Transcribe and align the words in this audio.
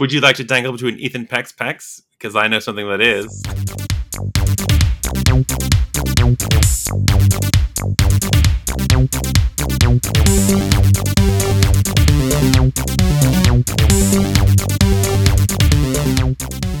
Would 0.00 0.14
you 0.14 0.22
like 0.22 0.36
to 0.36 0.44
dangle 0.44 0.72
between 0.72 0.98
Ethan 0.98 1.26
Peck's 1.26 1.52
pecs? 1.52 2.00
Because 2.12 2.34
I 2.34 2.48
know 2.48 2.58
something 2.58 2.88
that 2.88 3.02
is. 3.02 3.42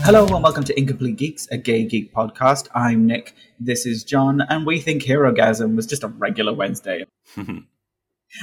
Hello 0.02 0.24
and 0.24 0.42
welcome 0.42 0.64
to 0.64 0.78
Incomplete 0.78 1.16
Geeks, 1.16 1.46
a 1.50 1.58
gay 1.58 1.84
geek 1.84 2.14
podcast. 2.14 2.68
I'm 2.74 3.06
Nick, 3.06 3.34
this 3.58 3.84
is 3.84 4.02
John, 4.02 4.40
and 4.40 4.64
we 4.64 4.80
think 4.80 5.02
Herogasm 5.02 5.76
was 5.76 5.86
just 5.86 6.04
a 6.04 6.08
regular 6.08 6.54
Wednesday. 6.54 7.04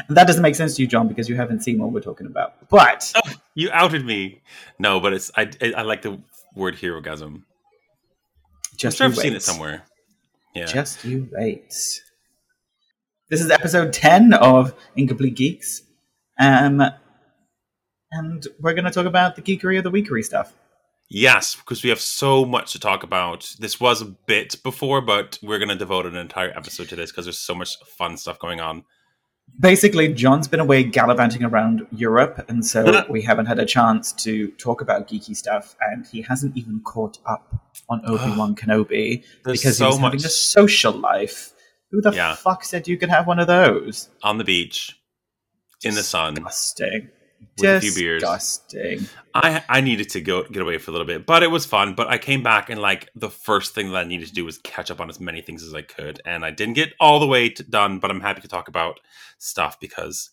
and 0.07 0.17
that 0.17 0.27
doesn't 0.27 0.41
make 0.41 0.55
sense 0.55 0.75
to 0.75 0.81
you, 0.81 0.87
John, 0.87 1.07
because 1.07 1.29
you 1.29 1.35
haven't 1.35 1.61
seen 1.63 1.79
what 1.79 1.91
we're 1.91 2.01
talking 2.01 2.27
about. 2.27 2.69
But 2.69 3.11
Oh, 3.15 3.31
you 3.55 3.69
outed 3.71 4.05
me. 4.05 4.41
No, 4.79 4.99
but 4.99 5.13
it's 5.13 5.31
I. 5.35 5.49
I, 5.75 5.81
like 5.83 6.01
the 6.01 6.21
word 6.55 6.75
herogasm. 6.75 7.23
I'm 7.23 7.45
just 8.75 8.97
sure 8.97 9.07
you 9.07 9.13
I've 9.13 9.19
seen 9.19 9.33
it 9.33 9.43
somewhere. 9.43 9.83
Yeah. 10.53 10.65
Just 10.65 11.05
you 11.05 11.29
wait. 11.31 11.73
This 13.29 13.41
is 13.41 13.51
episode 13.51 13.91
10 13.91 14.33
of 14.33 14.73
Incomplete 14.95 15.35
Geeks. 15.35 15.81
Um, 16.39 16.81
and 18.11 18.47
we're 18.61 18.73
going 18.73 18.85
to 18.85 18.91
talk 18.91 19.05
about 19.05 19.35
the 19.35 19.41
geekery 19.41 19.77
of 19.77 19.83
the 19.83 19.91
weekery 19.91 20.23
stuff. 20.23 20.53
Yes, 21.09 21.55
because 21.55 21.83
we 21.83 21.89
have 21.89 21.99
so 22.01 22.45
much 22.45 22.71
to 22.73 22.79
talk 22.79 23.03
about. 23.03 23.53
This 23.59 23.79
was 23.79 24.01
a 24.01 24.05
bit 24.05 24.61
before, 24.63 25.01
but 25.01 25.39
we're 25.41 25.59
going 25.59 25.69
to 25.69 25.75
devote 25.75 26.05
an 26.05 26.15
entire 26.15 26.49
episode 26.57 26.89
to 26.89 26.95
this 26.95 27.11
because 27.11 27.25
there's 27.25 27.39
so 27.39 27.55
much 27.55 27.77
fun 27.97 28.17
stuff 28.17 28.39
going 28.39 28.59
on. 28.59 28.83
Basically, 29.59 30.13
John's 30.13 30.47
been 30.47 30.59
away 30.59 30.83
gallivanting 30.83 31.43
around 31.43 31.87
Europe, 31.91 32.45
and 32.47 32.63
so 32.65 33.03
we 33.09 33.21
haven't 33.23 33.47
had 33.47 33.57
a 33.57 33.65
chance 33.65 34.11
to 34.13 34.51
talk 34.51 34.81
about 34.81 35.07
geeky 35.07 35.35
stuff, 35.35 35.75
and 35.81 36.05
he 36.05 36.21
hasn't 36.21 36.55
even 36.55 36.79
caught 36.81 37.17
up 37.25 37.55
on 37.89 38.01
Obi-Wan 38.05 38.55
Kenobi 38.55 39.23
There's 39.43 39.59
because 39.61 39.77
so 39.77 39.85
he 39.85 39.89
was 39.89 39.99
much 39.99 40.13
having 40.13 40.25
a 40.25 40.29
social 40.29 40.93
life. 40.93 41.53
Who 41.91 42.01
the 42.01 42.11
Yeah. 42.11 42.35
fuck 42.35 42.63
said 42.65 42.87
you 42.87 42.97
could 42.97 43.09
have 43.09 43.25
one 43.27 43.39
of 43.39 43.47
those? 43.47 44.09
on 44.21 44.37
the 44.37 44.43
beach, 44.43 44.95
in 45.83 45.95
the 45.95 46.03
sun. 46.03 46.35
Disgusting. 46.35 47.09
With 47.59 47.69
a 47.77 47.81
few 47.81 47.93
beers. 47.93 48.21
Disgusting. 48.21 49.07
I 49.33 49.63
I 49.69 49.81
needed 49.81 50.09
to 50.11 50.21
go 50.21 50.43
get 50.43 50.61
away 50.61 50.77
for 50.77 50.91
a 50.91 50.93
little 50.93 51.07
bit, 51.07 51.25
but 51.25 51.43
it 51.43 51.51
was 51.51 51.65
fun. 51.65 51.93
But 51.95 52.07
I 52.07 52.17
came 52.17 52.43
back 52.43 52.69
and 52.69 52.79
like 52.81 53.09
the 53.15 53.29
first 53.29 53.73
thing 53.75 53.91
that 53.91 53.97
I 53.97 54.03
needed 54.03 54.27
to 54.27 54.33
do 54.33 54.45
was 54.45 54.57
catch 54.59 54.89
up 54.91 54.99
on 55.01 55.09
as 55.09 55.19
many 55.19 55.41
things 55.41 55.63
as 55.63 55.73
I 55.73 55.81
could, 55.81 56.21
and 56.25 56.43
I 56.45 56.51
didn't 56.51 56.75
get 56.75 56.93
all 56.99 57.19
the 57.19 57.27
way 57.27 57.49
to 57.49 57.63
done. 57.63 57.99
But 57.99 58.11
I'm 58.11 58.21
happy 58.21 58.41
to 58.41 58.47
talk 58.47 58.67
about 58.67 58.99
stuff 59.37 59.79
because, 59.79 60.29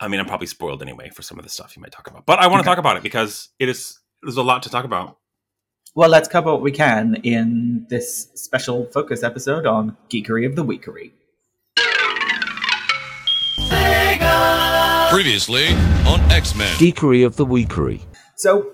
I 0.00 0.08
mean, 0.08 0.20
I'm 0.20 0.26
probably 0.26 0.46
spoiled 0.48 0.82
anyway 0.82 1.10
for 1.10 1.22
some 1.22 1.38
of 1.38 1.44
the 1.44 1.50
stuff 1.50 1.76
you 1.76 1.82
might 1.82 1.92
talk 1.92 2.08
about. 2.08 2.26
But 2.26 2.38
I 2.38 2.46
want 2.46 2.58
to 2.58 2.60
Okay. 2.60 2.70
talk 2.74 2.78
about 2.78 2.96
it 2.96 3.02
because 3.02 3.48
it 3.58 3.68
is 3.68 3.98
there's 4.22 4.36
a 4.36 4.42
lot 4.42 4.62
to 4.64 4.70
talk 4.70 4.84
about. 4.84 5.18
Well, 5.94 6.08
let's 6.08 6.28
cover 6.28 6.52
what 6.52 6.62
we 6.62 6.72
can 6.72 7.16
in 7.22 7.86
this 7.90 8.28
special 8.34 8.86
focus 8.86 9.22
episode 9.22 9.66
on 9.66 9.96
geekery 10.08 10.46
of 10.46 10.56
the 10.56 10.64
weekery. 10.64 11.12
Previously 15.12 15.66
on 16.06 16.20
X 16.30 16.54
Men. 16.54 16.74
Geekery 16.78 17.26
of 17.26 17.36
the 17.36 17.44
Weekery. 17.44 18.00
So, 18.34 18.72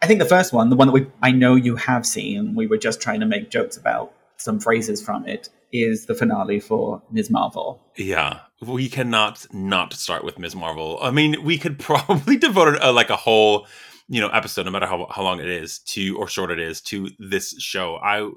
I 0.00 0.06
think 0.06 0.20
the 0.20 0.24
first 0.24 0.52
one, 0.52 0.70
the 0.70 0.76
one 0.76 0.86
that 0.86 0.92
we 0.92 1.08
I 1.20 1.32
know 1.32 1.56
you 1.56 1.74
have 1.74 2.06
seen, 2.06 2.54
we 2.54 2.68
were 2.68 2.76
just 2.76 3.00
trying 3.00 3.18
to 3.18 3.26
make 3.26 3.50
jokes 3.50 3.76
about 3.76 4.14
some 4.36 4.60
phrases 4.60 5.02
from 5.02 5.26
it, 5.26 5.48
is 5.72 6.06
the 6.06 6.14
finale 6.14 6.60
for 6.60 7.02
Ms. 7.10 7.28
Marvel. 7.28 7.82
Yeah, 7.96 8.38
we 8.60 8.88
cannot 8.88 9.44
not 9.52 9.92
start 9.92 10.22
with 10.22 10.38
Ms. 10.38 10.54
Marvel. 10.54 10.96
I 11.02 11.10
mean, 11.10 11.42
we 11.42 11.58
could 11.58 11.76
probably 11.80 12.36
devote 12.36 12.78
a, 12.80 12.92
like 12.92 13.10
a 13.10 13.16
whole, 13.16 13.66
you 14.08 14.20
know, 14.20 14.28
episode, 14.28 14.66
no 14.66 14.70
matter 14.70 14.86
how 14.86 15.08
how 15.10 15.24
long 15.24 15.40
it 15.40 15.48
is, 15.48 15.80
to 15.86 16.16
or 16.18 16.28
short 16.28 16.52
it 16.52 16.60
is, 16.60 16.80
to 16.82 17.10
this 17.18 17.60
show. 17.60 17.96
I, 17.96 18.30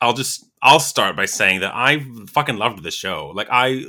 I'll 0.00 0.14
just 0.14 0.46
I'll 0.60 0.80
start 0.80 1.14
by 1.14 1.26
saying 1.26 1.60
that 1.60 1.72
I 1.76 2.04
fucking 2.26 2.56
loved 2.56 2.82
this 2.82 2.96
show. 2.96 3.30
Like 3.32 3.46
I 3.52 3.84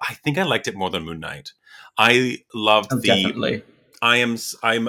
I 0.00 0.14
think 0.14 0.38
I 0.38 0.44
liked 0.44 0.68
it 0.68 0.74
more 0.74 0.88
than 0.88 1.04
Moon 1.04 1.20
Knight. 1.20 1.52
I 1.98 2.38
loved 2.54 2.90
Oh, 2.92 2.96
the. 2.96 3.08
definitely. 3.08 3.62
I 4.02 4.18
am 4.18 4.36
I'm 4.62 4.88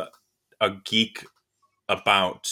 a 0.62 0.70
geek 0.84 1.26
about 1.90 2.50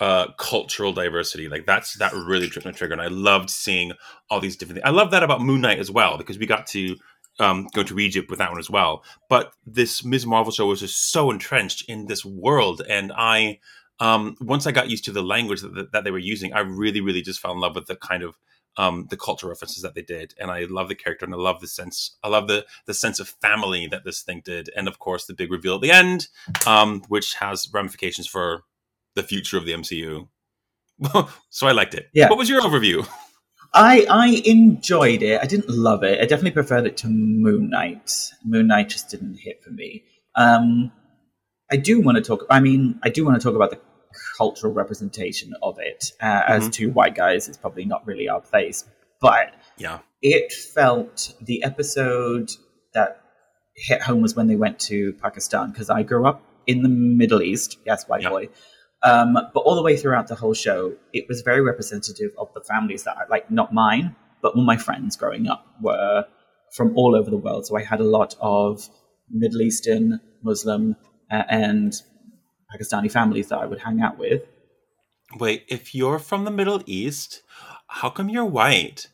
uh 0.00 0.28
cultural 0.38 0.92
diversity 0.92 1.48
like 1.48 1.66
that's 1.66 1.94
that 1.98 2.12
really 2.14 2.48
tripped 2.48 2.64
my 2.66 2.72
trigger 2.72 2.92
and 2.94 3.02
i 3.02 3.08
loved 3.08 3.50
seeing 3.50 3.92
all 4.30 4.40
these 4.40 4.56
different 4.56 4.76
things 4.76 4.86
i 4.86 4.90
love 4.90 5.10
that 5.10 5.22
about 5.22 5.40
moon 5.40 5.60
knight 5.60 5.78
as 5.78 5.90
well 5.90 6.16
because 6.18 6.38
we 6.38 6.46
got 6.46 6.66
to 6.66 6.96
um 7.40 7.66
go 7.74 7.82
to 7.82 7.98
egypt 7.98 8.30
with 8.30 8.38
that 8.38 8.50
one 8.50 8.58
as 8.58 8.70
well 8.70 9.04
but 9.28 9.52
this 9.66 10.04
ms 10.04 10.26
marvel 10.26 10.52
show 10.52 10.66
was 10.66 10.80
just 10.80 11.12
so 11.12 11.30
entrenched 11.30 11.88
in 11.88 12.06
this 12.06 12.24
world 12.24 12.82
and 12.88 13.12
i 13.16 13.58
um 14.00 14.36
once 14.40 14.66
i 14.66 14.72
got 14.72 14.88
used 14.90 15.04
to 15.04 15.12
the 15.12 15.22
language 15.22 15.60
that, 15.60 15.92
that 15.92 16.04
they 16.04 16.10
were 16.10 16.18
using 16.18 16.52
i 16.52 16.60
really 16.60 17.00
really 17.00 17.22
just 17.22 17.40
fell 17.40 17.52
in 17.52 17.60
love 17.60 17.74
with 17.74 17.86
the 17.86 17.96
kind 17.96 18.22
of 18.22 18.36
um 18.76 19.06
the 19.10 19.16
culture 19.16 19.48
references 19.48 19.82
that 19.82 19.94
they 19.94 20.02
did 20.02 20.34
and 20.38 20.50
i 20.50 20.64
love 20.64 20.88
the 20.88 20.94
character 20.94 21.24
and 21.24 21.34
i 21.34 21.38
love 21.38 21.60
the 21.60 21.66
sense 21.66 22.16
i 22.22 22.28
love 22.28 22.48
the 22.48 22.64
the 22.86 22.94
sense 22.94 23.20
of 23.20 23.28
family 23.28 23.86
that 23.86 24.04
this 24.04 24.22
thing 24.22 24.40
did 24.44 24.70
and 24.76 24.88
of 24.88 24.98
course 24.98 25.26
the 25.26 25.34
big 25.34 25.50
reveal 25.50 25.74
at 25.74 25.80
the 25.80 25.90
end 25.90 26.28
um, 26.66 27.02
which 27.08 27.34
has 27.34 27.68
ramifications 27.72 28.26
for 28.26 28.64
the 29.14 29.22
future 29.22 29.58
of 29.58 29.64
the 29.64 29.72
MCU. 29.72 30.28
so 31.50 31.66
I 31.66 31.72
liked 31.72 31.94
it. 31.94 32.08
Yeah. 32.12 32.28
What 32.28 32.38
was 32.38 32.48
your 32.48 32.60
overview? 32.62 33.06
I 33.74 34.06
I 34.10 34.42
enjoyed 34.44 35.22
it. 35.22 35.40
I 35.40 35.46
didn't 35.46 35.70
love 35.70 36.02
it. 36.02 36.20
I 36.20 36.22
definitely 36.22 36.50
preferred 36.52 36.86
it 36.86 36.96
to 36.98 37.08
Moon 37.08 37.70
Knight. 37.70 38.30
Moon 38.44 38.66
Knight 38.66 38.90
just 38.90 39.08
didn't 39.10 39.36
hit 39.36 39.62
for 39.62 39.70
me. 39.70 40.04
Um, 40.34 40.92
I 41.70 41.76
do 41.76 42.00
want 42.00 42.16
to 42.16 42.22
talk. 42.22 42.44
I 42.50 42.60
mean, 42.60 43.00
I 43.02 43.08
do 43.08 43.24
want 43.24 43.40
to 43.40 43.44
talk 43.46 43.56
about 43.56 43.70
the 43.70 43.80
cultural 44.36 44.72
representation 44.72 45.52
of 45.62 45.78
it. 45.78 46.12
Uh, 46.20 46.42
As 46.46 46.68
Mhm. 46.68 46.72
two 46.72 46.90
white 46.90 47.14
guys, 47.14 47.48
it's 47.48 47.58
probably 47.58 47.84
not 47.84 48.06
really 48.06 48.28
our 48.28 48.40
place, 48.40 48.84
but 49.20 49.52
Yeah. 49.78 50.00
it 50.22 50.52
felt 50.52 51.34
the 51.40 51.62
episode 51.64 52.50
that 52.94 53.20
hit 53.74 54.02
home 54.02 54.20
was 54.22 54.36
when 54.36 54.46
they 54.48 54.56
went 54.56 54.78
to 54.78 55.12
Pakistan 55.14 55.70
because 55.70 55.88
I 55.90 56.02
grew 56.02 56.26
up 56.26 56.42
in 56.66 56.82
the 56.82 56.88
Middle 56.88 57.42
East. 57.42 57.78
Yes, 57.86 58.06
white 58.08 58.22
Yeah. 58.22 58.30
boy. 58.30 58.48
Um, 59.04 59.34
but 59.52 59.60
all 59.60 59.74
the 59.74 59.82
way 59.82 59.96
throughout 59.96 60.28
the 60.28 60.34
whole 60.36 60.54
show, 60.54 60.94
it 61.12 61.26
was 61.28 61.40
very 61.42 61.60
representative 61.60 62.30
of 62.38 62.52
the 62.54 62.60
families 62.60 63.02
that 63.04 63.16
I 63.16 63.22
like, 63.28 63.50
not 63.50 63.72
mine, 63.72 64.14
but 64.42 64.54
all 64.54 64.62
my 64.62 64.76
friends 64.76 65.16
growing 65.16 65.48
up 65.48 65.66
were 65.80 66.24
from 66.76 66.96
all 66.96 67.16
over 67.16 67.28
the 67.30 67.36
world. 67.36 67.66
So 67.66 67.76
I 67.76 67.82
had 67.82 68.00
a 68.00 68.04
lot 68.04 68.36
of 68.40 68.88
Middle 69.30 69.62
Eastern, 69.62 70.20
Muslim, 70.42 70.96
uh, 71.30 71.42
and 71.48 71.94
Pakistani 72.72 73.10
families 73.10 73.48
that 73.48 73.58
I 73.58 73.66
would 73.66 73.80
hang 73.80 74.00
out 74.00 74.18
with. 74.18 74.42
Wait, 75.38 75.64
if 75.68 75.94
you're 75.94 76.18
from 76.18 76.44
the 76.44 76.50
Middle 76.50 76.82
East, 76.86 77.42
how 77.86 78.10
come 78.10 78.28
you're 78.28 78.44
white? 78.44 79.08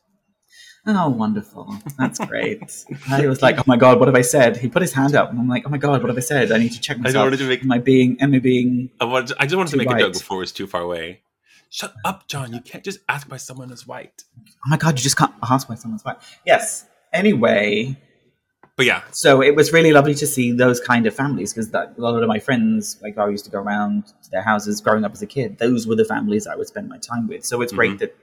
Oh, 0.87 1.11
wonderful. 1.11 1.77
That's 1.99 2.19
great. 2.19 2.63
I 3.11 3.27
was 3.27 3.43
like, 3.43 3.59
oh 3.59 3.65
my 3.67 3.77
God, 3.77 3.99
what 3.99 4.09
have 4.09 4.15
I 4.15 4.23
said? 4.23 4.57
He 4.57 4.69
put 4.69 4.81
his 4.81 4.93
hand 4.95 5.15
up, 5.15 5.31
and 5.31 5.39
I'm 5.39 5.49
like, 5.49 5.65
oh 5.67 5.69
my 5.69 5.77
God, 5.77 6.01
what 6.03 6.09
have 6.09 6.17
I 6.17 6.21
said? 6.21 6.51
I 6.51 6.57
need 6.59 6.73
to 6.73 6.81
check 6.81 6.97
I 6.97 7.01
myself. 7.01 7.15
don't 7.15 7.25
wanted 7.25 7.39
to 7.41 7.49
make. 7.49 7.63
Am 7.63 7.73
I 7.73 7.79
being, 7.79 8.19
am 8.21 8.35
I 8.35 8.39
being, 8.39 8.91
I, 9.01 9.05
wanted, 9.05 9.37
I 9.39 9.45
just 9.45 9.57
wanted 9.57 9.71
to 9.73 9.77
make 9.77 9.91
a 9.91 9.99
joke 9.99 10.15
before 10.15 10.39
it 10.39 10.41
was 10.41 10.53
too 10.53 10.67
far 10.67 10.81
away. 10.81 11.21
Shut 11.69 11.95
up, 12.05 12.27
John. 12.27 12.55
You 12.55 12.61
can't 12.61 12.83
just 12.83 13.01
ask 13.09 13.31
why 13.31 13.37
someone 13.37 13.71
is 13.71 13.87
white. 13.87 14.25
oh 14.39 14.69
my 14.69 14.79
God, 14.79 14.99
you 14.99 15.03
just 15.03 15.19
can't 15.19 15.35
ask 15.43 15.69
why 15.69 15.75
someone's 15.75 16.05
white. 16.05 16.17
Yes. 16.47 16.87
Anyway, 17.13 17.97
But 18.78 18.87
yeah, 18.87 19.03
so 19.11 19.43
it 19.43 19.56
was 19.56 19.72
really 19.72 19.93
lovely 19.93 20.15
to 20.15 20.27
see 20.27 20.53
those 20.53 20.81
kind 20.81 21.05
of 21.06 21.12
families 21.15 21.53
because 21.53 21.75
a 21.75 21.93
lot 21.99 22.22
of 22.22 22.28
my 22.28 22.39
friends, 22.39 22.97
like 23.03 23.19
I 23.19 23.28
used 23.28 23.44
to 23.47 23.50
go 23.50 23.59
around 23.59 24.06
to 24.06 24.31
their 24.31 24.41
houses 24.41 24.81
growing 24.81 25.05
up 25.05 25.12
as 25.12 25.21
a 25.21 25.27
kid, 25.27 25.59
those 25.59 25.87
were 25.89 25.97
the 25.97 26.05
families 26.05 26.47
I 26.47 26.55
would 26.55 26.69
spend 26.69 26.88
my 26.88 26.99
time 26.99 27.27
with. 27.27 27.44
So 27.44 27.61
it's 27.61 27.72
Mhm. 27.72 27.77
great 27.77 27.99
that 27.99 28.15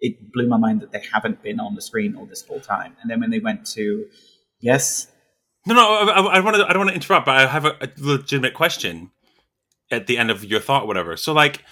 it 0.00 0.32
blew 0.32 0.48
my 0.48 0.56
mind 0.56 0.80
that 0.80 0.90
they 0.90 1.02
haven't 1.12 1.42
been 1.44 1.60
on 1.60 1.76
the 1.76 1.80
screen 1.80 2.16
all 2.16 2.26
this 2.26 2.44
whole 2.44 2.58
time. 2.58 2.96
And 3.00 3.08
then 3.08 3.20
when 3.20 3.30
they 3.30 3.38
went 3.38 3.64
to, 3.76 4.06
yes, 4.60 5.06
no, 5.64 5.74
no. 5.74 5.82
I, 5.82 6.20
I, 6.20 6.36
I 6.38 6.40
want 6.40 6.56
to. 6.56 6.64
I 6.66 6.72
don't 6.72 6.78
want 6.80 6.88
to 6.90 6.94
interrupt, 6.96 7.26
but 7.26 7.36
I 7.36 7.46
have 7.46 7.64
a, 7.64 7.76
a 7.80 7.88
legitimate 7.98 8.54
question 8.54 9.12
at 9.92 10.08
the 10.08 10.18
end 10.18 10.30
of 10.32 10.44
your 10.44 10.58
thought, 10.58 10.88
whatever. 10.88 11.16
So, 11.16 11.32
like, 11.32 11.62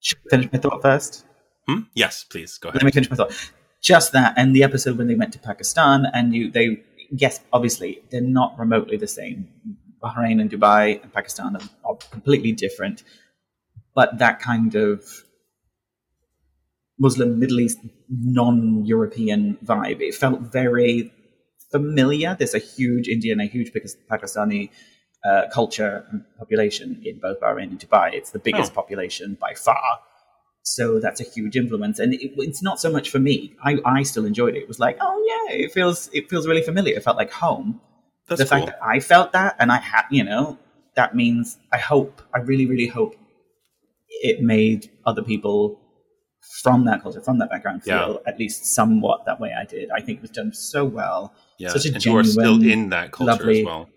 should 0.00 0.18
I 0.26 0.36
finish 0.36 0.52
my 0.52 0.58
thought 0.58 0.82
first? 0.82 1.24
hmm? 1.66 1.80
yes, 1.94 2.24
please 2.24 2.58
go 2.58 2.68
ahead. 2.68 2.82
let 2.82 2.84
me 2.84 2.92
finish 2.92 3.08
my 3.08 3.16
thought. 3.16 3.32
Just 3.80 4.12
that, 4.12 4.34
and 4.36 4.54
the 4.54 4.62
episode 4.64 4.98
when 4.98 5.06
they 5.06 5.14
went 5.14 5.32
to 5.32 5.38
Pakistan, 5.38 6.06
and 6.12 6.34
you, 6.34 6.50
they, 6.50 6.82
yes, 7.22 7.40
obviously 7.52 7.90
they're 8.10 8.20
not 8.40 8.58
remotely 8.58 8.96
the 8.96 9.06
same. 9.20 9.48
Bahrain 10.02 10.40
and 10.40 10.50
Dubai 10.50 11.02
and 11.02 11.12
Pakistan 11.12 11.56
are, 11.56 11.68
are 11.84 11.96
completely 12.10 12.52
different, 12.52 13.02
but 13.94 14.18
that 14.18 14.40
kind 14.40 14.74
of 14.74 15.02
Muslim, 16.98 17.38
Middle 17.40 17.60
East, 17.60 17.78
non-European 18.08 19.58
vibe, 19.64 20.00
it 20.00 20.14
felt 20.14 20.40
very 20.40 21.12
familiar. 21.70 22.36
There's 22.38 22.54
a 22.54 22.58
huge 22.58 23.08
Indian, 23.08 23.40
a 23.40 23.46
huge 23.46 23.72
Pakistani 24.10 24.70
uh, 25.24 25.42
culture 25.52 26.04
and 26.10 26.22
population 26.38 27.00
in 27.04 27.18
both 27.18 27.40
Bahrain 27.40 27.70
and 27.74 27.80
Dubai. 27.80 28.12
It's 28.12 28.30
the 28.30 28.38
biggest 28.38 28.72
Oh. 28.72 28.74
population 28.80 29.36
by 29.40 29.54
far. 29.54 30.00
So 30.66 30.98
that's 30.98 31.20
a 31.20 31.24
huge 31.24 31.56
influence, 31.56 31.98
and 31.98 32.14
it, 32.14 32.32
it's 32.38 32.62
not 32.62 32.80
so 32.80 32.90
much 32.90 33.10
for 33.10 33.18
me. 33.18 33.54
I, 33.62 33.78
I 33.84 34.02
still 34.02 34.24
enjoyed 34.24 34.54
it. 34.56 34.62
It 34.62 34.68
was 34.68 34.80
like, 34.80 34.96
oh 35.00 35.46
yeah, 35.48 35.56
it 35.56 35.72
feels 35.72 36.08
it 36.12 36.30
feels 36.30 36.46
really 36.46 36.62
familiar. 36.62 36.96
It 36.96 37.04
felt 37.04 37.18
like 37.18 37.30
home. 37.30 37.80
That's 38.26 38.40
the 38.40 38.46
cool. 38.46 38.58
fact 38.60 38.66
that 38.66 38.78
I 38.82 39.00
felt 39.00 39.32
that, 39.32 39.56
and 39.58 39.70
I 39.70 39.76
had, 39.76 40.04
you 40.10 40.24
know, 40.24 40.58
that 40.94 41.14
means 41.14 41.58
I 41.70 41.76
hope, 41.76 42.22
I 42.34 42.38
really, 42.38 42.64
really 42.64 42.86
hope 42.86 43.14
it 44.08 44.40
made 44.40 44.90
other 45.04 45.22
people 45.22 45.78
from 46.62 46.86
that 46.86 47.02
culture, 47.02 47.20
from 47.20 47.38
that 47.38 47.50
background, 47.50 47.82
feel 47.82 48.20
at 48.26 48.38
least 48.38 48.64
somewhat 48.74 49.26
that 49.26 49.40
way 49.40 49.52
I 49.52 49.64
did. 49.64 49.90
I 49.90 50.00
think 50.00 50.18
it 50.18 50.22
was 50.22 50.30
done 50.30 50.52
so 50.54 50.84
well. 50.84 51.34
Yeah, 51.58 51.68
Such 51.68 51.86
a 51.86 51.94
and 51.94 52.04
you 52.04 52.16
are 52.16 52.24
still 52.24 52.62
in 52.62 52.88
that 52.88 53.12
culture 53.12 53.32
lovely- 53.32 53.60
as 53.60 53.66
well. 53.66 53.88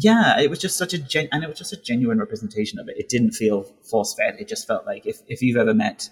Yeah, 0.00 0.38
it 0.40 0.48
was 0.50 0.58
just 0.58 0.76
such 0.76 0.92
a 0.94 0.98
gen- 0.98 1.28
and 1.32 1.42
it 1.42 1.48
was 1.48 1.58
just 1.58 1.72
a 1.72 1.76
genuine 1.90 2.18
representation 2.18 2.78
of 2.78 2.88
it. 2.88 2.96
It 2.98 3.08
didn't 3.08 3.32
feel 3.32 3.64
force 3.90 4.14
fed. 4.14 4.36
It 4.38 4.46
just 4.48 4.66
felt 4.66 4.86
like 4.86 5.06
if 5.06 5.16
if 5.28 5.42
you've 5.42 5.56
ever 5.56 5.74
met 5.74 6.08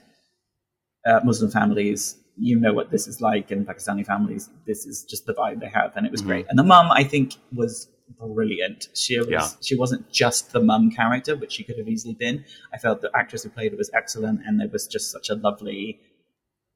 uh, 1.07 1.21
Muslim 1.25 1.51
families, 1.51 2.17
you 2.37 2.59
know 2.59 2.73
what 2.73 2.91
this 2.91 3.07
is 3.07 3.21
like, 3.21 3.51
and 3.51 3.67
Pakistani 3.67 4.05
families, 4.05 4.51
this 4.67 4.87
is 4.87 5.05
just 5.05 5.27
the 5.27 5.35
vibe 5.35 5.61
they 5.61 5.69
have, 5.69 5.93
and 5.97 6.05
it 6.07 6.13
was 6.13 6.23
Mhm. 6.23 6.27
great. 6.27 6.47
And 6.49 6.59
the 6.59 6.65
mum, 6.65 6.89
I 6.91 7.05
think, 7.05 7.35
was 7.55 7.89
brilliant. 8.19 8.89
She 8.95 9.19
was 9.19 9.29
Yeah. 9.29 9.49
she 9.63 9.77
wasn't 9.77 10.11
just 10.11 10.53
the 10.53 10.61
mum 10.61 10.91
character, 10.91 11.37
which 11.37 11.53
she 11.53 11.63
could 11.65 11.79
have 11.79 11.89
easily 11.89 12.15
been. 12.15 12.45
I 12.73 12.79
felt 12.79 13.03
the 13.03 13.11
actress 13.15 13.43
who 13.45 13.51
played 13.51 13.73
it 13.73 13.79
was 13.79 13.91
excellent, 13.95 14.41
and 14.47 14.59
there 14.61 14.69
was 14.69 14.87
just 14.87 15.11
such 15.11 15.29
a 15.31 15.35
lovely, 15.35 16.01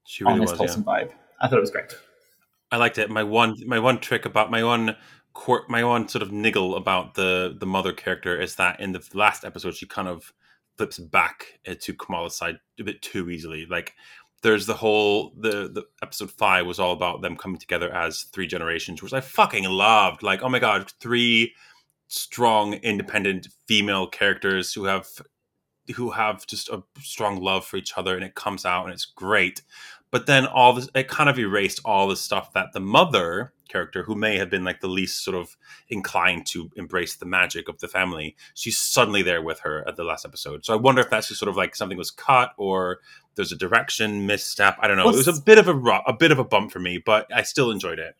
She 0.06 0.22
really 0.24 0.34
honest, 0.34 0.52
was. 0.52 0.60
Yeah. 0.60 0.66
wholesome 0.66 0.84
vibe. 0.84 1.10
I 1.40 1.48
thought 1.48 1.58
it 1.58 1.66
was 1.68 1.70
great. 1.70 1.92
I 2.72 2.76
liked 2.76 2.98
it. 2.98 3.10
My 3.10 3.24
one, 3.24 3.56
my 3.66 3.80
one 3.80 3.98
trick 3.98 4.24
about 4.26 4.50
my 4.50 4.62
one, 4.62 4.96
quirk, 5.32 5.68
my 5.68 5.84
one 5.84 6.08
sort 6.08 6.22
of 6.22 6.32
niggle 6.32 6.76
about 6.76 7.14
the 7.14 7.56
the 7.58 7.66
mother 7.66 7.92
character 7.92 8.40
is 8.40 8.56
that 8.56 8.80
in 8.80 8.92
the 8.92 9.06
last 9.14 9.44
episode 9.44 9.74
she 9.74 9.86
kind 9.86 10.08
of 10.08 10.32
flips 10.76 10.98
back 10.98 11.60
uh, 11.68 11.74
to 11.80 11.94
Kamala's 11.94 12.36
side 12.36 12.56
a 12.78 12.84
bit 12.84 13.02
too 13.02 13.30
easily. 13.30 13.66
Like 13.66 13.94
there's 14.42 14.66
the 14.66 14.74
whole 14.74 15.32
the 15.38 15.68
the 15.68 15.84
episode 16.02 16.30
five 16.30 16.66
was 16.66 16.80
all 16.80 16.92
about 16.92 17.22
them 17.22 17.36
coming 17.36 17.58
together 17.58 17.92
as 17.94 18.22
three 18.32 18.46
generations, 18.46 19.02
which 19.02 19.12
I 19.12 19.20
fucking 19.20 19.64
loved. 19.64 20.22
Like 20.22 20.42
oh 20.42 20.48
my 20.48 20.58
god, 20.58 20.90
three 21.00 21.54
strong, 22.08 22.74
independent 22.74 23.48
female 23.68 24.06
characters 24.06 24.72
who 24.72 24.84
have 24.84 25.06
who 25.96 26.10
have 26.10 26.46
just 26.46 26.68
a 26.68 26.82
strong 27.00 27.40
love 27.40 27.64
for 27.64 27.76
each 27.76 27.96
other, 27.96 28.14
and 28.14 28.24
it 28.24 28.34
comes 28.34 28.64
out 28.64 28.84
and 28.84 28.92
it's 28.92 29.04
great 29.04 29.62
but 30.10 30.26
then 30.26 30.46
all 30.46 30.72
this 30.72 30.88
it 30.94 31.08
kind 31.08 31.28
of 31.30 31.38
erased 31.38 31.80
all 31.84 32.08
the 32.08 32.16
stuff 32.16 32.52
that 32.52 32.72
the 32.72 32.80
mother 32.80 33.52
character 33.68 34.02
who 34.02 34.14
may 34.16 34.36
have 34.36 34.50
been 34.50 34.64
like 34.64 34.80
the 34.80 34.88
least 34.88 35.22
sort 35.22 35.36
of 35.36 35.56
inclined 35.88 36.44
to 36.44 36.68
embrace 36.76 37.16
the 37.16 37.26
magic 37.26 37.68
of 37.68 37.78
the 37.78 37.86
family 37.88 38.34
she's 38.54 38.76
suddenly 38.76 39.22
there 39.22 39.40
with 39.42 39.60
her 39.60 39.86
at 39.86 39.96
the 39.96 40.02
last 40.04 40.24
episode 40.24 40.64
so 40.64 40.72
i 40.72 40.76
wonder 40.76 41.00
if 41.00 41.08
that's 41.10 41.28
just 41.28 41.38
sort 41.38 41.48
of 41.48 41.56
like 41.56 41.76
something 41.76 41.96
was 41.96 42.10
cut 42.10 42.52
or 42.56 42.98
there's 43.36 43.52
a 43.52 43.56
direction 43.56 44.26
misstep 44.26 44.76
i 44.80 44.88
don't 44.88 44.96
know 44.96 45.04
Well, 45.04 45.14
it 45.14 45.26
was 45.26 45.28
a 45.38 45.40
bit 45.40 45.58
of 45.58 45.68
a 45.68 45.74
ru- 45.74 46.02
a 46.06 46.12
bit 46.12 46.32
of 46.32 46.38
a 46.38 46.44
bump 46.44 46.72
for 46.72 46.80
me 46.80 46.98
but 46.98 47.32
i 47.32 47.42
still 47.42 47.70
enjoyed 47.70 47.98
it 47.98 48.16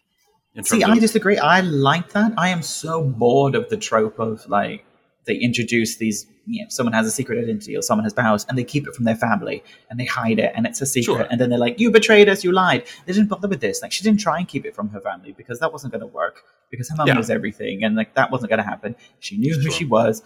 See, 0.65 0.81
terms 0.81 0.97
I 0.97 0.99
disagree. 0.99 1.39
I 1.39 1.61
like 1.61 2.11
that. 2.11 2.33
I 2.37 2.49
am 2.49 2.61
so 2.61 3.05
bored 3.05 3.55
of 3.55 3.69
the 3.69 3.77
trope 3.77 4.19
of 4.19 4.45
like 4.49 4.85
they 5.27 5.35
introduce 5.37 5.97
these. 5.97 6.27
You 6.47 6.63
know, 6.65 6.69
someone 6.71 6.93
has 6.95 7.07
a 7.07 7.11
secret 7.11 7.39
identity 7.39 7.77
or 7.77 7.83
someone 7.83 8.05
has 8.05 8.13
powers, 8.13 8.45
and 8.49 8.59
they 8.59 8.65
keep 8.65 8.87
it 8.89 8.95
from 8.95 9.05
their 9.05 9.15
family 9.15 9.63
and 9.89 10.01
they 10.01 10.05
hide 10.05 10.39
it, 10.39 10.53
and 10.57 10.67
it's 10.67 10.81
a 10.81 10.87
secret. 10.87 11.15
Sure. 11.15 11.27
And 11.31 11.41
then 11.41 11.51
they're 11.51 11.59
like, 11.59 11.79
"You 11.79 11.91
betrayed 11.91 12.29
us. 12.29 12.43
You 12.43 12.53
lied." 12.53 12.85
They 13.07 13.13
didn't 13.13 13.29
bother 13.29 13.47
with 13.49 13.61
this. 13.61 13.83
Like 13.83 13.93
she 13.93 14.03
didn't 14.03 14.21
try 14.21 14.39
and 14.39 14.49
keep 14.49 14.65
it 14.65 14.75
from 14.75 14.89
her 14.91 15.01
family 15.01 15.33
because 15.33 15.61
that 15.61 15.73
wasn't 15.73 15.93
going 15.93 16.01
to 16.01 16.07
work. 16.09 16.43
Because 16.71 16.89
her 16.89 16.97
mum 16.97 17.07
Yeah. 17.09 17.15
knows 17.15 17.31
everything, 17.31 17.85
and 17.85 17.95
like 17.97 18.15
that 18.15 18.31
wasn't 18.31 18.51
going 18.51 18.59
to 18.59 18.69
happen. 18.69 18.97
She 19.21 19.37
knew 19.37 19.55
who 19.55 19.71
she 19.71 19.85
was, 19.85 20.23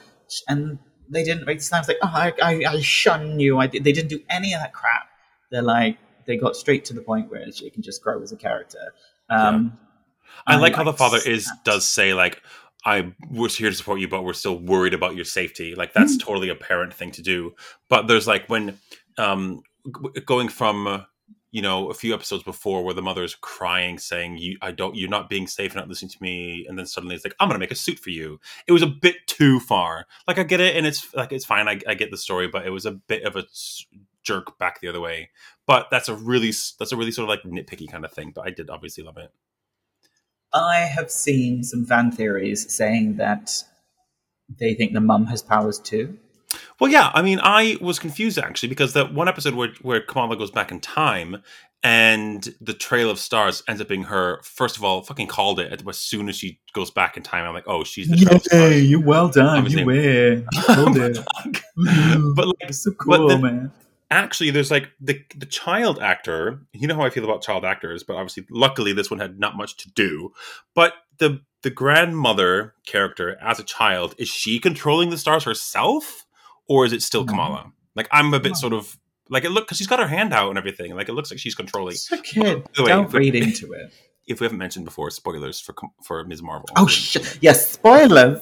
and 0.49 0.79
they 1.11 1.25
didn't 1.25 1.45
make 1.47 1.61
sounds 1.61 1.89
like, 1.89 1.99
"Oh, 2.03 2.11
I, 2.13 2.33
I, 2.43 2.65
I 2.69 2.81
shun 2.81 3.39
you." 3.41 3.59
I 3.59 3.67
did. 3.67 3.85
They 3.85 3.93
didn't 3.93 4.09
do 4.09 4.21
any 4.31 4.55
of 4.55 4.61
that 4.61 4.73
crap. 4.73 5.09
They're 5.51 5.63
like 5.63 5.99
they 6.27 6.37
got 6.37 6.57
straight 6.57 6.85
to 6.87 6.95
the 6.95 7.03
point 7.03 7.31
where 7.31 7.51
she 7.53 7.69
can 7.71 7.83
just 7.83 8.03
grow 8.03 8.23
as 8.23 8.33
a 8.33 8.37
character. 8.37 8.93
Um, 9.29 9.79
I 10.47 10.57
like 10.57 10.75
how 10.75 10.85
the 10.85 10.93
father 10.93 11.19
is 11.25 11.51
does 11.65 11.87
say 11.87 12.15
like 12.15 12.43
I 12.85 13.13
was 13.31 13.57
here 13.57 13.71
to 13.71 13.77
support 13.77 14.01
you, 14.01 14.09
but 14.09 14.25
we're 14.25 14.33
still 14.35 14.59
worried 14.59 14.95
about 14.95 15.17
your 15.17 15.25
safety. 15.25 15.75
Like 15.75 15.93
that's 15.95 16.17
Mm-hmm. 16.17 16.27
totally 16.27 16.49
a 16.51 16.55
parent 16.55 16.93
thing 16.95 17.11
to 17.13 17.23
do. 17.23 17.55
But 17.89 18.09
there's 18.09 18.27
like 18.27 18.49
when 18.49 18.79
um 19.19 19.63
g- 19.87 20.21
going 20.27 20.49
from 20.49 20.87
uh, 20.87 21.01
you 21.51 21.63
know 21.63 21.89
a 21.89 21.95
few 21.95 22.13
episodes 22.13 22.43
before 22.43 22.85
where 22.85 22.95
the 22.95 23.01
mother's 23.03 23.37
crying 23.37 23.99
saying 23.99 24.39
you 24.39 24.59
I 24.61 24.73
don't 24.73 24.97
you're 24.97 25.09
not 25.09 25.29
being 25.31 25.47
safe, 25.47 25.73
you're 25.73 25.81
not 25.83 25.89
listening 25.89 26.11
to 26.11 26.19
me, 26.21 26.67
and 26.69 26.79
then 26.79 26.85
suddenly 26.87 27.15
it's 27.15 27.25
like 27.25 27.35
I'm 27.41 27.49
gonna 27.49 27.59
make 27.59 27.71
a 27.71 27.77
suit 27.77 27.99
for 27.99 28.11
you. 28.11 28.41
It 28.67 28.73
was 28.73 28.83
a 28.83 28.87
bit 28.89 29.17
too 29.27 29.61
far. 29.61 30.07
Like 30.29 30.39
I 30.39 30.43
get 30.43 30.61
it, 30.61 30.77
and 30.77 30.87
it's 30.87 31.15
like 31.15 31.33
it's 31.33 31.45
fine. 31.45 31.69
I, 31.69 31.81
I 31.89 31.95
get 31.95 32.11
the 32.11 32.17
story, 32.19 32.49
but 32.49 32.67
it 32.67 32.71
was 32.71 32.87
a 32.87 32.93
bit 32.93 33.23
of 33.23 33.37
a 33.37 33.45
jerk 34.23 34.59
back 34.59 34.81
the 34.81 34.89
other 34.89 35.01
way. 35.01 35.31
But 35.67 35.87
that's 35.91 36.09
a 36.09 36.15
really 36.15 36.53
that's 36.79 36.93
a 36.93 36.97
really 36.97 37.13
sort 37.13 37.25
of 37.25 37.29
like 37.31 37.43
nitpicky 37.45 37.91
kind 37.91 38.05
of 38.05 38.13
thing. 38.13 38.33
But 38.35 38.47
I 38.47 38.51
did 38.51 38.69
obviously 38.69 39.05
love 39.05 39.17
it. 39.19 39.31
I 40.55 40.77
have 40.81 41.11
seen 41.11 41.63
some 41.65 41.85
fan 41.85 42.11
theories 42.13 42.73
saying 42.73 43.17
that 43.17 43.63
they 44.59 44.75
think 44.75 44.93
the 44.93 45.01
mum 45.01 45.27
has 45.27 45.43
powers 45.43 45.79
too. 45.79 46.17
Well, 46.81 46.91
yeah. 46.91 47.11
I 47.15 47.23
mean, 47.23 47.41
I 47.43 47.77
was 47.81 47.99
confused 47.99 48.39
actually 48.39 48.69
because 48.69 48.93
that 48.93 49.13
one 49.13 49.29
episode 49.29 49.55
where 49.55 49.71
where 49.83 50.01
Kamala 50.01 50.37
goes 50.37 50.51
back 50.53 50.71
in 50.71 50.81
time 50.81 51.43
and 51.83 52.55
the 52.61 52.73
Trail 52.75 53.11
of 53.11 53.19
Stars 53.19 53.63
ends 53.69 53.81
up 53.83 53.89
being 53.89 54.05
her. 54.05 54.41
First 54.43 54.77
of 54.77 54.85
all, 54.85 55.03
fucking 55.03 55.27
called 55.27 55.59
it 55.61 55.83
as 55.87 55.99
soon 55.99 56.29
as 56.29 56.37
she 56.37 56.61
goes 56.73 56.91
back 56.91 57.17
in 57.17 57.23
time. 57.23 57.45
I'm 57.47 57.55
like, 57.55 57.67
oh, 57.67 57.83
she's 57.85 58.09
the 58.09 58.17
Trail 58.17 58.37
of 58.37 58.43
Stars. 58.43 58.83
you 58.85 59.01
well 59.01 59.29
done. 59.29 59.69
You 59.71 59.85
win. 59.85 60.47
You 60.53 60.63
killed 60.67 60.97
it. 60.97 61.19
but 62.35 62.47
like, 62.47 62.57
It's 62.61 62.85
so 62.85 62.93
but 63.07 63.17
cool, 63.19 63.29
the- 63.29 63.39
man. 63.39 63.73
Actually, 64.11 64.51
there's 64.51 64.71
like 64.71 64.91
the 65.01 65.23
the 65.37 65.47
child 65.47 65.99
actor. 66.01 66.61
You 66.73 66.87
know 66.89 66.95
how 66.97 67.03
I 67.03 67.11
feel 67.11 67.25
about 67.25 67.43
child 67.43 67.65
actors, 67.65 68.03
but 68.03 68.17
obviously, 68.17 68.47
luckily, 68.51 68.93
this 68.93 69.11
one 69.11 69.21
had 69.21 69.39
not 69.39 69.57
much 69.57 69.77
to 69.79 69.91
do. 69.91 70.33
But 70.75 70.95
the 71.19 71.41
the 71.63 71.71
grandmother 71.71 72.75
character 72.87 73.39
as 73.41 73.59
a 73.59 73.65
child 73.65 74.15
is 74.19 74.29
she 74.29 74.59
controlling 74.59 75.11
the 75.11 75.19
stars 75.19 75.45
herself, 75.45 76.27
or 76.69 76.85
is 76.85 76.93
it 76.93 77.03
still 77.03 77.25
No. 77.25 77.31
Kamala? 77.33 77.73
Like 77.97 78.09
I'm 78.13 78.33
a 78.35 78.41
bit 78.41 78.51
No. 78.53 78.55
sort 78.59 78.73
of 78.73 78.99
like 79.31 79.45
it 79.45 79.51
look 79.51 79.67
because 79.67 79.79
she's 79.79 79.87
got 79.87 79.99
her 80.01 80.09
hand 80.09 80.33
out 80.35 80.49
and 80.51 80.59
everything. 80.59 80.95
Like 80.95 81.09
it 81.09 81.13
looks 81.15 81.31
like 81.31 81.41
she's 81.41 81.55
controlling. 81.55 81.95
It's 81.95 82.11
a 82.13 82.19
kid. 82.19 82.45
Oh, 82.67 82.71
the 82.77 82.83
way, 82.83 82.89
Don't 82.89 83.13
read 83.13 83.35
into 83.35 83.73
it. 83.73 83.93
If 84.27 84.41
we 84.41 84.47
haven't 84.47 84.57
mentioned 84.59 84.87
before, 84.87 85.11
spoilers 85.11 85.61
for 85.61 85.75
for 86.03 86.25
Ms. 86.25 86.43
Marvel. 86.43 86.67
Oh 86.79 86.87
shit! 86.87 87.39
Yes, 87.43 87.73
spoilers. 87.73 88.41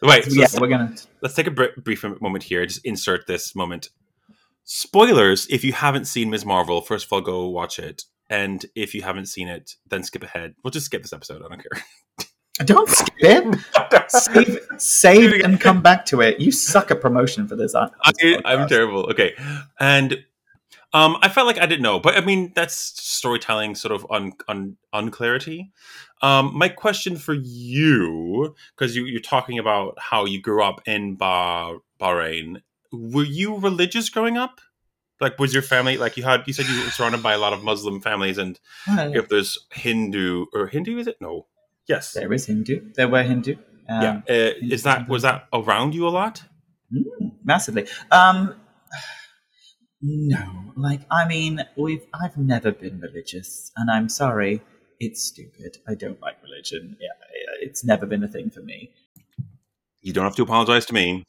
Wait, 0.00 0.22
so 0.22 0.30
yeah, 0.30 0.42
let's, 0.42 0.60
we're 0.60 0.68
gonna. 0.68 0.94
let's 1.22 1.34
take 1.34 1.48
a 1.48 1.50
br- 1.50 1.74
brief 1.82 2.04
moment 2.20 2.44
here. 2.44 2.64
Just 2.66 2.84
insert 2.84 3.26
this 3.26 3.56
moment. 3.56 3.88
Spoilers. 4.64 5.46
If 5.48 5.62
you 5.64 5.72
haven't 5.72 6.06
seen 6.06 6.30
Ms. 6.30 6.44
Marvel, 6.44 6.80
first 6.80 7.06
of 7.06 7.12
all, 7.12 7.20
go 7.20 7.48
watch 7.48 7.78
it. 7.78 8.04
And 8.30 8.64
if 8.74 8.94
you 8.94 9.02
haven't 9.02 9.26
seen 9.26 9.48
it, 9.48 9.74
then 9.88 10.02
skip 10.02 10.22
ahead. 10.22 10.54
We'll 10.62 10.70
just 10.70 10.86
skip 10.86 11.02
this 11.02 11.12
episode. 11.12 11.42
I 11.44 11.48
don't 11.48 11.62
care. 11.62 11.84
Don't 12.64 12.88
skip 12.88 13.14
it. 13.18 14.10
Save, 14.10 14.60
save, 14.78 15.44
and 15.44 15.60
come 15.60 15.82
back 15.82 16.06
to 16.06 16.20
it. 16.20 16.38
You 16.38 16.52
suck 16.52 16.92
at 16.92 17.00
promotion 17.00 17.48
for 17.48 17.56
this. 17.56 17.74
uh, 17.74 17.88
I, 18.04 18.12
I'm 18.44 18.68
terrible. 18.68 19.06
Okay, 19.06 19.34
and 19.80 20.24
um, 20.92 21.16
I 21.20 21.28
felt 21.28 21.48
like 21.48 21.58
I 21.58 21.66
didn't 21.66 21.82
know, 21.82 21.98
but 21.98 22.16
I 22.16 22.20
mean 22.20 22.52
that's 22.54 22.76
storytelling, 22.76 23.74
sort 23.74 23.92
of 23.92 24.06
un, 24.08 24.34
un 24.46 24.76
unclarity. 24.94 25.72
Um, 26.22 26.56
my 26.56 26.68
question 26.68 27.16
for 27.16 27.34
you, 27.34 28.54
because 28.76 28.94
you, 28.94 29.04
you're 29.04 29.20
talking 29.20 29.58
about 29.58 29.98
how 29.98 30.24
you 30.24 30.40
grew 30.40 30.62
up 30.62 30.80
in 30.86 31.16
bah- 31.16 31.78
Bahrain, 32.00 32.62
were 32.96 33.24
you 33.24 33.58
religious 33.58 34.08
growing 34.08 34.36
up? 34.36 34.60
Like, 35.20 35.38
was 35.38 35.52
your 35.52 35.62
family 35.62 35.96
like 35.96 36.16
you 36.16 36.24
had? 36.24 36.42
You 36.46 36.52
said 36.52 36.66
you 36.66 36.84
were 36.84 36.90
surrounded 36.90 37.22
by 37.22 37.34
a 37.34 37.38
lot 37.38 37.52
of 37.52 37.62
Muslim 37.62 38.00
families, 38.00 38.36
and 38.36 38.58
Well, 38.86 39.14
if 39.14 39.28
there's 39.28 39.58
Hindu 39.72 40.46
or 40.52 40.66
Hindu, 40.66 40.98
is 40.98 41.06
it? 41.06 41.16
No. 41.20 41.46
Yes. 41.86 42.12
there 42.12 42.32
is 42.32 42.46
Hindu. 42.46 42.92
There 42.94 43.08
were 43.08 43.22
Hindu. 43.22 43.56
Um, 43.88 44.02
yeah. 44.02 44.20
Uh, 44.28 44.52
is 44.60 44.82
that 44.82 45.08
was 45.08 45.22
that 45.22 45.46
around 45.52 45.94
you 45.94 46.08
a 46.08 46.10
lot? 46.10 46.42
Mm, 46.92 47.32
massively. 47.44 47.86
Um, 48.10 48.54
no, 50.00 50.72
like 50.76 51.00
I 51.10 51.26
mean, 51.26 51.64
we've 51.76 52.04
I've 52.12 52.36
never 52.36 52.72
been 52.72 53.00
religious, 53.00 53.70
and 53.76 53.90
I'm 53.90 54.08
sorry, 54.08 54.62
it's 55.00 55.22
stupid. 55.22 55.78
I 55.88 55.94
don't 55.94 56.20
like 56.20 56.42
religion. 56.42 56.96
Yeah, 57.00 57.08
it's 57.60 57.84
never 57.84 58.06
been 58.06 58.22
a 58.22 58.28
thing 58.28 58.50
for 58.50 58.60
me. 58.60 58.90
You 60.02 60.12
don't 60.12 60.24
have 60.24 60.36
to 60.36 60.42
apologize 60.42 60.84
to 60.86 60.94
me. 60.94 61.24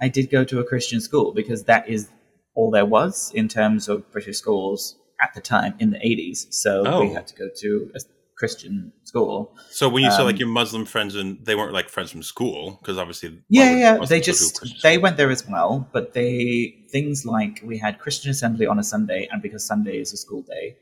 I 0.00 0.08
did 0.08 0.30
go 0.30 0.44
to 0.44 0.58
a 0.60 0.64
Christian 0.64 1.00
school 1.00 1.32
because 1.32 1.64
that 1.64 1.88
is 1.88 2.08
all 2.54 2.70
there 2.70 2.84
was 2.86 3.32
in 3.34 3.48
terms 3.48 3.88
of 3.88 4.10
British 4.12 4.36
schools 4.38 4.96
at 5.22 5.30
the 5.34 5.40
time 5.40 5.74
in 5.78 5.90
the 5.90 5.98
80s. 5.98 6.46
So 6.50 6.82
we 6.82 6.88
Oh. 6.88 7.14
had 7.14 7.26
to 7.28 7.34
go 7.34 7.48
to 7.62 7.90
a 7.94 8.00
Christian 8.36 8.92
school. 9.04 9.54
So 9.70 9.88
when 9.88 10.02
you 10.04 10.10
say 10.10 10.22
like 10.22 10.34
Um, 10.34 10.40
your 10.40 10.48
Muslim 10.48 10.84
friends 10.84 11.14
and 11.16 11.42
they 11.46 11.54
weren't 11.54 11.72
like 11.72 11.88
friends 11.88 12.10
from 12.10 12.22
school 12.22 12.76
because 12.80 12.98
obviously 12.98 13.38
Yeah, 13.48 13.70
yeah. 13.74 13.90
Muslims 13.98 14.08
They 14.10 14.18
go 14.20 14.24
to 14.24 14.30
a 14.30 14.34
just 14.34 14.82
they 14.82 14.98
went 14.98 15.16
there 15.16 15.30
as 15.30 15.46
well, 15.48 15.88
but 15.92 16.12
they 16.12 16.84
things 16.92 17.24
like 17.24 17.62
we 17.64 17.78
had 17.78 17.98
Christian 17.98 18.30
assembly 18.30 18.66
on 18.66 18.78
a 18.78 18.82
Sunday, 18.84 19.26
and 19.30 19.40
because 19.40 19.66
Sunday 19.66 19.96
is 20.04 20.12
a 20.12 20.18
school 20.18 20.42
day, 20.42 20.76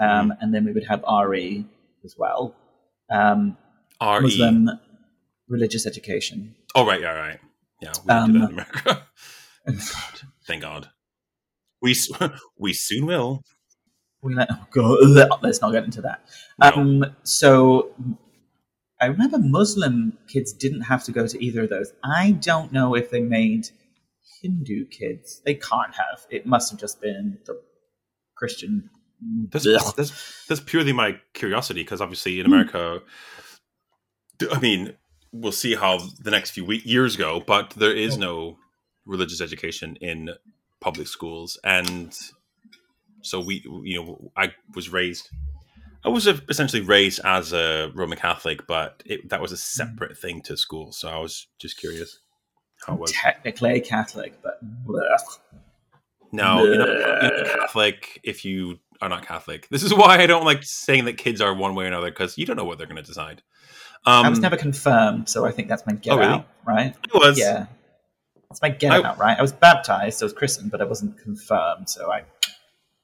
um, 0.00 0.08
Mm-hmm. 0.08 0.30
and 0.42 0.54
then 0.54 0.64
we 0.66 0.72
would 0.72 0.84
have 0.92 1.02
RE 1.26 1.64
as 2.04 2.14
well, 2.18 2.54
um, 3.10 3.56
RE. 4.02 4.20
Muslim 4.20 4.70
religious 5.48 5.86
education. 5.86 6.54
Oh 6.74 6.84
right, 6.86 7.00
yeah, 7.00 7.12
right. 7.26 7.40
Yeah, 7.80 7.92
we 8.04 8.14
didn't 8.14 8.32
do 8.32 8.38
that 8.38 8.42
Um, 8.42 8.42
in 8.42 8.42
America. 8.42 9.06
God, 9.66 10.20
thank 10.46 10.62
God. 10.62 10.88
We 11.82 11.94
we 12.58 12.72
soon 12.72 13.06
will. 13.06 13.42
We 14.22 14.34
let 14.34 14.48
oh 14.76 15.38
let's 15.42 15.60
not 15.60 15.72
get 15.72 15.84
into 15.84 16.00
that. 16.02 16.24
No. 16.58 16.68
Um, 16.72 17.04
so 17.22 17.94
I 19.00 19.06
remember 19.06 19.38
Muslim 19.38 20.18
kids 20.28 20.52
didn't 20.52 20.82
have 20.82 21.04
to 21.04 21.12
go 21.12 21.26
to 21.26 21.44
either 21.44 21.62
of 21.64 21.70
those. 21.70 21.92
I 22.02 22.32
don't 22.32 22.72
know 22.72 22.94
if 22.96 23.10
they 23.10 23.20
made 23.20 23.68
Hindu 24.42 24.86
kids. 24.86 25.40
They 25.44 25.54
can't 25.54 25.94
have. 25.94 26.26
It 26.30 26.46
must 26.46 26.70
have 26.72 26.80
just 26.80 27.00
been 27.00 27.38
the 27.46 27.60
Christian. 28.36 28.90
That's, 29.50 29.64
that's, 29.94 30.46
that's 30.46 30.60
purely 30.60 30.92
my 30.92 31.18
curiosity 31.34 31.82
because 31.82 32.00
obviously 32.00 32.38
in 32.40 32.46
Hmm. 32.46 32.52
America, 32.52 33.02
I 34.52 34.58
mean, 34.60 34.94
we'll 35.32 35.52
see 35.52 35.74
how 35.74 35.98
the 36.20 36.30
next 36.30 36.50
few 36.50 36.64
week, 36.64 36.84
years 36.84 37.16
go, 37.16 37.40
but 37.40 37.70
there 37.70 37.94
is 37.94 38.16
no 38.16 38.58
religious 39.06 39.40
education 39.40 39.96
in 40.00 40.30
public 40.80 41.08
schools. 41.08 41.58
And 41.64 42.16
so 43.22 43.40
we, 43.40 43.64
you 43.82 44.02
know, 44.02 44.30
I 44.36 44.54
was 44.74 44.92
raised, 44.92 45.30
I 46.04 46.08
was 46.08 46.26
essentially 46.26 46.82
raised 46.82 47.20
as 47.24 47.52
a 47.52 47.90
Roman 47.94 48.18
Catholic, 48.18 48.66
but 48.66 49.02
it, 49.04 49.28
that 49.30 49.40
was 49.40 49.52
a 49.52 49.56
hmm. 49.56 49.58
separate 49.58 50.18
thing 50.18 50.42
to 50.42 50.56
school. 50.56 50.92
So 50.92 51.08
I 51.08 51.18
was 51.18 51.46
just 51.58 51.78
curious 51.78 52.20
how 52.86 52.94
it 52.94 53.00
was. 53.00 53.12
Technically 53.12 53.80
Catholic, 53.80 54.40
but 54.42 54.60
blech. 54.86 55.20
No, 56.30 56.62
you're 56.64 56.78
not, 56.78 56.88
you're 56.88 57.44
not 57.44 57.60
Catholic 57.60 58.20
if 58.22 58.44
you 58.44 58.78
are 59.00 59.08
not 59.08 59.26
Catholic. 59.26 59.68
This 59.70 59.82
is 59.82 59.94
why 59.94 60.18
I 60.18 60.26
don't 60.26 60.44
like 60.44 60.62
saying 60.62 61.06
that 61.06 61.16
kids 61.16 61.40
are 61.40 61.54
one 61.54 61.74
way 61.74 61.84
or 61.84 61.88
another 61.88 62.10
because 62.10 62.36
you 62.36 62.44
don't 62.44 62.56
know 62.56 62.64
what 62.64 62.78
they're 62.78 62.86
going 62.86 62.96
to 62.96 63.02
decide. 63.02 63.42
Um, 64.06 64.26
I 64.26 64.28
was 64.28 64.38
never 64.38 64.56
confirmed, 64.56 65.28
so 65.28 65.44
I 65.44 65.50
think 65.50 65.68
that's 65.68 65.86
my 65.86 65.92
get 65.92 66.12
Oh, 66.14 66.18
really? 66.18 66.32
out, 66.32 66.46
right? 66.66 66.94
It 67.04 67.14
was. 67.14 67.38
Yeah. 67.38 67.66
That's 68.48 68.62
my 68.62 68.70
get 68.70 68.92
I- 68.92 69.02
out, 69.02 69.18
right? 69.18 69.38
I 69.38 69.42
was 69.42 69.52
baptized, 69.52 70.22
I 70.22 70.26
was 70.26 70.32
christened, 70.32 70.70
but 70.70 70.80
I 70.80 70.84
wasn't 70.84 71.18
confirmed, 71.18 71.88
so 71.90 72.10
I 72.10 72.22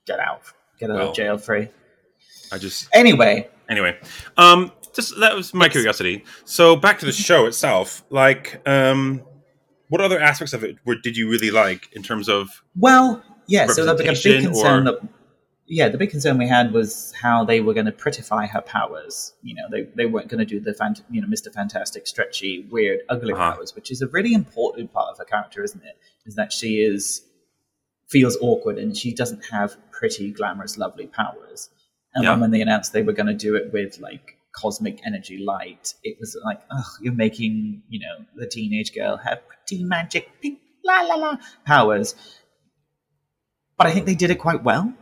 get 0.06 0.18
out. 0.18 0.42
Get 0.78 0.90
out 0.90 0.96
Well. 0.96 1.08
of 1.10 1.16
jail 1.16 1.36
free. 1.38 1.68
I 2.52 2.58
just 2.58 2.88
Anyway, 2.94 3.48
anyway. 3.68 3.98
Um, 4.36 4.72
just 4.94 5.18
that 5.20 5.34
was 5.34 5.52
my 5.52 5.68
curiosity. 5.68 6.24
So 6.44 6.76
back 6.76 6.98
to 7.00 7.06
the 7.06 7.12
show 7.12 7.46
itself. 7.46 8.04
Like, 8.10 8.62
um, 8.66 9.22
what 9.88 10.00
other 10.00 10.18
aspects 10.20 10.52
of 10.52 10.62
it 10.64 10.76
were 10.86 10.94
did 10.96 11.16
you 11.16 11.28
really 11.28 11.50
like 11.50 11.88
in 11.92 12.02
terms 12.02 12.28
of? 12.28 12.62
well, 12.76 13.22
yeah, 13.46 13.66
so 13.66 13.84
big, 13.96 14.06
a 14.08 14.12
big 14.12 14.42
concern 14.44 14.88
or- 14.88 14.92
that 14.92 15.08
yeah, 15.66 15.88
the 15.88 15.96
big 15.98 16.10
concern 16.10 16.36
we 16.38 16.46
had 16.48 16.72
was 16.72 17.12
how 17.20 17.44
they 17.44 17.60
were 17.60 17.72
going 17.74 17.86
to 17.86 17.92
prettify 17.92 18.48
her 18.48 18.60
powers. 18.60 19.32
You 19.42 19.54
know, 19.54 19.62
they, 19.70 19.82
they 19.96 20.06
weren't 20.06 20.28
going 20.28 20.40
to 20.40 20.44
do 20.44 20.60
the 20.60 20.72
fant- 20.72 21.02
you 21.10 21.20
know 21.22 21.28
Mr. 21.28 21.52
Fantastic, 21.52 22.06
stretchy, 22.06 22.66
weird, 22.70 23.00
ugly 23.08 23.32
Uh-huh. 23.32 23.52
powers, 23.54 23.74
which 23.74 23.90
is 23.90 24.02
a 24.02 24.06
really 24.08 24.34
important 24.34 24.92
part 24.92 25.08
of 25.12 25.18
her 25.18 25.24
character, 25.24 25.62
isn't 25.62 25.82
it? 25.82 25.96
Is 26.26 26.34
that 26.36 26.52
she 26.52 26.80
is 26.80 27.22
feels 28.10 28.36
awkward 28.42 28.76
and 28.78 28.94
she 28.96 29.14
doesn't 29.14 29.42
have 29.46 29.76
pretty, 29.90 30.30
glamorous, 30.30 30.76
lovely 30.76 31.06
powers. 31.06 31.70
And 32.14 32.22
Yeah. 32.24 32.30
then 32.32 32.40
when 32.40 32.50
they 32.50 32.60
announced 32.60 32.92
they 32.92 33.02
were 33.02 33.14
going 33.14 33.26
to 33.26 33.34
do 33.34 33.56
it 33.56 33.72
with 33.72 33.98
like 33.98 34.36
cosmic 34.54 35.00
energy 35.06 35.38
light, 35.38 35.94
it 36.04 36.16
was 36.20 36.36
like, 36.44 36.60
oh, 36.70 36.84
you're 37.00 37.14
making 37.14 37.82
you 37.88 38.00
know 38.00 38.24
the 38.36 38.46
teenage 38.46 38.94
girl 38.94 39.16
have 39.16 39.40
pretty 39.48 39.82
magic 39.82 40.28
pink 40.42 40.58
la 40.84 41.00
la 41.00 41.14
la 41.14 41.36
powers. 41.66 42.14
But 43.78 43.86
I 43.88 43.92
think 43.92 44.06
they 44.06 44.14
did 44.14 44.30
it 44.30 44.36
quite 44.38 44.62
well. 44.62 44.92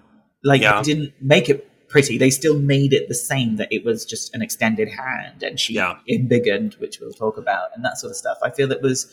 Like 0.44 0.62
Yeah. 0.62 0.82
didn't 0.82 1.12
make 1.20 1.48
it 1.48 1.68
pretty; 1.88 2.18
they 2.18 2.30
still 2.30 2.58
made 2.58 2.92
it 2.92 3.08
the 3.08 3.14
same. 3.14 3.56
That 3.56 3.68
it 3.72 3.84
was 3.84 4.04
just 4.04 4.34
an 4.34 4.42
extended 4.42 4.88
hand, 4.88 5.42
and 5.42 5.58
she 5.60 5.74
Yeah. 5.74 5.98
embiggened, 6.08 6.74
which 6.80 7.00
we'll 7.00 7.12
talk 7.12 7.36
about, 7.36 7.68
and 7.74 7.84
that 7.84 7.98
sort 7.98 8.10
of 8.10 8.16
stuff. 8.16 8.38
I 8.42 8.50
feel 8.50 8.72
it 8.72 8.82
was 8.82 9.06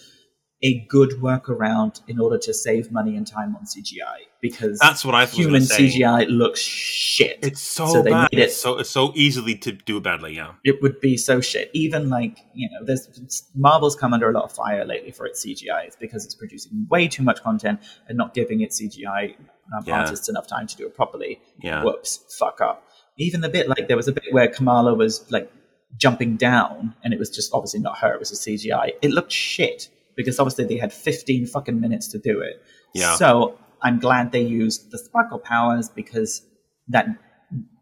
a 0.61 0.79
good 0.89 1.11
workaround 1.21 2.01
in 2.09 2.19
order 2.19 2.37
to 2.37 2.53
save 2.53 2.91
money 2.91 3.15
and 3.15 3.25
time 3.25 3.55
on 3.55 3.63
CGI 3.65 4.17
because 4.41 4.77
That's 4.79 5.05
what 5.05 5.15
I 5.15 5.25
human. 5.25 5.61
CGI 5.61 6.27
looks 6.27 6.59
shit. 6.59 7.39
It's 7.41 7.61
so, 7.61 7.87
So 7.87 8.01
they 8.01 8.09
bad. 8.09 8.29
made 8.33 8.39
it- 8.41 8.43
It's 8.45 8.57
so 8.57 8.77
it's 8.77 8.89
so 8.89 9.13
easily 9.15 9.55
to 9.55 9.71
do 9.71 9.97
it 9.97 10.03
badly. 10.03 10.35
Yeah. 10.35 10.53
it 10.65 10.81
would 10.81 10.99
be 10.99 11.15
so 11.15 11.39
shit. 11.39 11.69
Even 11.73 12.09
like 12.09 12.39
you 12.53 12.69
know, 12.69 12.85
there's 12.85 13.07
Marvel's 13.55 13.95
come 13.95 14.13
under 14.13 14.29
a 14.29 14.33
lot 14.33 14.43
of 14.43 14.51
fire 14.51 14.83
lately 14.85 15.11
for 15.11 15.25
its 15.25 15.45
CGI. 15.45 15.85
It's 15.87 15.95
because 15.95 16.25
it's 16.25 16.35
producing 16.35 16.87
way 16.89 17.07
too 17.07 17.23
much 17.23 17.41
content 17.41 17.79
and 18.09 18.17
not 18.17 18.33
giving 18.33 18.59
its 18.61 18.81
CGI 18.81 19.35
um, 19.73 19.83
Yeah. 19.85 20.01
artists 20.01 20.27
enough 20.27 20.47
time 20.47 20.67
to 20.67 20.75
do 20.75 20.85
it 20.87 20.93
properly. 20.95 21.39
Yeah. 21.61 21.83
Whoops, 21.83 22.19
fuck 22.37 22.59
up. 22.59 22.83
Even 23.17 23.39
the 23.41 23.49
bit 23.49 23.69
like 23.69 23.87
there 23.87 23.97
was 23.97 24.07
a 24.09 24.11
bit 24.11 24.25
where 24.31 24.47
Kamala 24.49 24.93
was 24.93 25.29
like 25.31 25.49
jumping 25.97 26.35
down, 26.35 26.95
and 27.03 27.13
it 27.13 27.19
was 27.19 27.29
just 27.29 27.49
obviously 27.53 27.79
not 27.79 27.97
her; 27.99 28.13
it 28.13 28.19
was 28.19 28.31
a 28.31 28.35
CGI. 28.35 28.91
It 29.01 29.11
looked 29.11 29.31
shit 29.31 29.89
because 30.15 30.39
obviously 30.39 30.65
they 30.65 30.77
had 30.77 30.93
15 30.93 31.47
fucking 31.47 31.79
minutes 31.79 32.07
to 32.09 32.19
do 32.19 32.41
it. 32.41 32.61
Yeah. 32.93 33.15
So 33.15 33.57
I'm 33.81 33.99
glad 33.99 34.31
they 34.31 34.41
used 34.41 34.91
the 34.91 34.97
sparkle 34.97 35.39
powers 35.39 35.89
because 35.89 36.41
that 36.89 37.07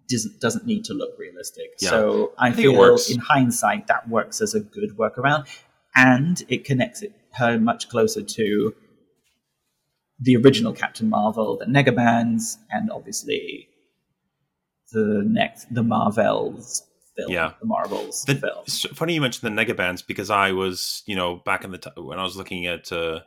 doesn't 0.10 0.40
doesn't 0.40 0.66
need 0.66 0.86
to 0.86 0.94
look 0.94 1.18
realistic. 1.18 1.72
Yeah. 1.80 1.90
So 1.90 2.34
I, 2.38 2.50
I 2.50 2.52
feel 2.52 2.76
works. 2.76 3.10
in 3.10 3.20
hindsight 3.20 3.88
that 3.88 4.08
works 4.10 4.42
as 4.42 4.54
a 4.54 4.60
good 4.60 4.98
workaround, 4.98 5.48
and 5.96 6.42
it 6.48 6.66
connects 6.66 7.02
it, 7.02 7.14
her 7.34 7.60
much 7.60 7.90
closer 7.90 8.22
to 8.22 8.76
the 10.20 10.36
original 10.36 10.74
Captain 10.74 11.10
Marvel, 11.10 11.58
the 11.58 11.66
Negabands, 11.66 12.58
and 12.72 12.92
obviously 12.92 13.68
the 14.92 15.24
next 15.26 15.74
the 15.74 15.84
Marvels 15.84 16.84
film, 17.18 17.32
Yeah. 17.32 17.54
the 17.60 17.66
Marvels 17.66 18.24
The- 18.26 18.36
film. 18.36 18.64
It's 18.66 18.82
funny 18.96 19.14
you 19.16 19.22
mentioned 19.22 19.58
the 19.58 19.62
negabands 19.66 20.06
because 20.06 20.30
I 20.30 20.52
was, 20.52 21.04
you 21.06 21.16
know, 21.16 21.38
back 21.38 21.64
in 21.64 21.72
the 21.72 21.78
t- 21.80 21.90
when 21.98 22.20
I 22.20 22.24
was 22.24 22.36
looking 22.38 22.66
at, 22.66 22.92
uh, 22.92 23.22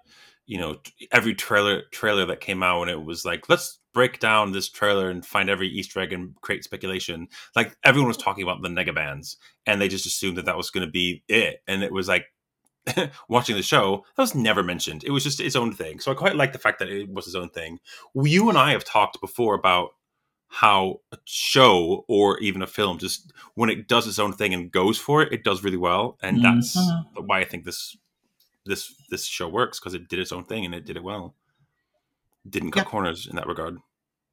you 0.46 0.58
know, 0.58 0.78
every 1.12 1.34
trailer 1.34 1.82
trailer 1.92 2.26
that 2.26 2.40
came 2.40 2.62
out, 2.62 2.82
and 2.82 2.90
it 2.90 3.02
was 3.04 3.24
like, 3.24 3.48
let's 3.48 3.78
break 3.92 4.18
down 4.20 4.52
this 4.52 4.68
trailer 4.68 5.10
and 5.10 5.24
find 5.26 5.50
every 5.50 5.68
Easter 5.68 6.00
egg 6.00 6.12
and 6.12 6.34
create 6.40 6.64
speculation. 6.64 7.28
Like 7.56 7.76
everyone 7.84 8.08
was 8.08 8.16
talking 8.16 8.42
about 8.42 8.62
the 8.62 8.68
negabands, 8.68 9.36
and 9.66 9.80
they 9.80 9.88
just 9.88 10.06
assumed 10.06 10.36
that 10.38 10.46
that 10.46 10.56
was 10.56 10.70
going 10.70 10.86
to 10.86 10.90
be 10.90 11.22
it, 11.28 11.62
and 11.66 11.82
it 11.82 11.92
was 11.92 12.08
like. 12.08 12.26
watching 13.28 13.54
the 13.56 13.62
show 13.62 14.06
that 14.16 14.22
was 14.22 14.34
never 14.34 14.62
mentioned 14.62 15.04
it 15.04 15.10
was 15.10 15.22
just 15.22 15.38
its 15.38 15.54
own 15.54 15.70
thing 15.70 16.00
so 16.00 16.10
i 16.10 16.14
quite 16.14 16.34
like 16.34 16.54
the 16.54 16.58
fact 16.58 16.78
that 16.78 16.88
it 16.88 17.10
was 17.10 17.26
its 17.26 17.36
own 17.36 17.50
thing 17.50 17.78
you 18.14 18.48
and 18.48 18.56
i 18.56 18.70
have 18.72 18.82
talked 18.84 19.20
before 19.20 19.54
about 19.54 19.90
how 20.52 21.00
a 21.12 21.18
show 21.24 22.04
or 22.08 22.38
even 22.40 22.60
a 22.60 22.66
film 22.66 22.98
just 22.98 23.32
when 23.54 23.70
it 23.70 23.86
does 23.86 24.06
its 24.08 24.18
own 24.18 24.32
thing 24.32 24.52
and 24.52 24.70
goes 24.72 24.98
for 24.98 25.22
it, 25.22 25.32
it 25.32 25.44
does 25.44 25.62
really 25.62 25.76
well, 25.76 26.18
and 26.22 26.42
that's 26.44 26.76
Mhm. 26.76 27.04
why 27.26 27.40
I 27.40 27.44
think 27.44 27.64
this 27.64 27.96
this 28.66 28.92
this 29.10 29.24
show 29.26 29.48
works 29.48 29.78
because 29.80 29.94
it 29.94 30.08
did 30.08 30.18
its 30.18 30.32
own 30.32 30.44
thing 30.44 30.64
and 30.64 30.74
it 30.74 30.84
did 30.84 30.96
it 30.96 31.02
well. 31.02 31.34
Didn't 32.48 32.72
cut 32.72 32.80
Yeah. 32.86 32.90
corners 32.90 33.26
in 33.28 33.36
that 33.36 33.46
regard. 33.46 33.78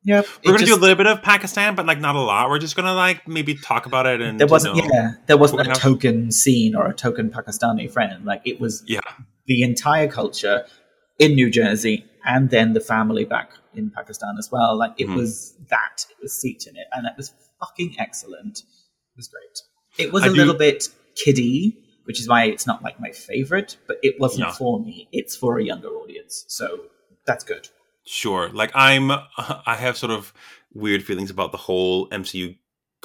Yep. 0.04 0.26
We're 0.46 0.54
gonna 0.54 0.66
do 0.66 0.76
a 0.76 0.78
little 0.78 0.96
bit 0.96 1.08
of 1.08 1.22
Pakistan, 1.22 1.76
but 1.76 1.86
like 1.86 2.00
not 2.00 2.16
a 2.16 2.22
lot. 2.22 2.50
We're 2.50 2.60
just 2.60 2.76
gonna 2.76 2.94
like 2.94 3.28
maybe 3.28 3.56
talk 3.56 3.86
about 3.86 4.06
it 4.06 4.22
and 4.22 4.40
there 4.40 4.48
wasn't 4.48 4.76
you 4.76 4.84
know, 4.84 4.90
yeah 4.94 5.12
there 5.28 5.38
wasn't 5.38 5.62
a 5.62 5.74
token 5.74 6.32
scene 6.32 6.76
or 6.76 6.88
a 6.88 6.94
token 6.94 7.30
Pakistani 7.30 7.92
friend. 7.92 8.26
Like 8.26 8.42
it 8.46 8.60
was 8.60 8.84
yeah, 8.88 9.02
the 9.48 9.64
entire 9.64 10.08
culture 10.08 10.66
in 11.20 11.36
New 11.36 11.50
Jersey 11.50 12.06
and 12.26 12.50
then 12.50 12.74
the 12.74 12.80
family 12.80 13.26
back 13.26 13.52
in 13.78 13.90
Pakistan 13.92 14.36
as 14.40 14.50
well. 14.52 14.78
Like 14.78 14.94
it 14.98 15.08
Mhm. 15.08 15.16
was 15.16 15.54
that. 15.70 16.06
It 16.10 16.18
was 16.22 16.34
seeped 16.34 16.68
in 16.68 16.76
it. 16.76 16.88
And 16.94 17.06
it 17.08 17.14
was 17.18 17.34
fucking 17.60 17.96
excellent. 18.00 18.60
It 18.60 19.16
was 19.18 19.28
great. 19.28 19.62
It 19.98 20.12
was 20.14 20.24
I 20.24 20.28
a 20.28 20.30
do- 20.30 20.36
little 20.36 20.54
bit 20.54 20.90
kiddie, 21.16 21.78
which 22.06 22.20
is 22.20 22.28
why 22.28 22.46
it's 22.46 22.68
not 22.68 22.84
like 22.84 23.00
my 23.00 23.12
favorite, 23.12 23.78
but 23.88 23.98
it 24.04 24.20
wasn't 24.20 24.48
Yeah. 24.48 24.54
for 24.54 24.80
me. 24.80 25.08
It's 25.12 25.36
for 25.36 25.58
a 25.60 25.64
younger 25.64 25.90
audience. 25.90 26.46
So 26.48 26.86
that's 27.26 27.44
good. 27.44 27.70
sure. 28.06 28.50
Like 28.50 28.72
I'm, 28.74 29.12
I 29.38 29.76
have 29.76 29.98
sort 29.98 30.12
of 30.14 30.34
weird 30.74 31.04
feelings 31.04 31.30
about 31.30 31.52
the 31.52 31.58
whole 31.58 32.08
MCU 32.10 32.58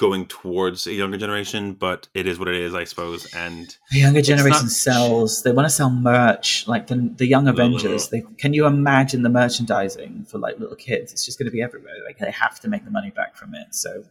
going 0.03 0.25
towards 0.25 0.85
a 0.85 0.91
younger 0.91 1.17
generation, 1.17 1.71
but 1.71 2.09
it 2.13 2.27
is 2.27 2.37
what 2.37 2.49
it 2.49 2.55
is, 2.55 2.75
I 2.75 2.83
suppose. 2.83 3.33
And 3.33 3.73
The 3.89 3.99
younger 3.99 4.21
generation 4.21 4.65
not- 4.65 4.71
sells. 4.71 5.43
They 5.43 5.53
want 5.53 5.65
to 5.65 5.73
sell 5.73 5.89
merch, 5.89 6.67
like 6.67 6.87
the 6.87 7.09
the 7.15 7.25
young 7.25 7.47
Avengers. 7.47 8.09
They 8.09 8.21
can 8.37 8.53
you 8.53 8.65
imagine 8.65 9.21
the 9.21 9.29
merchandising 9.29 10.25
for 10.25 10.39
like 10.39 10.59
little 10.59 10.75
kids? 10.75 11.13
It's 11.13 11.25
just 11.25 11.39
going 11.39 11.45
to 11.45 11.51
be 11.51 11.61
everywhere. 11.61 11.93
Like 12.05 12.17
they 12.17 12.31
have 12.31 12.59
to 12.59 12.67
make 12.67 12.83
the 12.83 12.91
money 12.91 13.11
back 13.11 13.37
from 13.37 13.55
it. 13.55 13.67
So, 13.71 14.03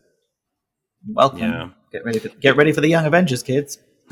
welcome. 1.07 1.41
Yeah. 1.41 1.69
Get 1.93 2.07
ready 2.07 2.19
for 2.21 2.31
get 2.31 2.57
ready 2.57 2.73
for 2.73 2.81
the 2.81 2.89
young 2.89 3.05
Avengers, 3.05 3.43
kids. 3.43 3.77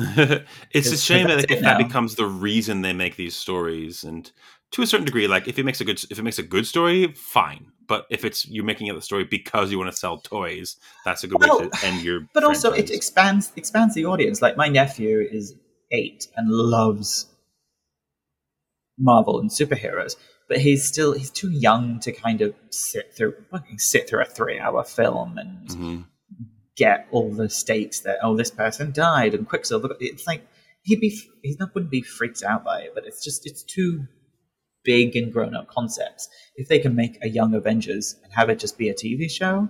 it's 0.73 0.93
a 0.93 0.99
shame 0.99 1.29
that 1.29 1.37
like, 1.37 1.45
it 1.45 1.51
if 1.51 1.61
that 1.63 1.79
becomes 1.79 2.17
the 2.17 2.27
reason 2.27 2.83
they 2.83 2.93
make 2.93 3.17
these 3.17 3.35
stories 3.35 4.05
and 4.05 4.31
to 4.71 4.83
a 4.83 4.87
certain 4.87 5.05
degree 5.05 5.27
like 5.27 5.49
if 5.49 5.59
it 5.59 5.65
makes 5.65 5.81
a 5.81 5.85
good 5.85 6.01
if 6.11 6.19
it 6.19 6.23
makes 6.23 6.39
a 6.39 6.43
good 6.43 6.67
story 6.67 7.13
fine 7.13 7.67
but 7.91 8.07
if 8.09 8.25
it's 8.25 8.47
you're 8.49 8.65
making 8.65 8.87
it 8.87 8.95
the 8.95 9.03
story 9.03 9.25
because 9.25 9.71
you 9.73 9.79
want 9.79 9.91
to 9.91 9.97
sell 9.97 10.17
toys 10.19 10.77
that's 11.05 11.25
a 11.25 11.27
good 11.29 11.41
Well, 11.41 11.59
way 11.61 11.69
to 11.69 11.87
end 11.87 12.03
your 12.03 12.21
But 12.33 12.45
also, 12.45 12.71
it 12.73 12.89
expands 12.91 13.53
expands 13.57 13.95
the 13.95 14.07
audience. 14.07 14.41
Like 14.41 14.57
my 14.57 14.69
nephew 14.69 15.27
is 15.39 15.55
eight 15.91 16.29
and 16.37 16.49
loves 16.49 17.27
Marvel 18.99 19.41
and 19.41 19.51
superheroes, 19.51 20.15
but 20.49 20.59
he's 20.59 20.87
still 20.87 21.13
he's 21.15 21.31
too 21.31 21.51
young 21.51 21.99
to 22.01 22.13
kind 22.13 22.41
of 22.43 22.55
sit 22.71 23.13
through 23.15 23.35
sit 23.79 24.09
through 24.09 24.23
a 24.23 24.25
three 24.27 24.59
hour 24.59 24.85
film 24.85 25.37
and 25.37 25.69
Mhm. 25.69 26.05
get 26.77 27.09
all 27.11 27.31
the 27.33 27.51
stakes 27.51 28.01
that 28.01 28.19
oh 28.23 28.37
this 28.37 28.51
person 28.51 28.93
died 28.93 29.35
and 29.35 29.49
Quicksilver. 29.49 29.89
It's 30.01 30.27
like 30.27 30.47
he'd 30.83 31.01
be 31.01 31.11
he 31.43 31.57
not 31.59 31.75
wouldn't 31.75 31.91
be 31.91 32.03
freaked 32.03 32.43
out 32.45 32.65
by 32.65 32.83
it, 32.83 32.93
but 32.95 33.05
it's 33.05 33.25
just 33.25 33.47
it's 33.47 33.63
too 33.65 34.07
big 34.85 35.17
and 35.17 35.33
grown 35.33 35.55
up 35.55 35.69
concepts. 35.69 36.29
If 36.57 36.69
they 36.69 36.79
can 36.79 36.95
make 36.95 37.19
a 37.23 37.29
young 37.29 37.55
Avengers 37.55 38.17
and 38.23 38.33
have 38.33 38.51
it 38.51 38.59
just 38.59 38.79
be 38.79 38.89
a 38.89 38.95
TV 38.95 39.31
show, 39.31 39.69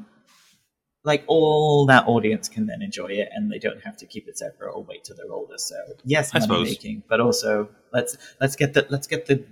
like 1.04 1.24
all 1.26 1.86
that 1.86 2.06
audience 2.06 2.48
can 2.48 2.66
then 2.66 2.82
enjoy 2.82 3.08
it, 3.08 3.28
and 3.32 3.50
they 3.50 3.58
don't 3.58 3.82
have 3.82 3.96
to 3.98 4.06
keep 4.06 4.28
it 4.28 4.38
separate 4.38 4.72
or 4.72 4.84
wait 4.84 5.04
till 5.04 5.16
they're 5.16 5.32
older. 5.32 5.56
So 5.56 5.76
yes, 6.04 6.30
I 6.34 6.38
money 6.38 6.42
suppose. 6.42 6.68
making, 6.68 7.02
but 7.08 7.20
also 7.20 7.70
let's 7.92 8.16
let's 8.40 8.56
get 8.56 8.74
the 8.74 8.86
let's 8.90 9.06
get 9.06 9.26
the 9.26 9.44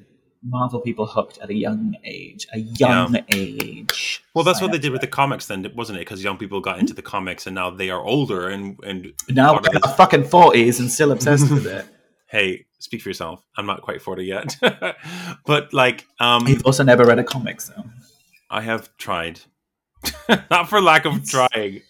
Marvel 0.43 0.81
people 0.81 1.07
hooked 1.07 1.38
at 1.38 1.50
a 1.50 1.55
young 1.55 1.97
age, 2.05 2.47
a 2.53 2.59
young 2.59 3.19
age. 3.31 4.23
Well, 4.35 4.45
that's 4.45 4.61
what 4.61 4.71
they 4.71 4.79
did 4.79 4.93
with 4.93 5.00
the 5.00 5.09
comics, 5.09 5.47
then, 5.47 5.67
wasn't 5.75 5.99
it? 5.99 6.03
Because 6.03 6.23
young 6.23 6.37
people 6.37 6.61
got 6.61 6.79
into 6.79 6.95
the 6.95 7.03
comics, 7.03 7.47
and 7.47 7.55
now 7.55 7.71
they 7.71 7.91
are 7.91 8.00
older, 8.00 8.49
and 8.49 8.79
and 8.85 9.12
Now 9.29 9.55
we're 9.55 9.71
in 9.71 9.83
our 9.83 9.95
fucking 9.95 10.25
forties 10.25 10.81
and 10.81 10.91
still 10.91 11.12
obsessed 11.12 11.50
with 11.50 11.67
it. 11.67 11.87
hey, 12.31 12.67
speak 12.78 13.02
for 13.02 13.08
yourself. 13.08 13.42
I'm 13.56 13.66
not 13.66 13.82
quite 13.82 14.02
forty 14.02 14.25
yet, 14.25 14.56
but 15.47 15.73
like, 15.73 16.06
um, 16.20 16.47
You've 16.47 16.64
also 16.66 16.82
never 16.85 17.04
read 17.04 17.18
a 17.18 17.25
comic, 17.25 17.61
so 17.61 17.85
I 18.50 18.61
have 18.62 18.94
tried, 18.97 19.40
not 20.50 20.68
for 20.68 20.80
lack 20.80 21.04
of 21.04 21.28
trying. 21.28 21.82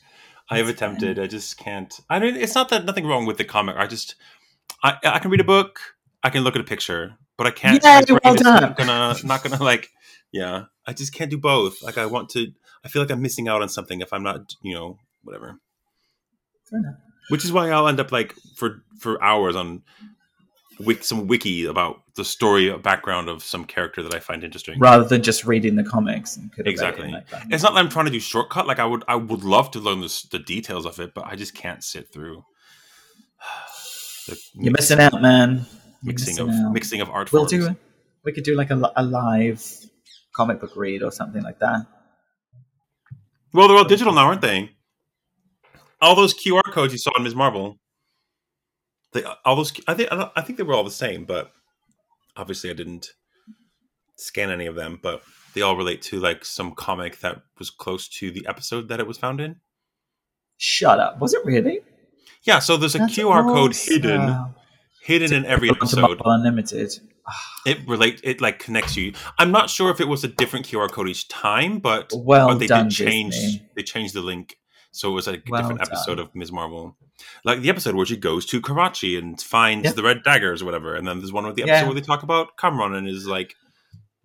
I 0.51 0.57
have 0.59 0.69
it's 0.69 0.81
fine. 0.81 0.91
attempted. 0.91 1.19
I 1.19 1.27
just 1.27 1.59
can't. 1.59 1.93
I 2.09 2.19
mean, 2.19 2.35
it's 2.37 2.55
not 2.55 2.71
that 2.71 2.85
nothing 2.85 3.07
wrong 3.07 3.27
with 3.27 3.37
the 3.37 3.45
comic. 3.45 3.77
I 3.77 3.87
just, 3.87 4.15
I, 4.83 4.97
I 5.05 5.19
can 5.19 5.31
read 5.31 5.41
a 5.41 5.45
book. 5.45 5.79
I 6.23 6.31
can 6.31 6.43
look 6.43 6.55
at 6.57 6.61
a 6.61 6.65
picture, 6.65 7.17
but 7.37 7.47
I 7.47 7.51
can't. 7.51 7.81
Brain 7.83 8.19
well 8.25 8.35
done. 8.35 8.63
Not 8.63 8.77
gonna, 8.77 9.15
not 9.25 9.43
gonna 9.43 9.63
like. 9.63 9.91
Yeah, 10.33 10.65
I 10.87 10.93
just 10.93 11.15
can't 11.15 11.31
do 11.31 11.39
both. 11.39 11.83
Like, 11.83 11.99
I 11.99 12.07
want 12.07 12.31
to. 12.31 12.53
I 12.85 12.89
feel 12.89 13.03
like 13.03 13.11
I'm 13.11 13.23
missing 13.23 13.49
out 13.49 13.61
on 13.63 13.69
something 13.69 14.01
if 14.01 14.13
I'm 14.13 14.23
not, 14.23 14.55
you 14.63 14.75
know, 14.75 14.99
whatever. 15.23 15.59
fair 16.65 16.81
enough. 16.81 16.95
Which 17.29 17.45
is 17.45 17.53
why 17.53 17.71
I'll 17.71 17.89
end 17.89 18.01
up 18.01 18.11
like 18.11 18.35
for 18.57 18.83
for 18.99 19.23
hours 19.23 19.55
on 19.55 19.83
wik- 20.81 21.05
some 21.05 21.27
wiki 21.27 21.65
about 21.67 22.03
the 22.17 22.25
story 22.25 22.77
background 22.79 23.29
of 23.29 23.43
some 23.43 23.65
character 23.65 24.03
that 24.03 24.15
I 24.15 24.19
find 24.19 24.43
interesting. 24.45 24.79
rather 24.79 25.05
than 25.05 25.23
just 25.23 25.45
reading 25.45 25.77
the 25.77 25.85
comics. 25.85 26.37
And 26.37 26.53
could 26.53 26.67
it 26.67 26.71
Exactly. 26.71 27.11
like. 27.11 27.27
It's 27.51 27.63
not 27.63 27.75
that 27.75 27.81
I'm 27.81 27.89
trying 27.89 28.07
to 28.07 28.11
do 28.11 28.21
shortcut. 28.21 28.67
Like 28.67 28.79
I 28.79 28.85
would, 28.85 29.05
I 29.09 29.17
would 29.17 29.45
love 29.45 29.71
to 29.73 29.79
learn 29.81 30.01
this, 30.01 30.23
the 30.23 30.39
details 30.39 30.87
of 30.87 30.99
it, 31.01 31.15
but 31.15 31.27
I 31.27 31.37
just 31.37 31.55
can't 31.55 31.83
sit 31.85 32.13
through. 32.13 32.45
You're 34.55 34.73
missing 34.73 35.01
out, 35.01 35.21
man. 35.23 35.67
You're 36.03 36.13
mixing 36.13 36.39
of 36.39 36.49
out. 36.51 36.73
mixing 36.73 37.01
of 37.01 37.09
art 37.11 37.33
We'll 37.33 37.47
forms. 37.49 37.69
do. 37.69 37.77
We 38.25 38.33
could 38.33 38.45
do 38.45 38.55
like 38.57 38.71
a, 38.71 38.93
a 38.97 39.03
live 39.03 39.65
comic 40.35 40.61
book 40.61 40.73
read 40.77 41.03
or 41.03 41.11
something 41.11 41.43
like 41.43 41.59
that. 41.61 41.87
Well, 43.55 43.69
they're 43.69 43.77
all 43.79 43.85
digital 43.85 44.13
now, 44.13 44.27
aren't 44.27 44.43
they? 44.43 44.71
All 46.01 46.15
those 46.15 46.35
QR 46.35 46.63
codes 46.71 46.93
you 46.93 46.99
saw 46.99 47.11
in 47.17 47.25
Ms. 47.25 47.35
Marvel, 47.35 47.79
they 49.13 49.25
all 49.45 49.57
those. 49.57 49.73
I 49.87 49.95
think 49.95 50.09
I 50.13 50.41
think 50.43 50.59
they 50.59 50.65
were 50.65 50.75
all 50.75 50.85
the 50.85 50.91
same, 50.91 51.25
but 51.25 51.51
obviously 52.37 52.71
I 52.71 52.75
didn't 52.75 53.09
scan 54.17 54.51
any 54.51 54.67
of 54.67 54.75
them. 54.75 54.99
But 55.03 55.23
they 55.55 55.63
all 55.63 55.77
relate 55.77 56.03
to 56.03 56.21
like 56.21 56.45
some 56.45 56.75
comic 56.75 57.21
that 57.21 57.41
was 57.59 57.71
close 57.71 58.09
to 58.09 58.31
the 58.31 58.47
episode 58.47 58.89
that 58.89 59.01
it 59.01 59.07
was 59.07 59.19
found 59.19 59.41
in. 59.41 59.57
Shut 60.59 60.99
up. 60.99 61.21
Was 61.21 61.35
it 61.35 61.45
really? 61.45 61.81
Yeah, 62.43 62.59
so 62.59 62.77
there's 62.77 62.95
a 62.95 62.99
That's 62.99 63.17
QR 63.17 63.43
code 63.45 63.71
awesome. 63.71 63.93
hidden 63.95 64.55
hidden 65.03 65.33
in 65.33 65.47
every 65.47 65.71
episode. 65.71 66.21
Unlimited. 66.25 66.93
Ah. 67.27 67.33
It 67.67 67.79
relate 67.89 68.21
it 68.25 68.41
like 68.41 68.59
connects 68.59 68.97
you. 68.97 69.13
I'm 69.39 69.51
not 69.51 69.71
sure 69.71 69.91
if 69.91 70.01
it 70.01 70.09
was 70.09 70.25
a 70.25 70.29
different 70.29 70.67
QR 70.67 70.91
code 70.91 71.09
each 71.09 71.29
time, 71.29 71.79
but 71.79 72.13
Well 72.15 72.49
but 72.49 72.59
they 72.59 72.67
done, 72.67 72.89
did 72.89 72.95
change 72.95 73.35
Disney. 73.35 73.69
they 73.75 73.83
changed 73.83 74.15
the 74.15 74.21
link 74.21 74.58
so 74.91 75.11
it 75.11 75.15
was 75.15 75.27
like 75.27 75.41
a 75.47 75.51
Well 75.51 75.61
different 75.63 75.83
episode 75.83 76.19
of 76.19 76.35
Ms. 76.35 76.51
Marvel. 76.53 76.97
Like 77.45 77.61
the 77.63 77.69
episode 77.71 77.95
where 77.95 78.07
she 78.07 78.17
goes 78.17 78.47
to 78.47 78.61
Karachi 78.61 79.17
and 79.17 79.41
finds 79.41 79.85
Yeah. 79.87 79.93
the 79.93 80.03
red 80.03 80.23
daggers 80.23 80.63
or 80.63 80.65
whatever, 80.67 80.95
and 80.95 81.07
then 81.07 81.19
there's 81.19 81.33
one 81.33 81.45
with 81.47 81.57
the 81.57 81.65
Yeah. 81.67 81.75
episode 81.75 81.87
where 81.87 81.95
they 81.95 82.01
talk 82.07 82.23
about 82.23 82.57
Cameron 82.57 82.95
and 82.95 83.07
his 83.07 83.27
like 83.27 83.55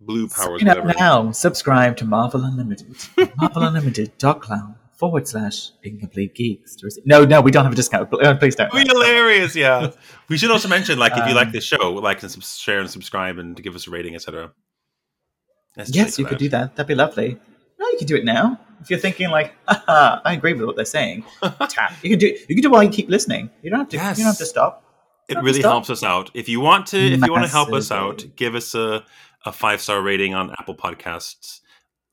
blue 0.00 0.28
powers. 0.28 0.60
Sign 0.62 0.68
up 0.68 0.96
now. 0.98 1.30
Subscribe 1.32 1.96
to 1.98 2.04
Marvel 2.04 2.44
Unlimited. 2.44 2.88
MarvelUnlimited.cloud 3.16 4.74
forward 4.92 5.26
slash 5.26 5.70
incomplete 5.82 6.34
geeks. 6.34 6.76
No, 7.04 7.24
no, 7.24 7.40
we 7.40 7.50
don't 7.50 7.64
have 7.64 7.72
a 7.72 7.76
discount. 7.76 8.12
Uh, 8.12 8.34
Please 8.36 8.54
don't. 8.54 8.72
It'd 8.74 8.86
be 8.86 8.92
hilarious, 8.94 9.56
yeah. 9.56 9.90
we 10.28 10.36
should 10.38 10.50
also 10.50 10.68
mention, 10.68 10.98
like, 10.98 11.12
if 11.16 11.26
you 11.28 11.34
like 11.34 11.48
Um, 11.48 11.52
this 11.52 11.64
show, 11.64 11.92
like 11.94 12.22
and 12.22 12.42
share 12.44 12.80
and 12.80 12.88
subscribe 12.90 13.38
and 13.38 13.60
give 13.60 13.74
us 13.74 13.86
a 13.86 13.90
rating, 13.90 14.14
etc. 14.14 14.52
Yes, 15.86 16.18
you 16.18 16.24
could 16.24 16.38
do 16.38 16.48
that. 16.50 16.76
That'd 16.76 16.86
be 16.88 16.94
lovely. 16.94 17.38
You 17.94 17.98
can 17.98 18.06
do 18.08 18.16
it 18.16 18.24
now. 18.24 18.58
If 18.80 18.90
you're 18.90 18.98
thinking 18.98 19.30
like, 19.30 19.54
I 19.68 20.20
agree 20.34 20.52
with 20.52 20.64
what 20.66 20.76
they're 20.76 20.84
saying, 20.84 21.24
tap. 21.68 21.94
You 22.02 22.10
can 22.10 22.18
do. 22.18 22.26
You 22.26 22.54
can 22.56 22.60
do 22.62 22.68
it 22.68 22.72
while 22.72 22.82
you 22.82 22.90
keep 22.90 23.08
listening. 23.08 23.48
You 23.62 23.70
don't 23.70 23.78
have 23.78 23.88
to. 23.90 23.96
Yes. 23.96 24.18
You 24.18 24.24
don't 24.24 24.32
have 24.32 24.38
to 24.38 24.46
stop. 24.46 24.84
it 25.28 25.38
really 25.38 25.62
helps 25.62 25.88
us 25.90 26.02
out. 26.02 26.30
If 26.34 26.48
you 26.48 26.60
want 26.60 26.86
to, 26.88 26.98
if 26.98 27.24
you 27.24 27.32
want 27.32 27.44
to 27.44 27.50
help 27.50 27.72
us 27.72 27.90
out, 27.90 28.24
give 28.36 28.54
us 28.54 28.74
a, 28.74 29.04
a 29.46 29.52
five 29.52 29.80
star 29.80 30.02
rating 30.02 30.34
on 30.34 30.50
Apple 30.58 30.74
Podcasts. 30.74 31.60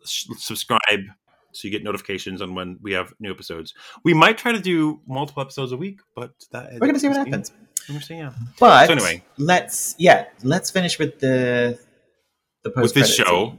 S- 0.03 0.27
subscribe 0.38 1.01
so 1.51 1.67
you 1.67 1.71
get 1.71 1.84
notifications 1.84 2.41
on 2.41 2.55
when 2.55 2.77
we 2.82 2.93
have 2.93 3.12
new 3.19 3.32
episodes. 3.32 3.73
We 4.05 4.13
might 4.13 4.38
try 4.38 4.51
to 4.53 4.60
do 4.60 5.01
multiple 5.08 5.41
episodes 5.41 5.71
a 5.73 5.77
week, 5.77 5.99
but 6.15 6.32
that 6.51 6.73
We're 6.79 6.88
gonna 6.88 6.99
see 6.99 7.08
what 7.10 7.17
happens. 7.17 7.51
We're 7.89 7.99
gonna 7.99 8.05
yeah. 8.21 8.32
But 8.60 8.86
So 8.86 8.93
anyway. 8.93 9.23
let's 9.38 9.95
yeah, 9.97 10.25
let's 10.43 10.69
finish 10.69 10.97
with 10.99 11.19
the 11.19 11.77
the 12.63 12.69
post 12.69 12.84
With 12.84 12.93
this 12.93 13.13
show, 13.13 13.58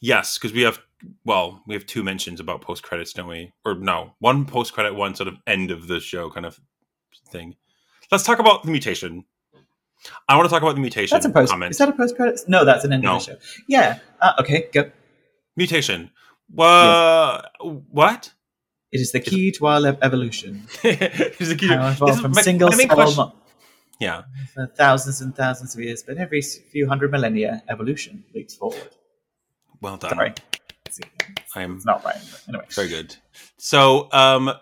yes, 0.00 0.38
because 0.38 0.52
we 0.52 0.62
have 0.62 0.80
well, 1.24 1.62
we 1.66 1.74
have 1.74 1.86
two 1.86 2.02
mentions 2.02 2.40
about 2.40 2.60
post 2.60 2.82
credits, 2.82 3.12
don't 3.12 3.28
we? 3.28 3.52
Or 3.64 3.74
no, 3.74 4.14
one 4.18 4.44
post 4.44 4.72
credit, 4.72 4.94
one 4.94 5.14
sort 5.14 5.28
of 5.28 5.36
end 5.46 5.70
of 5.70 5.86
the 5.88 6.00
show 6.00 6.30
kind 6.30 6.46
of 6.46 6.58
thing. 7.28 7.56
Let's 8.10 8.24
talk 8.24 8.38
about 8.38 8.62
the 8.64 8.70
mutation. 8.70 9.24
I 10.28 10.36
want 10.36 10.48
to 10.48 10.50
talk 10.52 10.62
about 10.62 10.74
the 10.74 10.80
mutation. 10.80 11.14
That's 11.14 11.26
a 11.26 11.30
post. 11.30 11.50
comment. 11.52 11.70
Is 11.70 11.78
that 11.78 11.88
a 11.88 11.92
post 11.92 12.16
credits? 12.16 12.48
No, 12.48 12.64
that's 12.64 12.84
an 12.84 12.92
end 12.92 13.02
No. 13.04 13.16
of 13.16 13.24
the 13.24 13.32
show. 13.32 13.38
Yeah. 13.68 13.98
Uh, 14.20 14.32
okay. 14.40 14.68
Go. 14.72 14.90
mutation. 15.56 16.10
Wha- 16.52 17.42
What? 17.60 18.32
It 18.90 19.00
is 19.00 19.12
the 19.12 19.20
key 19.20 19.52
to 19.52 19.66
our 19.66 19.80
le- 19.80 19.98
evolution. 20.02 20.66
Here's 20.82 21.48
the 21.48 21.56
key. 21.56 21.68
How 21.68 21.88
evolved 21.88 22.14
is 22.14 22.20
from 22.20 22.32
my- 22.32 22.42
single 22.42 22.70
my 22.72 22.76
cell 22.86 23.14
mo- 23.14 23.34
Yeah, 24.00 24.22
for 24.52 24.66
thousands 24.66 25.20
and 25.22 25.34
thousands 25.34 25.74
of 25.74 25.80
years, 25.80 26.02
but 26.02 26.18
every 26.18 26.42
few 26.42 26.86
hundred 26.88 27.10
millennia, 27.10 27.62
evolution 27.70 28.24
leaps 28.34 28.54
forward. 28.54 28.90
well 29.80 29.96
done. 29.96 30.10
Sorry, 30.10 30.34
it's 30.98 31.56
I'm 31.56 31.80
not 31.84 32.04
right. 32.04 32.16
Anyway, 32.48 32.64
very 32.70 32.88
good. 32.88 33.16
So, 33.58 34.08
um, 34.12 34.52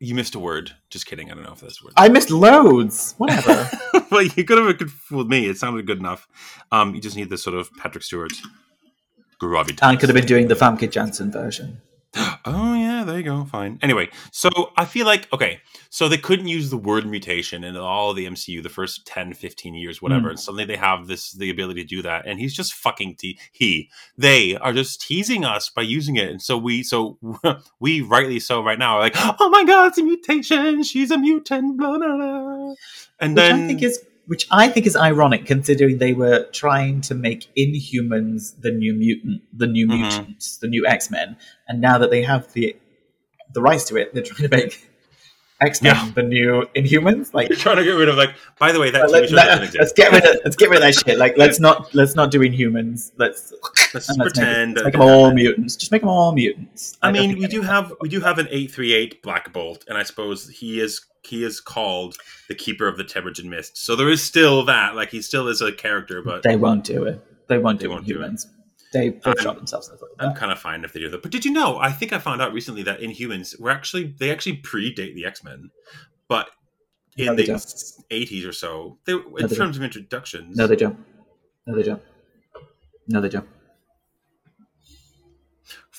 you 0.00 0.16
missed 0.16 0.34
a 0.34 0.38
word. 0.38 0.72
Just 0.90 1.06
kidding. 1.06 1.30
I 1.30 1.34
don't 1.34 1.44
know 1.44 1.52
if 1.52 1.60
that's 1.60 1.80
a 1.80 1.84
word. 1.84 1.94
I 1.96 2.08
missed 2.08 2.30
loads. 2.30 3.14
Whatever. 3.18 3.70
well, 4.10 4.22
you 4.22 4.44
could 4.44 4.58
have 4.58 4.90
fooled 4.90 5.30
me. 5.30 5.46
It 5.46 5.58
sounded 5.58 5.86
good 5.86 5.98
enough. 5.98 6.26
Um, 6.72 6.94
you 6.94 7.00
just 7.00 7.16
need 7.16 7.30
this 7.30 7.42
sort 7.42 7.56
of 7.56 7.72
Patrick 7.76 8.02
Stewart 8.02 8.32
gravitas. 9.40 9.78
I 9.82 9.94
could 9.94 10.08
have 10.08 10.16
been 10.16 10.26
doing 10.26 10.48
the 10.48 10.54
Famke 10.54 10.90
Janssen 10.90 11.30
version. 11.30 11.80
You 13.24 13.30
go. 13.30 13.44
Fine. 13.44 13.78
Anyway, 13.82 14.10
so 14.30 14.50
I 14.76 14.84
feel 14.84 15.06
like 15.06 15.32
okay, 15.32 15.60
so 15.90 16.08
they 16.08 16.18
couldn't 16.18 16.48
use 16.48 16.70
the 16.70 16.76
word 16.76 17.06
mutation 17.06 17.64
in 17.64 17.76
all 17.76 18.12
the 18.14 18.26
MCU 18.26 18.62
the 18.62 18.68
first 18.68 19.06
10, 19.06 19.34
15 19.34 19.74
years, 19.74 20.02
whatever. 20.02 20.28
Mm. 20.28 20.30
And 20.30 20.40
suddenly 20.40 20.64
they 20.64 20.76
have 20.76 21.06
this 21.06 21.32
the 21.32 21.50
ability 21.50 21.82
to 21.82 21.88
do 21.88 22.02
that, 22.02 22.26
and 22.26 22.38
he's 22.38 22.54
just 22.54 22.74
fucking 22.74 23.16
te- 23.16 23.38
he 23.52 23.90
they 24.18 24.56
are 24.56 24.72
just 24.72 25.00
teasing 25.00 25.44
us 25.44 25.70
by 25.70 25.82
using 25.82 26.16
it, 26.16 26.28
and 26.30 26.42
so 26.42 26.58
we 26.58 26.82
so 26.82 27.18
we 27.80 28.00
rightly 28.00 28.40
so 28.40 28.62
right 28.62 28.78
now 28.78 28.96
are 28.96 29.00
like, 29.00 29.14
oh 29.16 29.48
my 29.50 29.64
god, 29.64 29.88
it's 29.88 29.98
a 29.98 30.02
mutation. 30.02 30.82
She's 30.82 31.10
a 31.10 31.18
mutant. 31.18 31.76
Blah 31.76 31.98
blah 31.98 32.16
blah. 32.16 32.74
And 33.20 33.34
Which 33.34 33.36
then 33.36 33.64
I 33.64 33.66
think 33.68 33.82
is 33.82 34.04
which 34.26 34.46
I 34.50 34.68
think 34.68 34.86
is 34.86 34.96
ironic, 34.96 35.46
considering 35.46 35.98
they 35.98 36.12
were 36.12 36.46
trying 36.52 37.00
to 37.02 37.14
make 37.14 37.48
Inhumans 37.56 38.60
the 38.60 38.70
new 38.70 38.94
mutant, 38.94 39.42
the 39.52 39.66
new 39.66 39.86
Mhm. 39.88 40.00
mutants, 40.00 40.58
the 40.58 40.68
new 40.68 40.86
X 40.86 41.10
Men, 41.10 41.36
and 41.68 41.80
now 41.80 41.98
that 41.98 42.10
they 42.10 42.22
have 42.22 42.52
the 42.52 42.76
the 43.52 43.62
rights 43.62 43.84
to 43.84 43.96
it, 43.96 44.12
they're 44.14 44.22
trying 44.22 44.48
to 44.48 44.56
make 44.56 44.88
X 45.60 45.80
Men 45.80 45.94
Yeah. 45.94 46.10
the 46.14 46.22
new 46.24 46.66
Inhumans. 46.74 47.32
Like, 47.32 47.48
you're 47.48 47.56
trying 47.58 47.76
to 47.76 47.84
get 47.84 47.92
rid 47.92 48.08
of 48.08 48.16
like. 48.16 48.34
By 48.58 48.72
the 48.72 48.80
way, 48.80 48.90
that 48.90 49.10
let, 49.10 49.24
TV 49.24 49.28
show 49.28 49.36
doesn't 49.36 49.80
us 49.80 49.92
get 49.92 50.10
rid 50.10 50.24
of 50.24 50.36
let's 50.44 50.56
get 50.56 50.70
rid 50.70 50.76
of 50.78 50.82
that 50.82 50.94
shit. 51.06 51.18
Like, 51.18 51.36
let's 51.38 51.60
not 51.60 51.94
let's 51.94 52.14
not 52.16 52.30
do 52.32 52.40
Inhumans. 52.40 53.12
Let's 53.16 53.52
Let's 53.94 54.06
just 54.06 54.18
let's 54.18 54.32
pretend. 54.32 54.74
let's 54.76 54.84
make 54.86 54.92
them 54.94 55.02
all 55.02 55.32
mutants. 55.32 55.76
Just 55.76 55.92
make 55.92 56.00
them 56.00 56.08
all 56.08 56.32
mutants. 56.32 56.96
I 57.02 57.12
don't 57.12 57.28
mean, 57.28 57.38
we 57.38 57.46
do 57.46 57.60
have 57.62 57.92
we 58.00 58.08
do 58.08 58.20
have 58.20 58.38
an 58.38 58.48
eight 58.50 58.70
three 58.72 58.92
eight 58.94 59.22
Black 59.22 59.52
Bolt, 59.52 59.84
and 59.88 59.96
I 59.98 60.02
suppose 60.02 60.48
he 60.48 60.80
is 60.80 61.00
he 61.22 61.44
is 61.44 61.60
called 61.60 62.16
the 62.48 62.54
Keeper 62.56 62.88
of 62.88 62.96
the 62.96 63.04
Terrigen 63.04 63.44
Mist. 63.44 63.76
So 63.76 63.94
there 63.94 64.08
is 64.10 64.20
still 64.22 64.64
that, 64.64 64.96
like 64.96 65.10
he 65.10 65.22
still 65.22 65.46
is 65.46 65.60
a 65.60 65.70
character, 65.72 66.22
but 66.22 66.42
They 66.42 66.56
won't 66.56 66.82
do 66.84 67.04
it. 67.04 67.24
They 67.48 67.58
won't 67.58 67.78
They 67.78 67.86
do 67.86 67.90
won't 67.90 68.06
do. 68.06 68.18
Inhumans. 68.18 68.46
They 68.92 69.18
shot 69.40 69.56
themselves 69.56 69.88
in 69.88 69.94
the 69.94 69.98
foot. 69.98 70.10
I'm 70.18 70.34
kind 70.34 70.52
of 70.52 70.58
fine 70.58 70.84
if 70.84 70.92
they 70.92 71.00
do 71.00 71.08
that. 71.10 71.22
But 71.22 71.30
did 71.32 71.44
you 71.44 71.52
know? 71.52 71.78
I 71.78 71.90
think 71.90 72.12
I 72.12 72.18
found 72.18 72.42
out 72.42 72.52
recently 72.52 72.82
that 72.82 73.00
Inhumans 73.00 73.58
were 73.58 73.70
actually 73.70 74.14
they 74.18 74.30
actually 74.30 74.58
predate 74.58 75.14
the 75.14 75.24
X 75.24 75.42
Men, 75.42 75.70
but 76.28 76.50
in 77.16 77.26
No, 77.26 77.34
the 77.34 77.44
don't. 77.44 77.74
eighties 78.10 78.44
or 78.44 78.52
so, 78.52 78.98
they 79.06 79.12
in 79.14 79.46
they 79.48 79.54
terms 79.56 79.76
of 79.76 79.82
introductions. 79.82 80.56
No, 80.56 80.66
they 80.66 80.76
don't. 80.76 80.98
No, 81.66 81.74
they 81.76 81.82
don't. 81.82 82.02
No, 83.08 83.20
they 83.20 83.28
don't. 83.28 83.48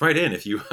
right 0.00 0.16
in 0.16 0.32
if 0.32 0.46
you. 0.46 0.60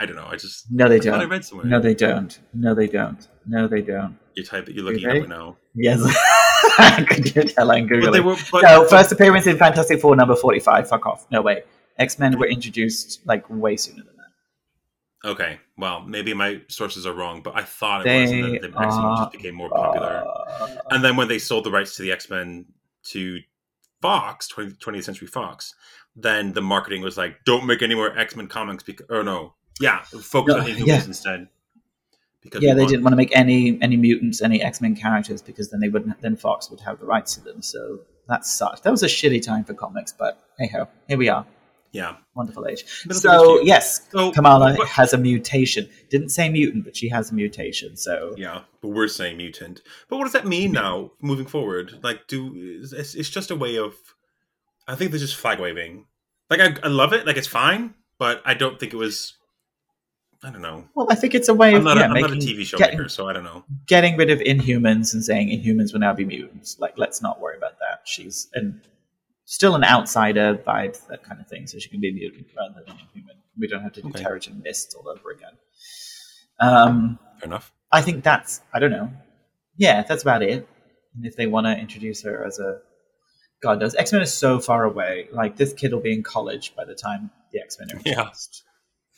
I 0.00 0.06
don't 0.06 0.16
know. 0.16 0.26
I 0.26 0.36
just 0.36 0.66
No, 0.70 0.88
they 0.88 0.96
I 0.96 0.98
thought 1.00 1.14
I 1.14 1.18
don't. 1.20 1.28
read 1.30 1.44
somewhere. 1.44 1.66
No, 1.66 1.80
they 1.80 1.94
don't. 1.94 2.38
No, 2.52 2.74
they 2.74 2.86
don't. 2.88 3.28
No, 3.46 3.68
they 3.68 3.82
don't. 3.82 4.16
you 4.34 4.44
type 4.44 4.68
it. 4.68 4.74
You're 4.74 4.84
looking 4.84 5.04
at 5.08 5.16
it 5.16 5.28
now. 5.28 5.56
Yes. 5.74 6.00
Could 7.08 7.34
you 7.34 7.42
tell 7.44 7.70
I'm 7.70 7.86
But 7.86 8.10
they 8.12 8.20
were. 8.20 8.36
But, 8.50 8.62
no, 8.62 8.86
first 8.86 9.12
appearance 9.12 9.46
in 9.46 9.56
Fantastic 9.56 10.00
Four 10.00 10.16
number 10.16 10.34
45. 10.34 10.88
Fuck 10.88 11.06
off. 11.06 11.26
No 11.30 11.42
way. 11.42 11.62
X 11.98 12.18
Men 12.18 12.38
were 12.38 12.46
introduced 12.46 13.20
like 13.26 13.48
way 13.48 13.76
sooner 13.76 14.02
than 14.02 14.16
that. 14.16 15.28
Okay, 15.30 15.58
well, 15.78 16.02
maybe 16.02 16.34
my 16.34 16.60
sources 16.68 17.06
are 17.06 17.12
wrong, 17.12 17.40
but 17.42 17.56
I 17.56 17.62
thought 17.62 18.06
it 18.06 18.20
was, 18.22 18.30
and 18.30 18.44
They 18.44 18.58
the 18.58 18.66
X 18.66 18.96
Men 18.96 19.16
just 19.16 19.32
became 19.32 19.54
more 19.54 19.70
popular. 19.70 20.24
Uh, 20.26 20.76
And 20.90 21.04
then 21.04 21.16
when 21.16 21.28
they 21.28 21.38
sold 21.38 21.64
the 21.64 21.70
rights 21.70 21.96
to 21.96 22.02
the 22.02 22.12
X 22.12 22.28
Men 22.28 22.66
to 23.04 23.40
Fox, 24.02 24.48
20, 24.48 24.72
20th 24.72 25.04
Century 25.04 25.28
Fox, 25.28 25.74
then 26.16 26.52
the 26.52 26.60
marketing 26.60 27.02
was 27.02 27.16
like, 27.16 27.44
"Don't 27.44 27.66
make 27.66 27.82
any 27.82 27.94
more 27.94 28.16
X 28.18 28.36
Men 28.36 28.48
comics." 28.48 28.82
Because, 28.82 29.06
or 29.08 29.22
no, 29.22 29.54
yeah, 29.80 30.02
focus 30.02 30.54
No, 30.54 30.60
on 30.60 30.66
Inhumans 30.66 30.86
yeah. 30.86 31.04
instead. 31.04 31.48
Because 32.44 32.62
yeah, 32.62 32.74
they 32.74 32.80
want- 32.82 32.90
didn't 32.90 33.02
want 33.04 33.12
to 33.12 33.16
make 33.16 33.34
any 33.36 33.78
any 33.82 33.96
mutants, 33.96 34.40
any 34.42 34.62
X 34.62 34.80
Men 34.80 34.94
characters, 34.94 35.42
because 35.42 35.70
then 35.70 35.80
they 35.80 35.88
wouldn't. 35.88 36.20
Then 36.20 36.36
Fox 36.36 36.70
would 36.70 36.80
have 36.80 37.00
the 37.00 37.06
rights 37.06 37.34
to 37.34 37.40
them. 37.42 37.62
So 37.62 38.00
that 38.28 38.44
sucked. 38.46 38.82
That 38.84 38.90
was 38.90 39.02
a 39.02 39.06
shitty 39.06 39.42
time 39.42 39.64
for 39.64 39.74
comics, 39.74 40.12
but 40.12 40.38
hey 40.58 40.68
ho, 40.68 40.86
here 41.08 41.18
we 41.18 41.28
are. 41.28 41.46
Yeah, 41.92 42.16
Wonderful 42.34 42.66
age. 42.66 42.84
Middle 43.06 43.20
So 43.20 43.60
yes, 43.60 44.08
So- 44.10 44.32
Kamala 44.32 44.74
but- 44.76 44.88
has 44.88 45.12
a 45.12 45.18
mutation. 45.18 45.88
Didn't 46.10 46.30
say 46.30 46.48
mutant, 46.48 46.84
but 46.84 46.96
she 46.96 47.08
has 47.08 47.30
a 47.30 47.34
mutation. 47.34 47.96
So 47.96 48.34
yeah, 48.36 48.62
but 48.82 48.88
we're 48.88 49.06
saying 49.08 49.36
mutant. 49.36 49.80
But 50.08 50.16
what 50.16 50.24
does 50.24 50.32
that 50.32 50.44
mean 50.46 50.72
now, 50.72 51.12
moving 51.22 51.46
forward? 51.46 52.00
Like, 52.02 52.26
do 52.26 52.52
it's, 52.82 53.14
it's 53.14 53.30
just 53.30 53.50
a 53.52 53.56
way 53.56 53.78
of. 53.78 53.94
I 54.88 54.96
think 54.96 55.12
they're 55.12 55.20
just 55.20 55.36
flag 55.36 55.60
waving. 55.60 56.06
Like, 56.50 56.60
I, 56.60 56.76
I 56.82 56.88
love 56.88 57.12
it. 57.14 57.26
Like, 57.26 57.36
it's 57.38 57.46
fine, 57.46 57.94
but 58.18 58.42
I 58.44 58.52
don't 58.54 58.78
think 58.78 58.92
it 58.92 58.96
was. 58.96 59.34
I 60.44 60.50
don't 60.50 60.60
know. 60.62 60.84
well, 60.94 61.06
I 61.10 61.14
think 61.14 61.34
it's 61.34 61.48
a 61.48 61.54
way 61.54 61.70
I'm 61.70 61.76
of 61.76 61.84
not, 61.84 61.96
yeah, 61.96 62.02
a, 62.02 62.06
I'm 62.06 62.20
not 62.20 62.30
a 62.32 62.34
making- 62.34 62.56
TV 62.56 62.64
show 62.66 62.76
getting, 62.76 62.98
maker, 62.98 63.08
so 63.08 63.28
I 63.28 63.32
don't 63.32 63.44
know. 63.44 63.64
getting 63.86 64.16
rid 64.16 64.30
of 64.30 64.40
Inhumans 64.40 65.14
and 65.14 65.24
saying 65.24 65.48
Inhumans 65.48 65.92
will 65.92 66.00
now 66.00 66.12
be 66.12 66.24
mutants. 66.24 66.78
Like, 66.78 66.94
let's 66.98 67.22
not 67.22 67.40
worry 67.40 67.56
about 67.56 67.78
that. 67.80 68.02
She's 68.04 68.48
and 68.54 68.80
still 69.46 69.74
an 69.74 69.84
outsider 69.84 70.56
vibe, 70.66 71.06
that 71.08 71.22
kind 71.22 71.40
of 71.40 71.46
thing. 71.48 71.66
So 71.66 71.78
she 71.78 71.88
can 71.88 72.00
be 72.00 72.12
mutant 72.12 72.46
rather 72.56 72.84
than 72.86 72.94
a 72.96 73.08
human. 73.14 73.36
We 73.58 73.68
don't 73.68 73.82
have 73.82 73.92
to 73.94 74.02
do 74.02 74.08
Okay. 74.08 74.22
Terrigen 74.22 74.62
Mist 74.62 74.94
all 74.98 75.08
over 75.08 75.30
again. 75.30 75.52
Um, 76.60 77.18
Fair 77.40 77.46
enough. 77.48 77.72
I 77.90 78.00
think 78.02 78.24
that's 78.24 78.60
I 78.72 78.78
don't 78.78 78.90
know. 78.90 79.10
Yeah, 79.76 80.02
that's 80.02 80.22
about 80.22 80.42
it. 80.42 80.68
And 81.16 81.24
if 81.26 81.36
they 81.36 81.46
want 81.46 81.66
to 81.66 81.76
introduce 81.78 82.22
her 82.22 82.44
as 82.44 82.58
a 82.58 82.78
God 83.62 83.80
knows, 83.80 83.94
X 83.94 84.12
Men 84.12 84.20
is 84.22 84.32
so 84.32 84.58
far 84.60 84.84
away. 84.84 85.28
Like 85.32 85.56
this 85.56 85.72
kid 85.72 85.92
will 85.92 86.00
be 86.00 86.12
in 86.12 86.22
college 86.22 86.74
by 86.76 86.84
the 86.84 86.94
time 86.94 87.30
the 87.52 87.60
X 87.60 87.78
Men 87.78 87.88
are 87.96 88.00
Yeah. 88.04 88.30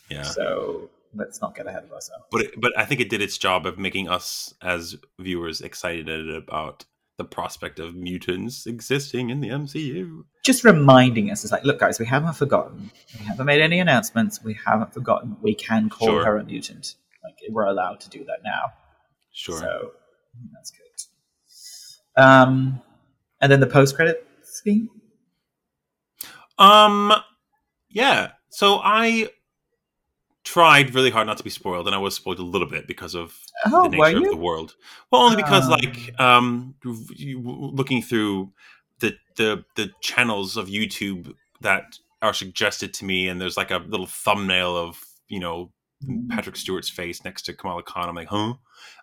Yeah. 0.09 0.23
So 0.23 0.91
let's 1.17 1.41
not 1.41 1.55
get 1.57 1.67
ahead 1.67 1.85
of 1.85 1.93
ourselves. 1.93 2.25
but 2.31 2.43
it, 2.43 2.61
but 2.61 2.77
I 2.79 2.85
think 2.85 3.01
it 3.01 3.09
did 3.11 3.21
its 3.23 3.39
job 3.39 3.67
of 3.67 3.79
making 3.79 4.09
us 4.09 4.55
as 4.63 4.97
viewers 5.19 5.61
excited 5.61 6.29
about 6.35 6.85
the 7.19 7.25
prospect 7.25 7.79
of 7.79 7.95
mutants 7.95 8.67
existing 8.67 9.31
in 9.31 9.41
the 9.41 9.49
MCU. 9.49 10.25
Just 10.45 10.65
reminding 10.65 11.31
us, 11.31 11.43
it's 11.45 11.53
like, 11.53 11.65
look, 11.65 11.81
guys, 11.81 11.99
we 11.99 12.05
haven't 12.07 12.35
forgotten. 12.35 12.91
We 13.19 13.25
haven't 13.25 13.47
made 13.47 13.63
any 13.63 13.79
announcements. 13.81 14.45
We 14.45 14.59
haven't 14.67 14.93
forgotten. 14.93 15.37
We 15.41 15.55
can 15.55 15.89
call 15.89 16.09
Sure. 16.09 16.25
her 16.25 16.37
a 16.37 16.45
mutant. 16.45 16.95
Like 17.25 17.37
we're 17.51 17.65
allowed 17.65 18.01
to 18.01 18.11
do 18.11 18.25
that 18.27 18.41
now. 18.45 18.73
Sure. 19.33 19.59
So 19.59 19.93
that's 20.55 20.71
good. 20.71 22.23
Um, 22.23 22.83
and 23.41 23.51
then 23.51 23.61
the 23.61 23.67
post 23.67 23.97
credit 23.97 24.27
scene. 24.43 24.89
Um, 26.59 27.13
yeah. 27.89 28.33
So 28.51 28.81
I 28.83 29.29
tried 30.47 30.95
really 30.95 31.11
hard 31.11 31.27
not 31.27 31.37
to 31.39 31.45
be 31.45 31.51
spoiled, 31.51 31.87
and 31.87 31.95
I 31.95 31.99
was 31.99 32.15
spoiled 32.15 32.39
a 32.39 32.45
little 32.45 32.69
bit 32.69 32.87
because 32.87 33.15
of 33.15 33.37
Oh, 33.67 33.83
the 33.91 33.97
nature 33.97 34.19
of 34.19 34.23
the 34.31 34.37
world. 34.37 34.77
Well, 35.11 35.23
only 35.23 35.37
because 35.37 35.65
Um. 35.65 35.71
like 35.71 36.21
um, 36.21 36.75
looking 36.85 38.01
through 38.01 38.53
the 39.01 39.17
the 39.37 39.65
the 39.75 39.91
channels 40.01 40.57
of 40.57 40.69
YouTube 40.69 41.35
that 41.61 41.99
are 42.23 42.33
suggested 42.33 42.95
to 42.95 43.05
me, 43.05 43.29
and 43.29 43.41
there's 43.41 43.57
like 43.57 43.71
a 43.71 43.79
little 43.79 44.07
thumbnail 44.07 44.77
of 44.77 45.05
you 45.29 45.41
know 45.41 45.73
Patrick 46.31 46.57
Stewart's 46.57 46.89
face 46.91 47.25
next 47.25 47.43
to 47.43 47.53
Kamala 47.55 47.83
Khan. 47.83 48.09
I'm 48.09 48.15
like, 48.15 48.29
huh? 48.29 48.55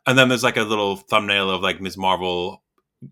And 0.07 0.17
then 0.17 0.29
there's 0.29 0.43
like 0.43 0.57
a 0.57 0.63
little 0.63 0.95
thumbnail 0.95 1.49
of 1.49 1.61
like 1.61 1.81
Ms. 1.81 1.97
Marvel 1.97 2.63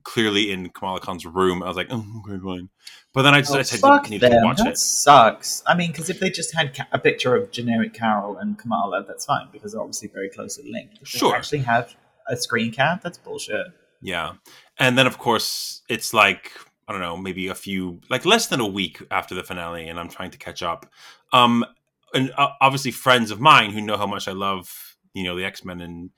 clearly 0.04 0.52
in 0.52 0.70
Kamala 0.70 1.00
Khan's 1.00 1.26
room. 1.26 1.64
I 1.64 1.68
was 1.68 1.78
like, 1.78 1.88
oh, 1.90 2.06
okay, 2.26 2.40
fine. 2.44 2.70
But 3.14 3.24
then 3.24 3.34
I 3.34 3.42
just 3.42 3.54
Oh, 3.54 3.60
I 3.60 3.62
said, 3.64 3.80
fuck 3.80 4.10
need 4.10 4.22
them. 4.22 4.32
to 4.32 4.40
watch 4.44 4.58
that 4.58 4.68
it. 4.68 4.78
sucks. 4.78 5.64
I 5.68 5.76
mean, 5.76 5.92
because 5.92 6.10
if 6.10 6.20
they 6.20 6.30
just 6.30 6.56
had 6.56 6.76
ca- 6.76 6.88
a 6.92 7.00
picture 7.00 7.36
of 7.36 7.52
generic 7.52 7.94
Carol 7.94 8.38
and 8.38 8.58
Kamala, 8.58 9.04
that's 9.08 9.26
fine 9.26 9.48
because 9.52 9.72
they're 9.74 9.82
obviously 9.82 10.08
very 10.10 10.30
closely 10.30 10.72
linked. 10.72 10.96
If 11.02 11.12
they 11.12 11.20
Sure. 11.20 11.36
actually 11.36 11.60
have 11.60 11.94
a 12.28 12.38
screen 12.38 12.72
cap, 12.72 13.02
that's 13.04 13.18
bullshit. 13.18 13.68
Yeah. 14.02 14.34
And 14.78 14.98
then, 14.98 15.08
of 15.08 15.18
course, 15.18 15.82
it's 15.90 16.14
like, 16.14 16.52
I 16.88 16.92
don't 16.94 17.02
know, 17.02 17.18
maybe 17.18 17.48
a 17.48 17.56
few, 17.56 18.02
like 18.10 18.26
less 18.26 18.48
than 18.48 18.60
a 18.60 18.68
week 18.68 19.02
after 19.12 19.36
the 19.36 19.44
finale, 19.44 19.88
and 19.88 20.00
I'm 20.00 20.10
trying 20.10 20.32
to 20.32 20.38
catch 20.38 20.64
up. 20.64 20.86
Um, 21.34 21.66
and 22.14 22.32
uh, 22.38 22.50
obviously, 22.60 22.92
friends 22.92 23.32
of 23.32 23.40
mine 23.40 23.72
who 23.72 23.82
know 23.82 23.98
how 23.98 24.08
much 24.08 24.28
I 24.28 24.32
love, 24.34 24.98
you 25.14 25.24
know, 25.24 25.36
the 25.36 25.46
X 25.46 25.64
Men 25.64 25.80
and 25.82 26.10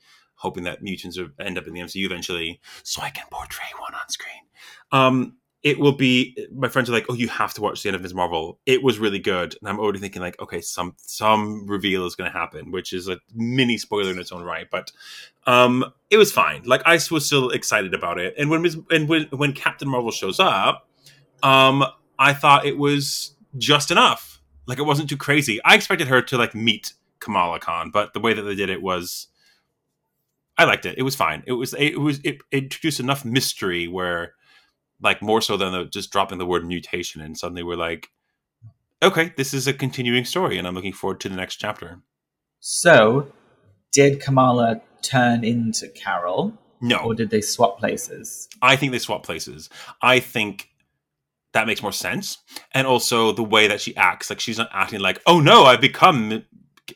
hoping 0.44 0.64
that 0.64 0.82
mutants 0.82 1.18
end 1.40 1.58
up 1.58 1.66
in 1.66 1.74
the 1.74 1.80
MCU 1.80 2.04
eventually, 2.04 2.60
so 2.82 3.02
I 3.02 3.10
can 3.10 3.26
portray 3.30 3.66
one 3.78 3.94
on 3.94 4.08
screen. 4.08 4.42
Um, 4.92 5.36
it 5.64 5.78
will 5.78 5.92
be 5.92 6.36
my 6.54 6.68
friends 6.68 6.90
are 6.90 6.92
like, 6.92 7.06
"Oh, 7.08 7.14
you 7.14 7.26
have 7.28 7.54
to 7.54 7.62
watch 7.62 7.82
the 7.82 7.88
end 7.88 7.96
of 7.96 8.02
Ms. 8.02 8.12
Marvel." 8.12 8.60
It 8.66 8.82
was 8.82 8.98
really 8.98 9.18
good, 9.18 9.56
and 9.58 9.68
I'm 9.68 9.80
already 9.80 9.98
thinking 9.98 10.20
like, 10.20 10.38
"Okay, 10.40 10.60
some 10.60 10.94
some 10.98 11.66
reveal 11.66 12.04
is 12.04 12.14
going 12.14 12.30
to 12.30 12.38
happen," 12.38 12.70
which 12.70 12.92
is 12.92 13.08
a 13.08 13.18
mini 13.34 13.78
spoiler 13.78 14.10
in 14.10 14.18
its 14.18 14.30
own 14.30 14.42
right. 14.42 14.66
But 14.70 14.92
um, 15.46 15.84
it 16.10 16.18
was 16.18 16.30
fine. 16.30 16.64
Like 16.64 16.82
I 16.84 17.00
was 17.10 17.24
still 17.24 17.48
excited 17.48 17.94
about 17.94 18.18
it, 18.18 18.34
and 18.36 18.50
when 18.50 18.60
Ms. 18.60 18.78
and 18.90 19.08
when 19.08 19.24
when 19.30 19.54
Captain 19.54 19.88
Marvel 19.88 20.10
shows 20.10 20.38
up, 20.38 20.86
um, 21.42 21.82
I 22.18 22.34
thought 22.34 22.66
it 22.66 22.76
was 22.76 23.34
just 23.56 23.90
enough. 23.90 24.42
Like 24.66 24.78
it 24.78 24.82
wasn't 24.82 25.08
too 25.08 25.16
crazy. 25.16 25.62
I 25.64 25.74
expected 25.74 26.08
her 26.08 26.20
to 26.20 26.36
like 26.36 26.54
meet 26.54 26.92
Kamala 27.20 27.58
Khan, 27.58 27.90
but 27.90 28.12
the 28.12 28.20
way 28.20 28.34
that 28.34 28.42
they 28.42 28.54
did 28.54 28.68
it 28.68 28.82
was, 28.82 29.28
I 30.56 30.64
liked 30.64 30.86
it. 30.86 30.96
It 30.98 31.02
was 31.02 31.16
fine. 31.16 31.42
It 31.46 31.52
was 31.52 31.74
it 31.74 32.00
was 32.00 32.20
it, 32.20 32.38
it 32.50 32.64
introduced 32.64 33.00
enough 33.00 33.24
mystery 33.24 33.88
where, 33.88 34.34
like 35.00 35.20
more 35.20 35.40
so 35.40 35.56
than 35.56 35.72
the, 35.72 35.84
just 35.86 36.12
dropping 36.12 36.38
the 36.38 36.46
word 36.46 36.64
mutation, 36.66 37.20
and 37.20 37.36
suddenly 37.36 37.62
we're 37.62 37.76
like, 37.76 38.08
okay, 39.02 39.32
this 39.36 39.52
is 39.52 39.66
a 39.66 39.72
continuing 39.72 40.24
story, 40.24 40.56
and 40.58 40.66
I'm 40.66 40.74
looking 40.74 40.92
forward 40.92 41.20
to 41.20 41.28
the 41.28 41.36
next 41.36 41.56
chapter. 41.56 42.00
So, 42.60 43.32
did 43.92 44.20
Kamala 44.20 44.80
turn 45.02 45.44
into 45.44 45.88
Carol, 45.88 46.56
No, 46.80 46.98
or 46.98 47.14
did 47.14 47.30
they 47.30 47.40
swap 47.40 47.78
places? 47.78 48.48
I 48.62 48.76
think 48.76 48.92
they 48.92 48.98
swap 48.98 49.24
places. 49.24 49.68
I 50.00 50.20
think 50.20 50.68
that 51.52 51.66
makes 51.66 51.82
more 51.82 51.92
sense, 51.92 52.38
and 52.72 52.86
also 52.86 53.32
the 53.32 53.42
way 53.42 53.66
that 53.66 53.80
she 53.80 53.94
acts, 53.96 54.30
like 54.30 54.40
she's 54.40 54.58
not 54.58 54.70
acting 54.72 55.00
like, 55.00 55.20
"Oh 55.26 55.40
no, 55.40 55.64
I've 55.64 55.80
become 55.80 56.44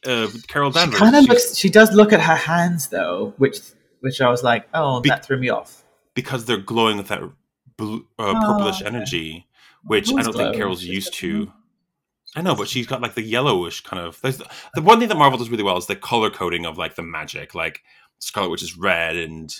uh, 0.06 0.28
Carol 0.48 0.72
She 0.72 0.86
kind 0.90 1.16
of 1.16 1.24
looks. 1.28 1.56
She 1.56 1.70
does 1.70 1.92
look 1.92 2.12
at 2.12 2.20
her 2.20 2.34
hands 2.36 2.88
though, 2.88 3.34
which 3.38 3.58
which 4.00 4.20
I 4.20 4.30
was 4.30 4.42
like, 4.42 4.68
oh, 4.74 5.00
Be- 5.00 5.08
that 5.10 5.24
threw 5.24 5.38
me 5.38 5.48
off. 5.48 5.82
because 6.14 6.44
they're 6.44 6.56
glowing 6.56 6.96
with 6.98 7.08
that 7.08 7.20
blue, 7.76 8.06
uh, 8.18 8.34
Oh, 8.36 8.40
purplish 8.56 8.80
okay. 8.82 8.86
energy, 8.86 9.46
which 9.84 10.08
I 10.10 10.22
don't 10.22 10.32
glowing? 10.32 10.36
think 10.52 10.56
Carol's 10.56 10.84
used 10.84 11.14
to. 11.14 11.52
I 12.36 12.42
know, 12.42 12.54
but 12.54 12.68
she's 12.68 12.86
got 12.86 13.00
like 13.00 13.14
the 13.14 13.22
yellowish 13.22 13.80
kind 13.82 14.02
of. 14.04 14.20
There's 14.20 14.36
the, 14.36 14.46
the 14.74 14.82
one 14.82 15.00
thing 15.00 15.08
that 15.08 15.16
Marvel 15.16 15.38
does 15.38 15.50
really 15.50 15.62
well 15.64 15.76
is 15.78 15.86
the 15.86 15.96
color 15.96 16.30
coding 16.30 16.66
of 16.66 16.76
like 16.78 16.94
the 16.94 17.02
magic, 17.02 17.54
like 17.54 17.82
Scarlet 18.18 18.50
Witch 18.50 18.62
is 18.62 18.76
red 18.76 19.16
and 19.16 19.54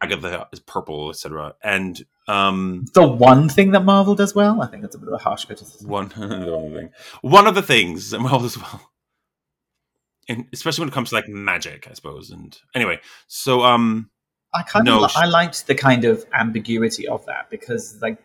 Agatha 0.00 0.48
is 0.52 0.60
purple, 0.60 1.10
etc. 1.10 1.54
And 1.62 2.04
um, 2.26 2.86
The 2.94 3.06
one 3.06 3.48
thing 3.50 3.70
that 3.72 3.84
Marvel 3.84 4.14
does 4.14 4.34
well, 4.34 4.62
I 4.62 4.66
think 4.66 4.82
that's 4.82 4.96
a 4.96 4.98
bit 4.98 5.08
of 5.08 5.14
a 5.14 5.18
harsh 5.18 5.44
criticism. 5.44 5.88
one 5.88 6.08
the 6.16 6.56
one 6.56 6.72
thing, 6.74 6.90
one 7.20 7.46
of 7.46 7.54
the 7.54 7.62
things 7.62 8.10
that 8.10 8.18
Marvel 8.20 8.40
does 8.40 8.56
well, 8.58 8.90
and 10.28 10.46
especially 10.52 10.82
when 10.82 10.88
it 10.88 10.92
comes 10.94 11.10
to 11.10 11.14
like 11.16 11.28
magic, 11.28 11.86
I 11.90 11.94
suppose. 11.94 12.30
And 12.30 12.56
anyway, 12.74 13.00
so 13.28 13.62
um, 13.62 14.10
I 14.54 14.62
kind 14.62 14.84
No, 14.84 15.04
of 15.04 15.10
she- 15.10 15.18
I 15.20 15.26
liked 15.26 15.66
the 15.66 15.74
kind 15.74 16.04
of 16.04 16.24
ambiguity 16.32 17.06
of 17.08 17.24
that 17.26 17.50
because 17.50 17.98
like 18.02 18.18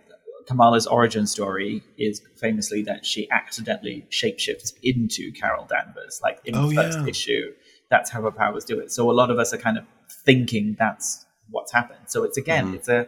Kamala's 0.47 0.87
origin 0.87 1.27
story 1.27 1.83
is 1.97 2.21
famously 2.37 2.81
that 2.83 3.05
she 3.05 3.29
accidentally 3.31 4.05
shapeshifts 4.09 4.73
into 4.81 5.31
Carol 5.33 5.65
Danvers, 5.65 6.19
like 6.23 6.39
in 6.45 6.55
Oh, 6.55 6.69
the 6.69 6.75
first 6.75 6.99
yeah. 6.99 7.07
issue. 7.07 7.51
That's 7.89 8.09
how 8.09 8.21
her 8.23 8.31
powers 8.31 8.65
do 8.65 8.79
it. 8.79 8.91
So 8.91 9.09
a 9.11 9.13
lot 9.13 9.29
of 9.29 9.37
us 9.37 9.53
are 9.53 9.57
kind 9.57 9.77
of 9.77 9.85
thinking 10.25 10.75
that's 10.79 11.25
what's 11.49 11.71
happened. 11.71 12.05
So 12.07 12.23
it's 12.23 12.37
again, 12.37 12.71
Mhm. 12.71 12.75
it's 12.75 12.87
a, 12.89 13.07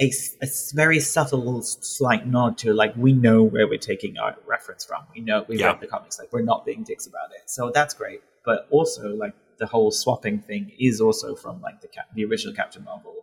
a 0.00 0.10
a 0.42 0.46
very 0.74 1.00
subtle, 1.00 1.62
slight 1.62 2.26
nod 2.26 2.58
to 2.58 2.72
like 2.72 2.94
we 2.96 3.12
know 3.12 3.42
where 3.42 3.66
we're 3.68 3.78
taking 3.78 4.16
our 4.18 4.36
reference 4.46 4.84
from. 4.84 5.02
We 5.14 5.20
know 5.20 5.44
we 5.48 5.58
Yeah. 5.58 5.66
read 5.68 5.80
the 5.80 5.86
comics, 5.86 6.18
like 6.18 6.32
we're 6.32 6.42
not 6.42 6.64
being 6.64 6.82
dicks 6.84 7.06
about 7.06 7.30
it. 7.38 7.50
So 7.50 7.70
that's 7.74 7.94
great. 7.94 8.20
But 8.44 8.66
also 8.70 9.14
like 9.14 9.34
the 9.58 9.66
whole 9.66 9.90
swapping 9.90 10.40
thing 10.40 10.72
is 10.80 11.00
also 11.00 11.34
from 11.34 11.60
like 11.60 11.80
the 11.82 11.88
cap- 11.88 12.08
the 12.14 12.24
original 12.24 12.54
Captain 12.54 12.82
Marvel 12.82 13.14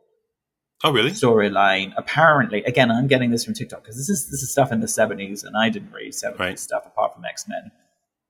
oh 0.84 0.92
really? 0.92 1.10
storyline. 1.12 1.94
Apparently, 1.98 2.64
again, 2.64 2.92
I'm 2.92 3.08
getting 3.08 3.32
this 3.32 3.44
from 3.46 3.56
TikTok 3.56 3.82
because 3.84 3.98
this 3.98 4.10
is 4.10 4.30
this 4.30 4.42
is 4.44 4.52
stuff 4.52 4.72
in 4.72 4.80
the 4.82 4.88
70s, 4.88 5.44
and 5.44 5.58
I 5.58 5.70
didn't 5.70 5.92
read 5.92 6.14
70s 6.14 6.40
Right. 6.40 6.60
stuff 6.60 6.86
apart 6.86 7.16
from 7.16 7.26
X 7.26 7.48
Men. 7.48 7.72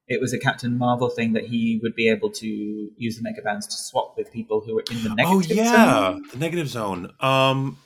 It 0.08 0.22
was 0.22 0.32
a 0.32 0.40
Captain 0.40 0.78
Marvel 0.78 1.10
thing 1.10 1.34
that 1.34 1.48
he 1.48 1.82
would 1.84 1.94
be 1.96 2.08
able 2.10 2.30
to 2.32 2.48
use 2.48 3.20
the 3.20 3.24
negabands 3.30 3.66
to 3.66 3.74
swap 3.76 4.16
with 4.18 4.32
people 4.32 4.62
who 4.62 4.76
were 4.76 4.86
in 4.90 5.04
the 5.04 5.10
negative 5.14 5.44
zone. 5.44 5.60
Oh 5.60 5.64
yeah, 5.64 6.12
zone, 6.14 6.24
the 6.32 6.38
negative 6.38 6.70
zone. 6.70 7.12
Um, 7.20 7.78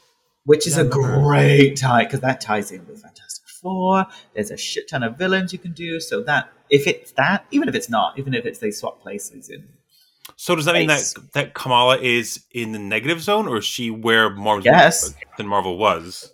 which 0.46 0.68
is 0.68 0.78
Yeah, 0.78 0.84
a 0.84 0.86
great 0.88 1.76
tie 1.78 2.04
because 2.04 2.20
that 2.22 2.42
ties 2.42 2.72
in 2.72 2.86
with 2.88 3.02
Fantastic 3.02 3.48
Four. 3.62 4.06
There's 4.34 4.52
a 4.52 4.58
shit 4.58 4.88
ton 4.90 5.04
of 5.04 5.18
villains 5.18 5.54
you 5.54 5.60
can 5.60 5.72
do. 5.74 6.00
So 6.00 6.22
that 6.24 6.50
if 6.70 6.88
it's 6.88 7.12
that, 7.14 7.46
even 7.52 7.70
if 7.70 7.76
it's 7.76 7.90
not, 7.90 8.18
even 8.18 8.34
if 8.34 8.46
it's 8.46 8.60
they 8.60 8.72
swap 8.72 9.02
places 9.02 9.50
in 9.50 9.68
So 10.38 10.56
does 10.56 10.66
that 10.66 10.74
mean 10.76 10.88
that 10.88 11.14
that 11.34 11.54
Kamala 11.54 11.98
is 12.00 12.46
in 12.52 12.72
the 12.72 12.80
negative 12.80 13.22
zone, 13.22 13.48
or 13.48 13.58
is 13.58 13.66
she 13.66 13.92
where 13.92 14.30
Marvel 14.30 14.64
Yes. 14.66 15.14
than 15.38 15.48
Marvel 15.48 15.78
was? 15.78 16.32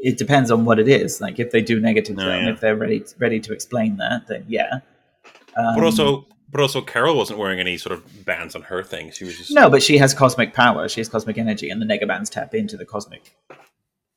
it 0.00 0.16
depends 0.16 0.48
on 0.52 0.64
what 0.64 0.78
it 0.78 0.86
is. 0.86 1.20
Like 1.20 1.40
if 1.40 1.50
they 1.50 1.60
do 1.60 1.80
negative 1.80 2.16
Oh, 2.18 2.22
zone, 2.22 2.44
yeah. 2.44 2.52
if 2.52 2.60
they're 2.60 2.76
ready 2.76 3.02
ready 3.18 3.40
to 3.40 3.52
explain 3.52 3.96
that, 3.96 4.28
then 4.28 4.44
yeah. 4.46 4.80
Um, 5.56 5.74
But 5.74 5.82
also, 5.84 6.26
but 6.50 6.60
also, 6.60 6.80
Carol 6.80 7.16
wasn't 7.16 7.38
wearing 7.38 7.60
any 7.60 7.76
sort 7.76 7.92
of 7.92 8.24
bands 8.24 8.54
on 8.56 8.62
her 8.62 8.82
thing. 8.82 9.10
She 9.10 9.24
was 9.24 9.36
just 9.36 9.52
no, 9.52 9.68
but 9.70 9.82
she 9.82 9.98
has 9.98 10.14
cosmic 10.14 10.54
power. 10.54 10.88
She 10.88 11.00
has 11.00 11.08
cosmic 11.08 11.38
energy, 11.38 11.70
and 11.70 11.80
the 11.80 11.86
negabands 11.86 12.30
tap 12.30 12.54
into 12.54 12.76
the 12.76 12.84
cosmic 12.86 13.34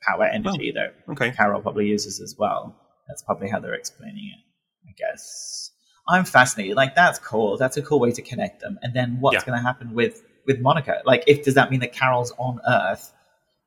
power 0.02 0.24
Oh. 0.30 0.34
energy 0.34 0.72
that 0.72 0.96
okay. 1.12 1.32
Carol 1.32 1.62
probably 1.62 1.88
uses 1.88 2.20
as 2.22 2.36
well. 2.38 2.76
That's 3.08 3.22
probably 3.22 3.50
how 3.50 3.60
they're 3.60 3.74
explaining 3.74 4.32
it. 4.34 4.90
I 4.90 4.94
guess 4.98 5.72
I'm 6.08 6.26
fascinated. 6.26 6.76
Like 6.76 6.96
that's 6.96 7.20
cool. 7.20 7.58
That's 7.58 7.78
a 7.78 7.82
cool 7.82 8.00
way 8.00 8.12
to 8.12 8.22
connect 8.22 8.62
them. 8.62 8.80
And 8.82 8.94
then 8.94 9.18
what's 9.20 9.36
Yeah. 9.36 9.46
going 9.46 9.58
to 9.60 9.64
happen 9.64 9.94
with 9.94 10.24
with 10.48 10.60
Monica? 10.60 11.02
Like, 11.06 11.24
if 11.28 11.44
does 11.44 11.54
that 11.56 11.70
mean 11.70 11.82
that 11.82 11.94
Carol's 11.94 12.32
on 12.40 12.60
Earth 12.68 13.14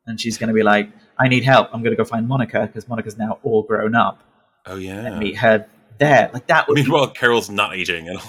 and 0.07 0.21
she's 0.21 0.37
going 0.39 0.49
to 0.49 0.55
be 0.55 0.63
like, 0.63 0.91
"I 1.19 1.29
need 1.29 1.45
help. 1.45 1.69
I'm 1.73 1.83
going 1.83 1.93
to 1.93 1.97
go 1.97 2.05
find 2.05 2.27
Monica 2.27 2.67
because 2.67 2.89
Monica's 2.89 3.17
now 3.17 3.39
all 3.43 3.63
grown 3.63 3.95
up." 3.95 4.23
Oh 4.67 4.77
yeah. 4.77 5.05
and 5.07 5.19
meet 5.19 5.37
her 5.37 5.67
there. 5.99 6.31
Like 6.33 6.47
that 6.49 6.67
would 6.69 6.75
be 6.77 6.83
Meanwhile, 6.83 7.09
Carol's 7.09 7.49
not 7.51 7.75
aging 7.75 8.09
at 8.09 8.17
all. 8.17 8.23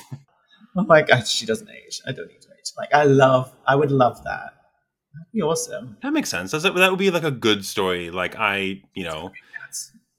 Oh 0.76 0.84
my 0.84 1.02
god, 1.02 1.28
she 1.28 1.46
doesn't 1.46 1.70
age. 1.70 2.02
I 2.08 2.12
don't 2.12 2.28
need 2.28 2.42
to 2.42 2.50
age. 2.50 2.72
Like 2.78 2.94
I 2.94 3.04
love 3.06 3.52
I 3.68 3.76
would 3.76 3.92
love 3.92 4.24
that. 4.24 4.54
That'd 5.14 5.32
be 5.34 5.42
awesome. 5.42 5.98
That 6.04 6.12
makes 6.12 6.30
sense. 6.30 6.52
Does 6.52 6.64
that, 6.64 6.76
that 6.76 6.90
would 6.90 7.00
be 7.00 7.10
like 7.12 7.24
a 7.24 7.32
good 7.32 7.64
story. 7.66 8.12
Like 8.12 8.36
I, 8.38 8.82
you 8.94 9.06
know, 9.06 9.32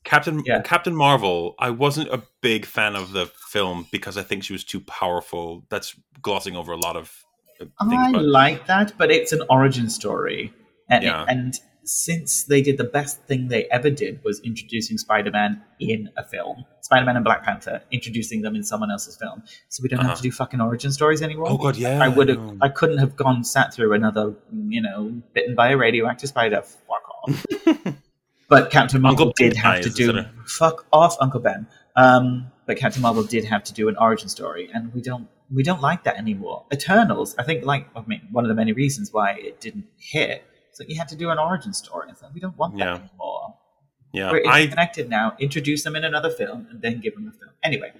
Captain 0.05 0.43
Yeah. 0.47 0.63
Captain 0.63 0.95
Marvel. 0.95 1.55
I 1.59 1.71
wasn't 1.71 2.09
a 2.11 2.23
big 2.41 2.65
fan 2.65 2.97
of 2.97 3.13
the 3.13 3.27
film 3.51 3.87
because 3.91 4.17
I 4.17 4.23
think 4.23 4.45
she 4.45 4.53
was 4.53 4.65
too 4.65 4.81
powerful. 4.81 5.65
That's 5.69 5.95
glossing 6.23 6.57
over 6.57 6.73
a 6.73 6.79
lot 6.79 6.97
of 6.97 7.13
uh, 7.61 7.65
things. 7.89 8.01
I 8.01 8.13
but 8.13 8.25
like 8.25 8.67
that, 8.69 8.93
but 8.97 9.11
it's 9.11 9.33
an 9.33 9.43
origin 9.51 9.91
story. 9.91 10.53
And 10.89 11.03
Yeah. 11.05 11.25
and 11.29 11.55
since 11.89 12.45
they 12.45 12.61
did 12.63 12.79
the 12.79 12.85
best 12.85 13.23
thing 13.25 13.49
they 13.49 13.65
ever 13.67 13.91
did 13.91 14.23
was 14.25 14.41
introducing 14.41 14.99
Spider-Man 14.99 15.63
in 15.81 16.11
a 16.17 16.25
film. 16.25 16.65
Spider-Man 16.81 17.17
and 17.17 17.25
Black 17.25 17.43
Panther, 17.45 17.83
introducing 17.91 18.43
them 18.43 18.55
in 18.57 18.63
someone 18.65 18.91
else's 18.91 19.17
film. 19.17 19.43
So 19.69 19.83
we 19.83 19.89
don't 19.89 20.01
have 20.01 20.07
Uh-huh. 20.11 20.17
to 20.17 20.23
do 20.23 20.31
fucking 20.33 20.61
origin 20.61 20.93
stories 20.93 21.23
anymore. 21.23 21.47
oh 21.51 21.57
god, 21.59 21.77
yeah. 21.77 22.03
I 22.03 22.09
would 22.09 22.29
have 22.29 22.39
know. 22.39 22.59
I 22.61 22.69
couldn't 22.69 22.99
have 22.99 23.17
gone 23.17 23.45
sat 23.45 23.73
through 23.75 23.93
another, 23.93 24.35
you 24.69 24.83
know, 24.83 25.21
bitten 25.33 25.55
by 25.55 25.71
a 25.71 25.77
radioactive 25.77 26.29
spider. 26.29 26.63
Fuck 26.63 27.09
off. 27.25 27.47
but 28.49 28.71
Captain 28.71 29.01
Marvel 29.01 29.29
Uncle 29.29 29.35
Ben 29.39 29.49
did 29.51 29.57
have 29.59 29.81
to 29.83 29.91
do 29.91 30.25
fuck 30.47 30.87
off, 30.93 31.17
Uncle 31.21 31.41
Ben. 31.41 31.67
Um, 31.97 32.51
but 32.67 32.77
Captain 32.77 33.03
Marvel 33.03 33.23
did 33.23 33.45
have 33.45 33.65
to 33.65 33.73
do 33.73 33.89
an 33.89 33.97
origin 33.97 34.29
story, 34.29 34.71
and 34.73 34.93
we 34.95 35.01
don't 35.01 35.29
we 35.53 35.63
don't 35.63 35.81
like 35.81 36.05
that 36.05 36.17
anymore. 36.17 36.65
Eternals, 36.73 37.35
I 37.39 37.43
think, 37.45 37.65
like 37.65 37.89
I 37.97 38.03
mean, 38.07 38.23
one 38.33 38.45
of 38.45 38.49
the 38.49 38.55
many 38.55 38.73
reasons 38.73 39.13
why 39.13 39.33
it 39.33 39.61
didn't 39.61 39.87
hit. 39.97 40.45
So 40.77 40.85
you 40.87 40.97
had 40.99 41.09
to 41.09 41.17
do 41.17 41.31
an 41.31 41.39
origin 41.39 41.73
story. 41.73 42.09
It's 42.11 42.21
like 42.23 42.35
we 42.35 42.41
don't 42.41 42.57
want 42.59 42.77
that 42.77 42.85
Yeah. 42.85 42.95
anymore. 42.97 43.55
yeah, 44.13 44.31
We're 44.31 44.47
I 44.47 44.61
interconnected 44.63 45.09
now. 45.09 45.35
Introduce 45.39 45.83
them 45.85 45.97
in 45.97 46.05
another 46.05 46.31
film, 46.31 46.67
and 46.71 46.83
then 46.83 47.01
give 47.01 47.15
them 47.15 47.27
a 47.29 47.33
film. 47.33 47.53
Anyway, 47.63 47.93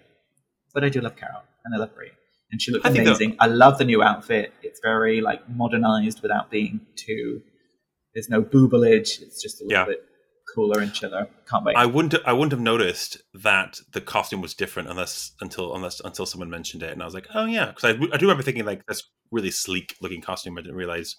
but 0.75 0.85
I 0.85 0.91
do 0.91 1.01
love 1.01 1.17
Carol, 1.17 1.41
and 1.65 1.75
I 1.75 1.79
love 1.79 1.95
Brie, 1.95 2.11
and 2.51 2.61
she 2.61 2.73
looks 2.73 2.85
I 2.85 2.91
think 2.91 3.07
amazing. 3.07 3.37
I 3.41 3.47
love 3.47 3.79
the 3.79 3.87
new 3.93 4.03
outfit. 4.03 4.53
It's 4.63 4.81
very 4.83 5.23
like 5.23 5.41
modernized 5.49 6.21
without 6.23 6.51
being 6.51 6.81
too. 6.97 7.41
There's 8.15 8.29
no 8.29 8.43
boobalage. 8.43 9.23
It's 9.23 9.43
just 9.43 9.61
a 9.63 9.65
little 9.65 9.79
Yeah. 9.81 9.87
bit 9.87 10.03
cooler 10.55 10.81
and 10.81 10.93
chiller. 10.93 11.29
Can't 11.51 11.65
wait. 11.65 11.77
I 11.77 11.87
wouldn't 11.87 12.15
I 12.27 12.33
wouldn't 12.35 12.53
have 12.53 12.61
noticed 12.61 13.17
that 13.49 13.81
the 13.95 14.03
costume 14.03 14.43
was 14.43 14.53
different 14.53 14.89
unless 14.91 15.33
until 15.41 15.75
unless 15.75 16.01
until 16.01 16.27
someone 16.27 16.51
mentioned 16.51 16.83
it, 16.83 16.91
and 16.93 17.01
I 17.03 17.07
was 17.07 17.15
like, 17.15 17.29
oh 17.35 17.47
yeah, 17.47 17.67
because 17.73 17.85
I, 17.85 17.91
I 18.15 18.17
do 18.19 18.27
remember 18.27 18.43
thinking 18.43 18.67
like 18.67 18.83
that's 18.87 19.03
really 19.33 19.51
sleek 19.51 19.97
looking 20.03 20.21
costume. 20.21 20.59
I 20.59 20.61
didn't 20.61 20.77
realize. 20.77 21.17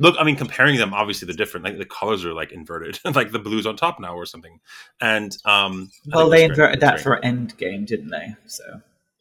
Look, 0.00 0.14
I 0.18 0.24
mean, 0.24 0.36
comparing 0.36 0.76
them, 0.76 0.94
obviously 0.94 1.26
they're 1.26 1.36
different. 1.36 1.64
Like 1.64 1.78
the 1.78 1.84
colors 1.84 2.24
are 2.24 2.32
like 2.32 2.52
inverted, 2.52 3.00
like 3.14 3.32
the 3.32 3.38
blues 3.38 3.66
on 3.66 3.76
top 3.76 3.98
now 3.98 4.14
or 4.14 4.26
something. 4.26 4.60
And 5.00 5.36
um, 5.44 5.90
well, 6.06 6.28
they 6.28 6.44
inverted 6.44 6.80
that 6.80 7.00
for 7.00 7.20
Endgame, 7.22 7.86
didn't 7.86 8.10
they? 8.10 8.34
So 8.46 8.80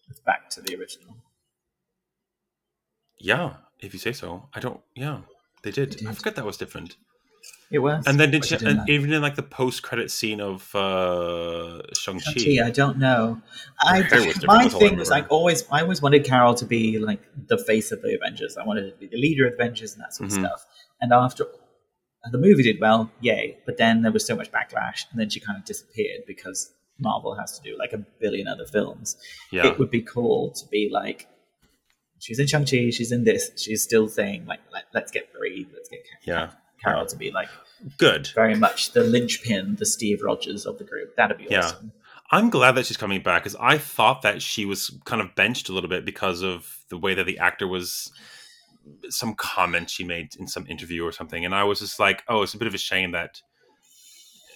it's 0.10 0.20
back 0.20 0.50
to 0.52 0.62
the 0.62 0.76
original. 0.76 1.16
yeah, 3.20 3.54
if 3.80 3.94
you 3.94 4.00
say 4.00 4.14
so. 4.14 4.48
I 4.54 4.60
don't. 4.60 4.82
Yeah, 4.96 5.22
they 5.64 5.72
did. 5.72 5.94
They 5.94 6.06
I 6.06 6.10
did. 6.10 6.18
forgot 6.18 6.36
that 6.36 6.46
was 6.46 6.58
different. 6.58 6.96
It 7.70 7.80
was. 7.80 8.06
And 8.08 8.18
then 8.20 8.32
did 8.32 8.42
Which 8.42 8.50
she, 8.58 8.66
and 8.66 8.88
even 8.90 9.12
in 9.12 9.22
like 9.22 9.36
the 9.36 9.44
post 9.44 9.84
credit 9.84 10.10
scene 10.10 10.40
of 10.40 10.74
uh, 10.74 11.82
Shang 11.94 12.20
Chi. 12.20 12.66
I 12.66 12.70
don't 12.72 12.98
know. 12.98 13.42
I, 13.82 14.00
was 14.02 14.46
my 14.46 14.64
that's 14.64 14.74
all 14.74 14.84
I 14.84 14.88
thing 14.88 14.98
was 14.98 15.10
like 15.10 15.28
always. 15.30 15.66
I 15.70 15.82
always 15.82 16.02
wanted 16.02 16.24
Carol 16.24 16.56
to 16.56 16.66
be 16.66 16.98
like 16.98 17.20
the 17.48 17.58
face 17.58 17.92
of 17.92 18.02
the 18.02 18.16
Avengers. 18.16 18.56
I 18.58 18.66
wanted 18.66 18.86
her 18.86 18.92
to 18.92 18.98
be 18.98 19.08
the 19.08 19.18
leader 19.18 19.46
of 19.48 19.58
the 19.58 19.64
Avengers 19.64 19.94
and 19.94 20.02
that 20.02 20.14
sort 20.14 20.32
of 20.32 20.38
Mhm. 20.38 20.46
stuff. 20.46 20.66
And 21.02 21.12
after 21.12 21.46
the 22.32 22.38
movie 22.38 22.64
did 22.64 22.78
well, 22.80 23.12
yay! 23.20 23.58
But 23.66 23.78
then 23.78 24.02
there 24.02 24.12
was 24.14 24.26
so 24.26 24.36
much 24.36 24.50
backlash, 24.52 25.06
and 25.12 25.20
then 25.20 25.30
she 25.30 25.40
kind 25.42 25.58
of 25.58 25.66
disappeared 25.66 26.22
because 26.26 26.74
Marvel 27.00 27.36
has 27.36 27.60
to 27.60 27.70
do 27.70 27.78
like 27.78 27.92
a 27.94 27.98
billion 27.98 28.48
other 28.48 28.66
films. 28.66 29.18
Yeah, 29.52 29.68
It 29.68 29.78
would 29.78 29.92
be 29.92 30.02
cool 30.02 30.52
to 30.54 30.66
be 30.72 30.90
like. 30.92 31.28
She's 32.20 32.40
in 32.40 32.48
Shang 32.48 32.66
Chi. 32.66 32.90
She's 32.90 33.12
in 33.12 33.26
this. 33.26 33.52
She's 33.58 33.84
still 33.84 34.08
saying 34.08 34.46
like, 34.48 34.60
Let, 34.74 34.86
"Let's 34.94 35.12
get 35.12 35.32
Brie. 35.34 35.68
Let's 35.74 35.88
get 35.90 36.00
yeah, 36.26 36.52
Carol 36.84 37.06
to 37.06 37.16
be 37.16 37.32
like 37.32 37.50
good. 37.98 38.28
very 38.36 38.56
much 38.56 38.92
the 38.94 39.04
linchpin, 39.04 39.76
the 39.76 39.86
Steve 39.86 40.22
Rogers 40.24 40.66
of 40.66 40.78
the 40.78 40.84
group. 40.84 41.16
That'd 41.16 41.38
be 41.38 41.48
Yeah. 41.50 41.60
awesome. 41.66 41.92
I'm 42.30 42.50
glad 42.50 42.74
that 42.74 42.86
she's 42.86 42.98
coming 42.98 43.22
back 43.24 43.44
because 43.44 43.56
I 43.60 43.78
thought 43.78 44.22
that 44.24 44.42
she 44.42 44.66
was 44.66 44.92
kind 45.06 45.22
of 45.22 45.34
benched 45.36 45.70
a 45.70 45.72
little 45.74 45.90
bit 45.90 46.04
because 46.04 46.42
of 46.42 46.80
the 46.90 46.98
way 46.98 47.14
that 47.14 47.26
the 47.26 47.40
actor 47.40 47.68
was. 47.68 48.12
Some 49.10 49.34
comment 49.36 49.90
she 49.90 50.04
made 50.06 50.30
in 50.40 50.48
some 50.48 50.66
interview 50.68 51.04
or 51.06 51.12
something, 51.12 51.44
and 51.44 51.54
I 51.54 51.64
was 51.66 51.80
just 51.80 52.00
like, 52.00 52.24
"Oh, 52.30 52.42
it's 52.42 52.54
a 52.54 52.58
bit 52.58 52.68
of 52.70 52.74
a 52.74 52.78
shame 52.78 53.12
that, 53.12 53.42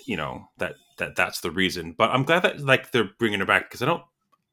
you 0.06 0.16
know, 0.16 0.48
that 0.58 0.76
that 1.00 1.16
that's 1.18 1.42
the 1.42 1.52
reason." 1.52 1.94
But 1.98 2.12
I'm 2.12 2.24
glad 2.24 2.44
that 2.44 2.60
like 2.62 2.92
they're 2.92 3.10
bringing 3.20 3.40
her 3.42 3.46
back 3.46 3.64
because 3.70 3.82
I 3.82 3.86
don't 3.86 4.04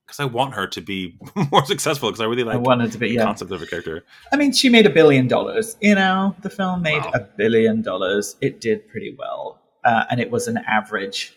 because 0.09 0.21
I 0.21 0.25
want 0.25 0.55
her 0.55 0.67
to 0.67 0.81
be 0.81 1.19
more 1.53 1.65
successful 1.67 2.09
because 2.09 2.23
I 2.23 2.25
really 2.25 2.43
I 2.43 2.55
like 2.55 2.61
wanted 2.61 2.91
to 2.93 2.99
be 2.99 3.09
the 3.11 3.17
yeah. 3.17 3.25
concept 3.25 3.53
of 3.53 3.61
her 3.61 3.67
character. 3.67 4.05
I 4.33 4.37
mean, 4.37 4.53
she 4.53 4.71
made 4.71 4.87
a 4.87 4.91
billion 4.91 5.29
dollars. 5.29 5.77
You 5.83 5.95
know, 5.95 6.35
the 6.43 6.49
film 6.51 6.81
made 6.83 7.03
Wow. 7.05 7.11
a 7.15 7.21
billion 7.21 7.83
dollars. 7.83 8.37
It 8.41 8.61
did 8.63 8.89
pretty 8.89 9.15
well, 9.19 9.61
uh, 9.85 10.05
and 10.11 10.19
it 10.19 10.31
was 10.31 10.49
an 10.49 10.57
average 10.67 11.35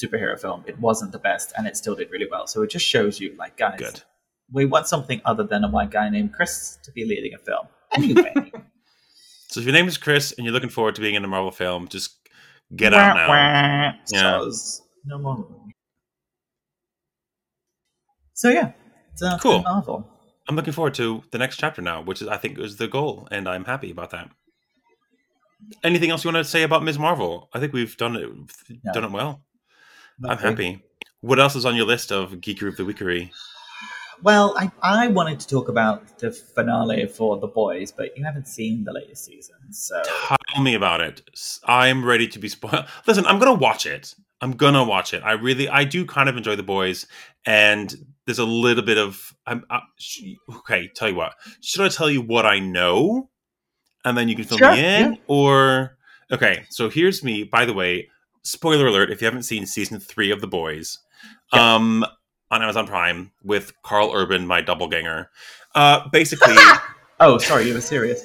superhero 0.00 0.38
film. 0.40 0.62
It 0.68 0.78
wasn't 0.78 1.10
the 1.10 1.18
best, 1.18 1.52
and 1.58 1.66
it 1.66 1.76
still 1.76 1.96
did 1.96 2.10
really 2.12 2.28
well. 2.30 2.46
So 2.46 2.62
it 2.62 2.70
just 2.70 2.86
shows 2.86 3.18
you, 3.18 3.34
like, 3.36 3.56
guys, 3.56 3.80
Good. 3.80 4.02
we 4.52 4.64
want 4.64 4.86
something 4.86 5.20
other 5.24 5.42
than 5.42 5.64
a 5.64 5.68
white 5.68 5.90
guy 5.90 6.08
named 6.08 6.32
Chris 6.34 6.78
to 6.84 6.92
be 6.92 7.04
leading 7.04 7.34
a 7.34 7.38
film. 7.38 7.66
Anyway, 7.94 8.32
So 9.48 9.60
if 9.60 9.66
your 9.66 9.74
name 9.74 9.86
is 9.86 9.98
Chris 9.98 10.32
and 10.32 10.46
you're 10.46 10.54
looking 10.54 10.70
forward 10.70 10.94
to 10.94 11.02
being 11.02 11.14
in 11.14 11.24
a 11.24 11.28
Marvel 11.28 11.50
film, 11.50 11.86
just 11.88 12.16
get 12.74 12.94
out 12.94 13.16
now. 13.16 13.28
Wah, 13.28 13.34
wah. 13.34 13.92
Yeah. 14.10 14.22
Soz. 14.38 14.80
no 15.04 15.18
more. 15.18 15.46
So 18.42 18.48
yeah, 18.48 18.72
it's 19.12 19.22
uh, 19.22 19.38
Cool. 19.38 19.62
Marvel. 19.62 20.04
I'm 20.48 20.56
looking 20.56 20.72
forward 20.72 20.94
to 20.94 21.22
the 21.30 21.38
next 21.38 21.58
chapter 21.58 21.80
now, 21.80 22.02
which 22.02 22.20
is 22.20 22.26
I 22.26 22.38
think 22.38 22.58
is 22.58 22.76
the 22.76 22.88
goal, 22.88 23.28
and 23.30 23.48
I'm 23.48 23.64
happy 23.64 23.92
about 23.92 24.10
that. 24.10 24.30
Anything 25.84 26.10
else 26.10 26.24
you 26.24 26.32
want 26.32 26.44
to 26.44 26.50
say 26.50 26.64
about 26.64 26.82
Ms. 26.82 26.98
Marvel? 26.98 27.48
I 27.52 27.60
think 27.60 27.72
we've 27.72 27.96
done 27.96 28.16
it 28.16 28.28
No. 28.82 28.92
done 28.94 29.04
it 29.04 29.12
well. 29.12 29.44
I'm 30.28 30.38
happy. 30.38 30.82
What 31.20 31.38
else 31.38 31.54
is 31.54 31.64
on 31.64 31.76
your 31.76 31.86
list 31.86 32.10
of 32.10 32.32
Geekery 32.32 32.66
of 32.66 32.76
the 32.76 32.82
Weekery? 32.82 33.30
Well, 34.22 34.54
I, 34.56 34.70
I 34.82 35.08
wanted 35.08 35.40
to 35.40 35.48
talk 35.48 35.68
about 35.68 36.18
the 36.18 36.30
finale 36.30 37.06
for 37.06 37.38
The 37.38 37.48
Boys, 37.48 37.90
but 37.90 38.16
you 38.16 38.24
haven't 38.24 38.46
seen 38.46 38.84
the 38.84 38.92
latest 38.92 39.24
season, 39.24 39.56
so 39.72 40.00
Tell 40.54 40.62
me 40.62 40.74
about 40.74 41.00
it. 41.00 41.22
I'm 41.64 42.04
ready 42.04 42.28
to 42.28 42.38
be 42.38 42.48
spoiled. 42.48 42.84
Listen, 43.06 43.26
I'm 43.26 43.38
gonna 43.38 43.54
watch 43.54 43.84
it. 43.86 44.14
I'm 44.40 44.52
gonna 44.52 44.84
watch 44.84 45.12
it. 45.12 45.22
I 45.24 45.32
really, 45.32 45.68
I 45.68 45.84
do 45.84 46.04
kind 46.06 46.28
of 46.28 46.36
enjoy 46.36 46.54
the 46.56 46.62
boys, 46.62 47.06
and 47.46 47.92
there's 48.26 48.38
a 48.38 48.44
little 48.44 48.84
bit 48.84 48.98
of. 48.98 49.34
I'm 49.46 49.64
uh, 49.70 49.80
sh- 49.98 50.34
okay. 50.58 50.88
Tell 50.94 51.08
you 51.08 51.16
what. 51.16 51.34
Should 51.60 51.80
I 51.84 51.88
tell 51.88 52.10
you 52.10 52.20
what 52.22 52.46
I 52.46 52.58
know, 52.60 53.28
and 54.04 54.16
then 54.16 54.28
you 54.28 54.36
can 54.36 54.44
fill 54.44 54.58
Sure, 54.58 54.72
me 54.72 54.78
in, 54.78 55.12
yeah. 55.14 55.18
or 55.26 55.96
okay? 56.30 56.64
So 56.70 56.88
here's 56.90 57.24
me. 57.24 57.42
By 57.44 57.64
the 57.64 57.72
way, 57.72 58.08
spoiler 58.42 58.86
alert: 58.86 59.10
if 59.10 59.20
you 59.20 59.24
haven't 59.24 59.44
seen 59.44 59.66
season 59.66 59.98
three 59.98 60.30
of 60.30 60.40
the 60.40 60.46
boys, 60.48 60.98
Yeah. 61.52 61.74
um, 61.76 62.04
on 62.52 62.62
Amazon 62.62 62.86
Prime 62.86 63.32
with 63.42 63.72
Carl 63.82 64.12
Urban, 64.14 64.46
my 64.46 64.60
doppelganger. 64.60 65.30
Uh, 65.74 66.06
basically, 66.10 66.54
oh, 67.20 67.38
sorry, 67.38 67.66
you 67.66 67.74
were 67.74 67.80
serious. 67.80 68.22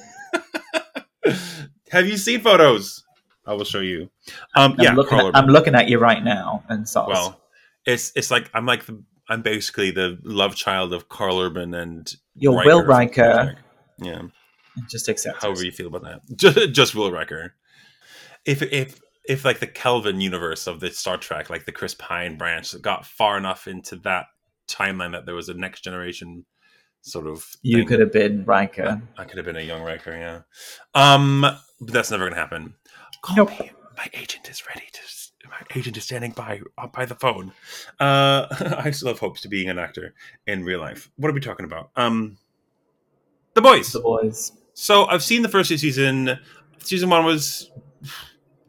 have 1.89 2.05
you 2.05 2.17
seen 2.17 2.41
photos? 2.41 3.03
I 3.45 3.53
will 3.53 3.63
show 3.63 3.79
you. 3.79 4.09
Um, 4.55 4.73
I'm 4.73 4.79
yeah, 4.79 4.93
looking 4.93 5.11
Carl 5.11 5.21
at, 5.21 5.29
Urban. 5.29 5.43
I'm 5.43 5.49
looking 5.49 5.73
at 5.73 5.87
you 5.87 5.97
right 5.97 6.21
now, 6.21 6.63
and 6.67 6.87
sauce. 6.87 7.07
Well, 7.07 7.41
it's 7.85 8.11
it's 8.15 8.29
like 8.29 8.51
I'm 8.53 8.65
like 8.65 8.85
the 8.85 9.01
I'm 9.29 9.41
basically 9.41 9.91
the 9.91 10.19
love 10.23 10.55
child 10.55 10.93
of 10.93 11.07
Carl 11.07 11.39
Urban 11.39 11.73
and 11.73 12.13
You're 12.35 12.53
Will 12.65 12.81
from 12.81 12.89
Riker. 12.89 13.55
Yeah, 13.97 14.23
just 14.89 15.07
accept 15.07 15.41
however 15.41 15.61
it. 15.61 15.65
you 15.67 15.71
feel 15.71 15.87
about 15.87 16.03
that, 16.03 16.21
just, 16.35 16.73
just 16.73 16.95
Will 16.95 17.11
Riker. 17.11 17.55
If 18.45 18.61
if 18.61 18.99
if 19.27 19.45
like 19.45 19.59
the 19.59 19.67
Kelvin 19.67 20.21
universe 20.21 20.67
of 20.67 20.79
the 20.79 20.89
Star 20.91 21.17
Trek, 21.17 21.49
like 21.49 21.65
the 21.65 21.71
Chris 21.71 21.93
Pine 21.93 22.37
branch, 22.37 22.79
got 22.81 23.05
far 23.05 23.37
enough 23.37 23.67
into 23.67 23.95
that 23.97 24.25
timeline 24.67 25.11
that 25.11 25.25
there 25.25 25.35
was 25.35 25.49
a 25.49 25.53
next 25.53 25.81
generation 25.81 26.45
sort 27.01 27.27
of. 27.27 27.45
You 27.61 27.79
thing. 27.79 27.87
could 27.87 27.99
have 27.99 28.11
been 28.11 28.45
Riker. 28.45 29.01
I 29.17 29.23
could 29.25 29.37
have 29.37 29.45
been 29.45 29.57
a 29.57 29.61
young 29.61 29.81
Riker, 29.83 30.11
yeah. 30.11 30.41
Um, 30.93 31.41
but 31.41 31.93
that's 31.93 32.11
never 32.11 32.25
gonna 32.25 32.39
happen. 32.39 32.73
Call 33.21 33.35
Nope. 33.37 33.59
me. 33.59 33.71
My 33.97 34.07
agent 34.13 34.49
is 34.49 34.63
ready 34.67 34.87
to. 34.91 35.01
My 35.49 35.79
agent 35.79 35.95
is 35.95 36.03
standing 36.03 36.31
by 36.31 36.59
uh, 36.77 36.87
by 36.87 37.05
the 37.05 37.15
phone. 37.15 37.53
Uh, 37.99 38.47
I 38.83 38.91
still 38.91 39.07
have 39.07 39.19
hopes 39.19 39.41
to 39.41 39.47
being 39.47 39.69
an 39.69 39.79
actor 39.79 40.13
in 40.45 40.63
real 40.65 40.79
life. 40.79 41.09
What 41.15 41.29
are 41.29 41.33
we 41.33 41.39
talking 41.39 41.65
about? 41.65 41.89
Um, 41.95 42.37
the 43.53 43.61
boys. 43.61 43.91
The 43.93 44.01
boys. 44.01 44.51
So 44.73 45.05
I've 45.05 45.23
seen 45.23 45.41
the 45.41 45.49
first 45.49 45.69
season. 45.69 46.37
Season 46.79 47.09
one 47.09 47.23
was 47.25 47.71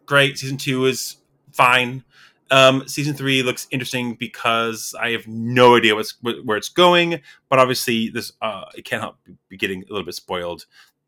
great. 0.08 0.38
Season 0.38 0.56
two 0.56 0.86
is 0.86 1.18
fine. 1.52 2.02
Um, 2.50 2.88
season 2.88 3.14
three 3.14 3.42
looks 3.42 3.68
interesting 3.70 4.14
because 4.14 4.94
I 4.98 5.10
have 5.10 5.28
no 5.28 5.76
idea 5.76 5.94
what's 5.94 6.14
where 6.22 6.56
it's 6.56 6.70
going. 6.70 7.20
But 7.50 7.58
obviously, 7.58 8.08
this 8.08 8.32
uh, 8.40 8.64
it 8.74 8.84
can't 8.84 9.02
help 9.02 9.16
be 9.48 9.56
getting 9.56 9.84
a 9.84 9.92
little 9.92 10.06
bit 10.06 10.14
spoiled. 10.14 10.64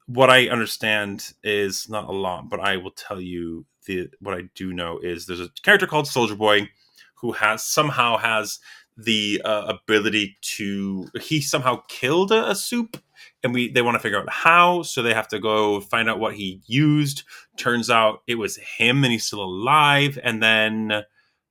What 0.07 0.29
I 0.29 0.49
understand 0.49 1.33
is 1.43 1.89
not 1.89 2.09
a 2.09 2.13
lot, 2.13 2.51
but 2.51 2.61
I 2.61 2.77
will 2.77 2.91
tell 2.91 3.21
you 3.21 3.65
the 3.87 4.11
what 4.21 4.35
I 4.35 4.43
do 4.55 4.73
know 4.73 4.99
is 4.99 5.27
there's 5.27 5.41
a 5.41 5.51
character 5.63 5.87
called 5.87 6.07
Soldier 6.07 6.37
Boy 6.37 6.69
who 7.15 7.33
has 7.33 7.65
somehow 7.65 8.19
has 8.19 8.59
the 8.97 9.41
uh, 9.45 9.63
ability 9.79 10.37
to 10.43 11.09
he 11.23 11.41
somehow 11.41 11.83
killed 11.89 12.33
a, 12.33 12.51
a 12.51 12.55
soup 12.55 12.99
and 13.42 13.55
we 13.55 13.70
they 13.70 13.83
want 13.83 13.94
to 13.94 14.00
figure 14.00 14.18
out 14.18 14.31
how 14.31 14.83
so 14.83 15.03
they 15.03 15.14
have 15.14 15.29
to 15.29 15.38
go 15.38 15.81
find 15.81 16.09
out 16.09 16.20
what 16.20 16.35
he 16.35 16.61
used. 16.66 17.22
Turns 17.57 17.90
out 17.90 18.22
it 18.26 18.37
was 18.37 18.57
him 18.57 19.05
and 19.05 19.12
he's 19.12 19.26
still 19.26 19.42
alive 19.42 20.18
and 20.22 20.42
then 20.42 21.03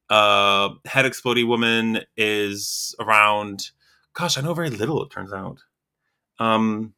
uh 0.09 0.69
head 0.85 1.05
exploding 1.05 1.47
woman 1.47 1.99
is 2.17 2.95
around 2.99 3.69
gosh 4.13 4.39
i 4.39 4.41
know 4.41 4.55
very 4.55 4.69
little 4.69 5.03
it 5.03 5.11
turns 5.11 5.33
out. 5.33 5.59
Um 6.39 6.93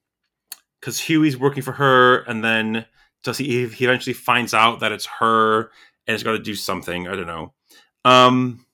because 0.80 0.99
Hughie's 0.99 1.38
working 1.38 1.62
for 1.62 1.73
her 1.73 2.21
and 2.23 2.43
then 2.43 2.86
does 3.23 3.38
he 3.38 3.67
he 3.67 3.86
eventually 3.86 4.13
finds 4.13 4.54
out 4.54 4.80
that 4.80 4.91
it's 4.91 5.06
her 5.06 5.71
and 6.08 6.15
it's 6.15 6.23
got 6.23 6.32
to 6.32 6.39
do 6.39 6.56
something 6.56 7.08
i 7.08 7.15
don't 7.15 7.27
know. 7.27 7.54
Um 8.04 8.65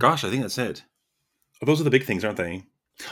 gosh 0.00 0.24
i 0.24 0.30
think 0.30 0.42
that's 0.42 0.58
it. 0.58 0.84
Those 1.62 1.80
are 1.80 1.84
the 1.84 1.90
big 1.90 2.04
things 2.04 2.24
aren't 2.24 2.38
they 2.38 2.64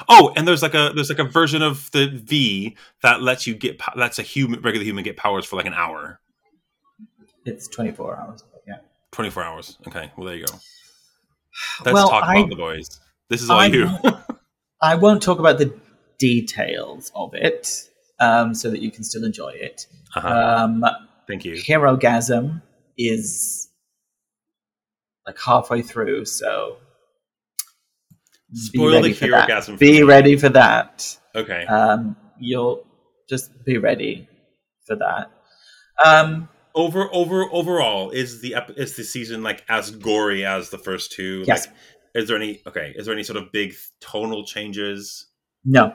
Oh, 0.09 0.33
and 0.37 0.47
there's 0.47 0.63
like 0.63 0.75
a 0.75 0.93
there's 0.95 1.09
like 1.11 1.19
a 1.19 1.25
version 1.25 1.63
of 1.63 1.91
the 1.93 2.09
V 2.09 2.77
that 3.03 3.23
lets 3.23 3.47
you 3.47 3.55
get 3.55 3.81
lets 3.97 4.19
a 4.19 4.23
human 4.23 4.61
regular 4.63 4.85
human 4.85 5.05
get 5.05 5.17
powers 5.17 5.45
for 5.45 5.57
like 5.57 5.67
an 5.67 5.75
hour, 5.75 6.21
It's 7.45 7.69
24 7.69 8.17
hours. 8.19 8.45
Yeah. 8.67 8.77
twenty 9.13 9.31
four 9.31 9.43
hours. 9.45 9.79
Okay, 9.89 10.11
well 10.17 10.27
there 10.27 10.37
you 10.37 10.47
go. 10.47 10.53
Let's 11.85 11.95
Well, 11.95 12.09
talk 12.09 12.25
I- 12.25 12.39
about 12.39 12.51
the 12.51 12.57
boys. 12.57 13.01
This 13.29 13.43
is 13.43 13.51
all 13.51 13.61
I 13.61 13.67
you. 13.67 13.89
I 14.83 14.95
won't 14.97 15.23
talk 15.23 15.39
about 15.39 15.59
the 15.59 15.73
details 16.19 17.13
of 17.15 17.35
it, 17.35 17.69
um, 18.19 18.55
so 18.55 18.71
that 18.71 18.81
you 18.81 18.91
can 18.91 19.05
still 19.05 19.25
enjoy 19.25 19.51
it. 19.51 19.87
uh-huh. 20.17 20.29
Um, 20.29 20.85
Thank 21.29 21.45
you. 21.45 21.55
Herogasm 21.55 22.63
is 22.99 23.69
like 25.27 25.39
halfway 25.41 25.83
through, 25.83 26.25
so 26.25 26.77
Spoil 28.53 29.03
the 29.03 29.13
for 29.13 29.29
that. 29.29 29.79
Be 29.79 30.03
ready 30.03 30.37
for 30.37 30.49
that. 30.51 31.17
Okay. 31.37 31.65
Um, 31.67 32.17
you'll 32.39 32.85
just 33.29 33.51
be 33.65 33.79
ready 33.79 34.29
for 34.87 34.97
that. 34.97 35.31
Um, 36.05 36.49
over 36.75 37.09
over 37.13 37.45
overall 37.53 38.11
is 38.11 38.41
the 38.41 38.55
ep- 38.55 38.77
is 38.77 38.97
the 38.97 39.05
season 39.05 39.43
like 39.43 39.63
as 39.69 39.91
gory 39.91 40.45
as 40.45 40.71
the 40.71 40.79
first 40.79 41.13
two? 41.13 41.45
Yes. 41.47 41.67
Like, 41.67 41.77
is 42.15 42.29
there 42.29 42.37
any 42.37 42.61
okay? 42.67 42.93
Is 42.97 43.07
there 43.07 43.15
any 43.15 43.23
sort 43.23 43.37
of 43.37 43.53
big 43.53 43.75
tonal 44.01 44.45
changes? 44.45 45.27
no, 45.65 45.95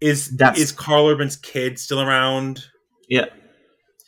Is 0.00 0.36
That's- 0.36 0.58
is 0.60 0.72
Karl 0.72 1.06
Urban's 1.08 1.36
kid 1.36 1.78
still 1.78 2.00
around? 2.00 2.64
yeah. 3.08 3.26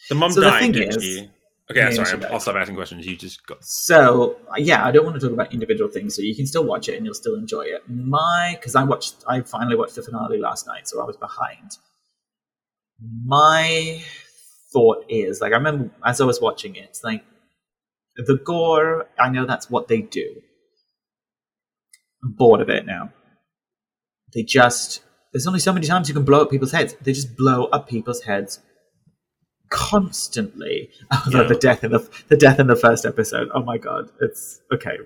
The 0.09 0.15
mom 0.15 0.31
So 0.33 0.41
the 0.41 0.51
died, 0.51 0.61
thing 0.61 0.73
didn't 0.73 0.97
is- 0.97 1.03
she? 1.03 1.31
Okay, 1.71 1.81
Yeah, 1.81 1.91
sorry. 1.91 2.09
I'm- 2.11 2.21
died. 2.21 2.31
I'll 2.33 2.41
stop 2.41 2.55
asking 2.57 2.77
questions. 2.77 3.07
You 3.07 3.17
just 3.17 3.45
go. 3.47 3.57
So 3.61 4.39
yeah, 4.57 4.85
I 4.87 4.93
don't 4.93 5.05
want 5.05 5.17
to 5.19 5.21
talk 5.21 5.33
about 5.33 5.53
individual 5.53 5.91
things, 5.91 6.15
so 6.15 6.23
you 6.23 6.35
can 6.37 6.47
still 6.47 6.65
watch 6.65 6.89
it 6.89 6.97
and 6.97 7.05
you'll 7.05 7.15
still 7.15 7.35
enjoy 7.35 7.63
it. 7.63 7.83
My 7.89 8.57
because 8.59 8.75
I 8.77 8.85
watched, 8.85 9.17
I 9.27 9.41
finally 9.43 9.77
watched 9.77 9.97
the 9.97 10.03
finale 10.03 10.39
last 10.39 10.67
night, 10.67 10.87
so 10.89 11.03
I 11.03 11.05
was 11.05 11.17
behind. 11.17 11.73
My 13.25 14.01
thought 14.73 15.05
is 15.09 15.41
like 15.41 15.53
I 15.53 15.57
remember 15.57 15.91
as 16.05 16.21
I 16.21 16.25
was 16.25 16.41
watching 16.41 16.77
it, 16.77 16.85
it's 16.85 17.03
like 17.03 17.25
the 18.17 18.37
gore. 18.37 19.09
I 19.19 19.29
know 19.29 19.45
that's 19.45 19.69
what 19.69 19.89
they 19.89 20.03
do. 20.03 20.41
I'm 22.23 22.33
bored 22.33 22.61
of 22.61 22.69
it 22.71 22.87
now. 22.87 23.13
They 24.35 24.43
just 24.45 25.03
there's 25.33 25.47
only 25.49 25.61
so 25.61 25.73
many 25.73 25.87
times 25.87 26.09
you 26.09 26.15
can 26.15 26.25
blow 26.25 26.43
up 26.43 26.51
people's 26.51 26.73
heads. 26.73 26.95
They 27.03 27.13
just 27.13 27.37
blow 27.37 27.65
up 27.67 27.89
people's 27.89 28.23
heads 28.23 28.61
constantly. 29.71 30.91
Yeah. 31.29 31.43
the 31.45 31.55
death 31.57 31.83
in 31.85 31.91
the 31.93 32.09
the 32.29 32.37
death 32.37 32.59
in 32.61 32.67
the 32.67 32.77
first 32.77 33.05
episode. 33.07 33.49
Oh 33.55 33.63
my 33.63 33.79
god, 33.79 34.11
it's 34.21 34.61
okay. 34.73 34.99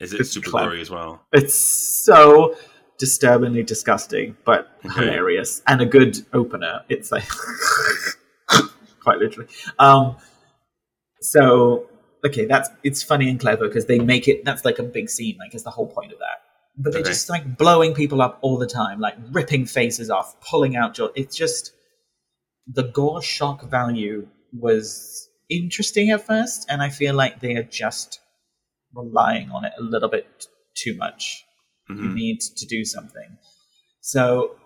Is 0.00 0.12
it 0.12 0.20
It's 0.20 0.30
super 0.30 0.50
clever. 0.50 0.70
gory 0.70 0.80
as 0.80 0.90
well? 0.90 1.22
It's 1.32 1.54
so 1.54 2.54
disturbingly 2.98 3.62
disgusting, 3.62 4.36
but 4.44 4.68
Okay. 4.84 5.00
hilarious 5.00 5.62
and 5.66 5.80
a 5.80 5.86
good 5.86 6.18
opener. 6.32 6.82
It's 6.88 7.10
like 7.12 7.28
quite 9.02 9.18
literally. 9.18 9.48
Um, 9.78 10.16
so 11.20 11.86
okay, 12.24 12.44
that's 12.46 12.68
it's 12.84 13.02
funny 13.02 13.28
and 13.28 13.40
clever 13.40 13.66
because 13.68 13.86
they 13.86 13.98
make 13.98 14.28
it. 14.28 14.44
That's 14.44 14.64
like 14.64 14.78
a 14.78 14.82
big 14.84 15.08
scene. 15.10 15.36
Like 15.38 15.54
it's 15.54 15.64
the 15.64 15.70
whole 15.70 15.86
point 15.86 16.12
of 16.12 16.18
that. 16.18 16.42
But 16.76 16.92
they're 16.92 17.00
Okay. 17.02 17.10
just 17.10 17.28
like 17.28 17.56
blowing 17.56 17.94
people 17.94 18.22
up 18.22 18.38
all 18.40 18.56
the 18.56 18.66
time, 18.66 19.00
like 19.00 19.16
ripping 19.32 19.66
faces 19.66 20.10
off, 20.10 20.38
pulling 20.40 20.76
out 20.76 20.94
jaw. 20.94 21.08
It's 21.16 21.34
just 21.36 21.72
the 22.70 22.84
gore 22.84 23.22
shock 23.22 23.62
value 23.70 24.28
was 24.52 25.28
interesting 25.50 26.10
at 26.10 26.26
first, 26.26 26.66
and 26.68 26.82
I 26.82 26.90
feel 26.90 27.14
like 27.14 27.40
they 27.40 27.56
are 27.56 27.62
just 27.62 28.20
relying 28.94 29.50
on 29.50 29.64
it 29.64 29.72
a 29.78 29.82
little 29.82 30.08
bit 30.08 30.46
too 30.76 30.94
much. 30.96 31.44
You 31.88 31.94
Mhm. 31.94 32.14
need 32.14 32.40
to 32.40 32.66
do 32.66 32.84
something. 32.84 33.38
So 34.00 34.56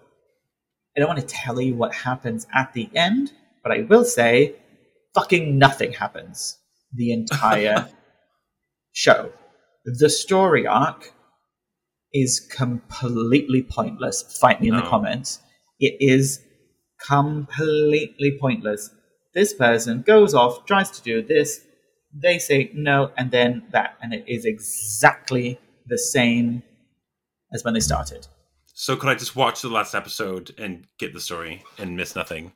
I 0.97 1.01
don't 1.01 1.09
want 1.09 1.21
to 1.21 1.27
tell 1.27 1.61
you 1.61 1.75
what 1.75 1.95
happens 1.95 2.47
at 2.53 2.73
the 2.75 2.91
end, 2.95 3.33
but 3.63 3.73
I 3.73 3.83
will 3.83 4.05
say 4.05 4.57
fucking 5.15 5.57
nothing 5.57 5.93
happens 5.93 6.59
the 6.93 7.13
entire 7.13 7.89
show. 8.93 9.33
The 9.85 10.11
story 10.11 10.67
arc 10.67 11.13
is 12.13 12.41
completely 12.41 13.63
pointless. 13.63 14.23
Fight 14.41 14.61
me 14.61 14.69
in 14.69 14.77
the 14.77 14.83
comments. 14.83 15.41
It 15.81 15.97
is 16.01 16.41
completely 17.07 18.39
pointless. 18.41 18.91
This 19.35 19.55
person 19.55 20.03
goes 20.03 20.35
off, 20.35 20.67
tries 20.67 20.91
to 20.91 21.03
do 21.03 21.23
this, 21.23 21.65
they 22.15 22.39
say 22.39 22.71
no, 22.75 23.11
and 23.17 23.31
then 23.31 23.63
that, 23.71 23.97
and 24.03 24.13
it 24.13 24.25
is 24.27 24.45
exactly 24.45 25.59
the 25.87 25.99
same 25.99 26.63
as 27.53 27.65
when 27.65 27.75
they 27.75 27.81
started. 27.81 28.27
So 28.75 28.97
could 28.97 29.09
I 29.09 29.15
just 29.15 29.37
watch 29.37 29.63
the 29.63 29.69
last 29.69 29.95
episode 29.95 30.55
and 30.59 30.87
get 30.99 31.13
the 31.13 31.21
story 31.21 31.63
and 31.79 31.97
miss 31.97 32.15
nothing? 32.17 32.53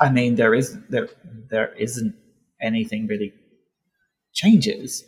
I 0.00 0.10
mean, 0.10 0.34
there 0.34 0.54
is 0.54 0.78
there 0.88 1.08
there 1.50 1.74
isn't 1.74 2.14
anything 2.60 3.06
really 3.06 3.32
changes. 4.34 5.04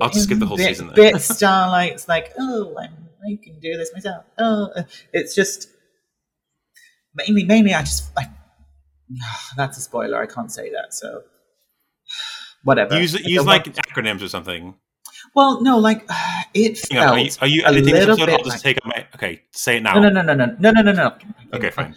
I'll 0.00 0.10
just 0.10 0.24
skip 0.24 0.38
the 0.38 0.46
whole 0.46 0.56
bit, 0.56 0.68
season 0.68 0.86
then. 0.88 0.96
Bit 0.96 1.20
Starlight's 1.20 2.08
like, 2.08 2.32
oh, 2.38 2.76
I'm, 2.78 3.08
I 3.26 3.38
can 3.42 3.58
do 3.60 3.76
this 3.76 3.92
myself. 3.92 4.24
Oh, 4.38 4.70
uh, 4.74 4.82
it's 5.12 5.34
just 5.34 5.68
mainly, 7.14 7.44
mainly, 7.44 7.74
I 7.74 7.80
just 7.82 8.10
I, 8.16 8.28
that's 9.56 9.78
a 9.78 9.80
spoiler. 9.80 10.20
I 10.20 10.26
can't 10.26 10.52
say 10.52 10.70
that, 10.70 10.92
so 10.94 11.22
whatever. 12.64 12.98
Use 13.00 13.14
Like, 13.14 13.26
use 13.26 13.44
like 13.44 13.66
want- 13.66 13.76
acronyms 13.76 14.22
or 14.22 14.28
something. 14.28 14.74
well, 15.34 15.60
no, 15.62 15.78
like 15.78 16.08
it 16.54 16.80
Hang 16.90 17.00
on, 17.00 17.08
are 17.08 17.18
you, 17.18 17.30
felt 17.30 17.42
are 17.42 17.46
you 17.48 17.62
a 17.66 17.70
little 17.72 17.94
episode? 17.96 18.20
I'll 18.20 18.26
bit 18.26 18.44
just 18.44 18.48
like- 18.48 18.62
take 18.62 18.76
up 18.78 18.86
my 18.86 19.06
okay. 19.14 19.42
Say 19.52 19.76
it 19.78 19.82
now. 19.82 19.94
no, 19.94 20.08
no, 20.08 20.22
no, 20.22 20.34
no, 20.34 20.34
no, 20.34 20.56
no, 20.58 20.70
no, 20.70 20.82
no, 20.82 20.92
no. 20.92 21.16
Okay, 21.54 21.70
fine. 21.70 21.94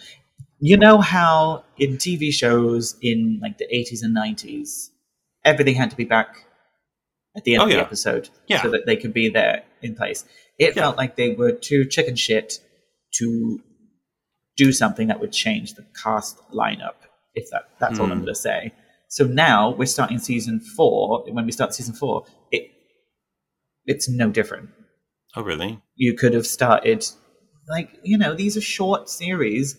You 0.60 0.76
know 0.78 0.98
how 1.00 1.64
in 1.76 1.96
TV 1.98 2.32
shows 2.32 2.96
in 3.02 3.38
like 3.42 3.58
the 3.58 3.66
80s 3.66 4.00
and 4.02 4.16
90s, 4.16 4.88
everything 5.44 5.74
had 5.74 5.90
to 5.90 5.96
be 5.96 6.04
back 6.04 6.36
at 7.36 7.44
the 7.44 7.54
end 7.54 7.60
Oh, 7.62 7.64
of 7.64 7.70
the 7.70 7.76
yeah. 7.76 7.82
episode 7.82 8.30
Yeah. 8.46 8.62
so 8.62 8.70
that 8.70 8.86
they 8.86 8.96
could 8.96 9.12
be 9.12 9.28
there 9.28 9.64
in 9.82 9.94
place. 9.94 10.24
It 10.58 10.74
Yeah. 10.74 10.82
felt 10.82 10.96
like 10.96 11.16
they 11.16 11.34
were 11.34 11.52
too 11.52 11.84
chicken 11.86 12.14
shit 12.16 12.60
to 13.18 13.60
do 14.56 14.72
something 14.72 15.08
that 15.08 15.20
would 15.20 15.32
change 15.32 15.74
the 15.74 15.84
cast 16.02 16.38
lineup. 16.52 16.94
If 17.34 17.50
that 17.50 17.68
that's 17.80 17.98
all 17.98 18.06
I'm 18.06 18.18
Hmm. 18.18 18.24
going 18.24 18.34
to 18.34 18.40
say. 18.40 18.72
So 19.08 19.24
now 19.24 19.70
we're 19.72 19.86
starting 19.86 20.18
season 20.18 20.60
four. 20.60 21.24
When 21.30 21.44
we 21.46 21.52
start 21.52 21.74
season 21.74 21.94
four, 21.94 22.24
it 22.50 22.70
it's 23.86 24.08
no 24.08 24.30
different 24.30 24.70
Oh 25.36 25.42
really? 25.42 25.80
you 25.96 26.14
could 26.14 26.32
have 26.34 26.46
started 26.46 27.06
like 27.68 27.90
you 28.02 28.16
know 28.16 28.34
these 28.34 28.56
are 28.56 28.60
short 28.62 29.08
series 29.10 29.76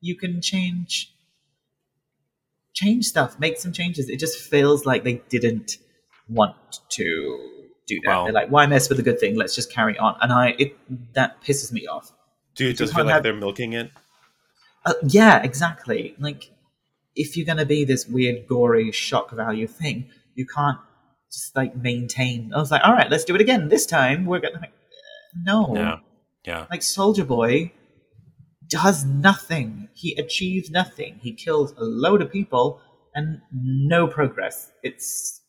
you 0.00 0.14
can 0.16 0.40
change 0.42 1.10
change 2.74 3.04
stuff, 3.06 3.38
make 3.38 3.56
some 3.58 3.72
changes. 3.72 4.08
It 4.08 4.18
just 4.18 4.38
feels 4.38 4.84
like 4.84 5.04
they 5.04 5.22
didn't 5.28 5.78
want 6.28 6.56
to 6.90 7.50
do 7.86 8.00
that. 8.04 8.08
Well- 8.10 8.24
They're 8.24 8.32
like, 8.32 8.48
why 8.50 8.66
mess 8.66 8.88
with 8.88 8.98
a 8.98 9.02
good 9.02 9.20
thing? 9.20 9.36
Let's 9.36 9.54
just 9.54 9.70
carry 9.72 9.96
on. 9.98 10.16
And 10.20 10.32
I, 10.32 10.54
it 10.58 10.76
that 11.14 11.40
pisses 11.42 11.70
me 11.72 11.86
off. 11.86 12.12
Do 12.54 12.64
it 12.64 12.68
You 12.68 12.72
just 12.74 12.94
feel 12.94 13.04
like 13.04 13.14
have- 13.14 13.22
they're 13.22 13.34
milking 13.34 13.72
it? 13.72 13.90
Uh, 14.86 14.94
yeah, 15.08 15.42
exactly. 15.42 16.14
Like, 16.18 16.50
if 17.16 17.36
you're 17.36 17.46
gonna 17.46 17.64
be 17.66 17.84
this 17.84 18.06
weird, 18.06 18.46
gory 18.46 18.92
shock 18.92 19.30
value 19.30 19.66
thing, 19.66 20.10
you 20.34 20.46
can't 20.46 20.78
just 21.32 21.56
like 21.56 21.74
maintain. 21.76 22.52
I 22.54 22.58
was 22.58 22.70
like, 22.70 22.82
all 22.84 22.92
right, 22.92 23.10
let's 23.10 23.24
do 23.24 23.34
it 23.34 23.40
again. 23.40 23.68
This 23.68 23.86
time 23.86 24.26
we're 24.26 24.40
gonna. 24.40 24.60
Like, 24.60 24.72
no, 25.42 25.74
Yeah. 25.74 25.98
Yeah. 26.46 26.66
like 26.70 26.82
Soldier 26.82 27.24
Boy 27.24 27.72
does 28.68 29.04
nothing. 29.04 29.88
He 29.94 30.14
achieves 30.16 30.70
nothing. 30.70 31.18
He 31.22 31.32
kills 31.32 31.72
a 31.72 31.82
load 31.84 32.20
of 32.22 32.30
people 32.30 32.80
and 33.14 33.40
no 33.52 34.06
progress. 34.06 34.70
It's 34.82 35.40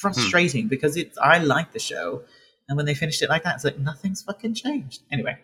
frustrating 0.00 0.64
Hmm. 0.64 0.68
because 0.68 0.96
it's. 0.96 1.16
I 1.18 1.38
like 1.38 1.72
the 1.72 1.78
show, 1.78 2.24
and 2.68 2.76
when 2.76 2.84
they 2.86 2.94
finished 2.94 3.22
it 3.22 3.28
like 3.30 3.44
that, 3.44 3.54
it's 3.56 3.64
like 3.64 3.78
nothing's 3.78 4.22
fucking 4.22 4.54
changed. 4.54 5.02
Anyway, 5.10 5.38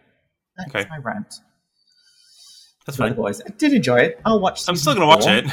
that's 0.56 0.74
Okay. 0.74 0.86
my 0.88 0.98
rant. 0.98 1.34
That's 2.86 2.98
fine. 2.98 3.14
Boys. 3.14 3.40
I 3.40 3.48
did 3.50 3.72
enjoy 3.72 3.96
it. 4.00 4.20
I'll 4.26 4.40
watch. 4.40 4.68
I'm 4.68 4.76
still 4.76 4.94
gonna 4.94 5.06
watch 5.06 5.24
it. 5.26 5.44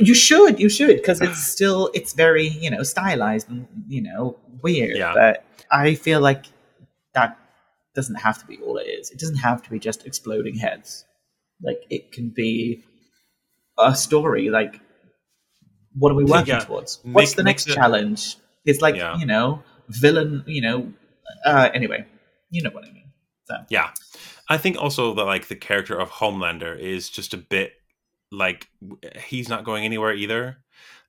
You 0.00 0.14
should, 0.14 0.60
you 0.60 0.68
should, 0.68 0.96
because 0.96 1.20
it's 1.26 1.42
still 1.42 1.90
it's 1.94 2.12
very 2.12 2.46
you 2.48 2.70
know 2.70 2.82
stylized 2.82 3.48
and 3.48 3.66
you 3.88 4.02
know 4.02 4.38
weird. 4.62 4.96
Yeah. 4.96 5.14
But 5.14 5.44
I 5.72 5.94
feel 5.94 6.20
like 6.20 6.44
that 7.14 7.38
doesn't 7.94 8.16
have 8.16 8.38
to 8.40 8.46
be 8.46 8.58
all 8.58 8.76
it 8.76 8.84
is. 8.88 9.10
It 9.10 9.18
doesn't 9.18 9.36
have 9.38 9.62
to 9.62 9.70
be 9.70 9.78
just 9.78 10.06
exploding 10.06 10.56
heads. 10.56 11.04
Like 11.62 11.78
it 11.88 12.12
can 12.12 12.30
be 12.34 12.84
a 13.78 13.94
story. 13.94 14.50
Like 14.50 14.80
what 15.94 16.12
are 16.12 16.14
we 16.14 16.24
working 16.24 16.54
Yeah. 16.54 16.60
towards? 16.60 17.00
Make- 17.04 17.14
What's 17.16 17.34
the 17.34 17.42
next 17.42 17.64
the- 17.64 17.74
challenge? 17.74 18.36
It's 18.66 18.82
like 18.82 18.96
Yeah. 18.96 19.16
you 19.16 19.24
know 19.24 19.62
villain. 19.88 20.44
You 20.46 20.60
know. 20.60 20.92
Uh, 21.46 21.70
anyway, 21.72 22.04
you 22.50 22.60
know 22.62 22.70
what 22.70 22.84
I 22.84 22.92
mean. 22.92 22.99
So 23.50 23.64
Yeah. 23.68 23.90
I 24.48 24.58
think 24.58 24.76
also 24.78 25.14
that 25.14 25.24
like 25.24 25.48
the 25.48 25.56
character 25.56 25.98
of 25.98 26.10
Homelander 26.10 26.78
is 26.78 27.08
just 27.08 27.34
a 27.34 27.38
bit 27.38 27.72
like 28.32 28.68
he's 29.24 29.48
not 29.48 29.64
going 29.64 29.84
anywhere 29.84 30.12
either. 30.14 30.58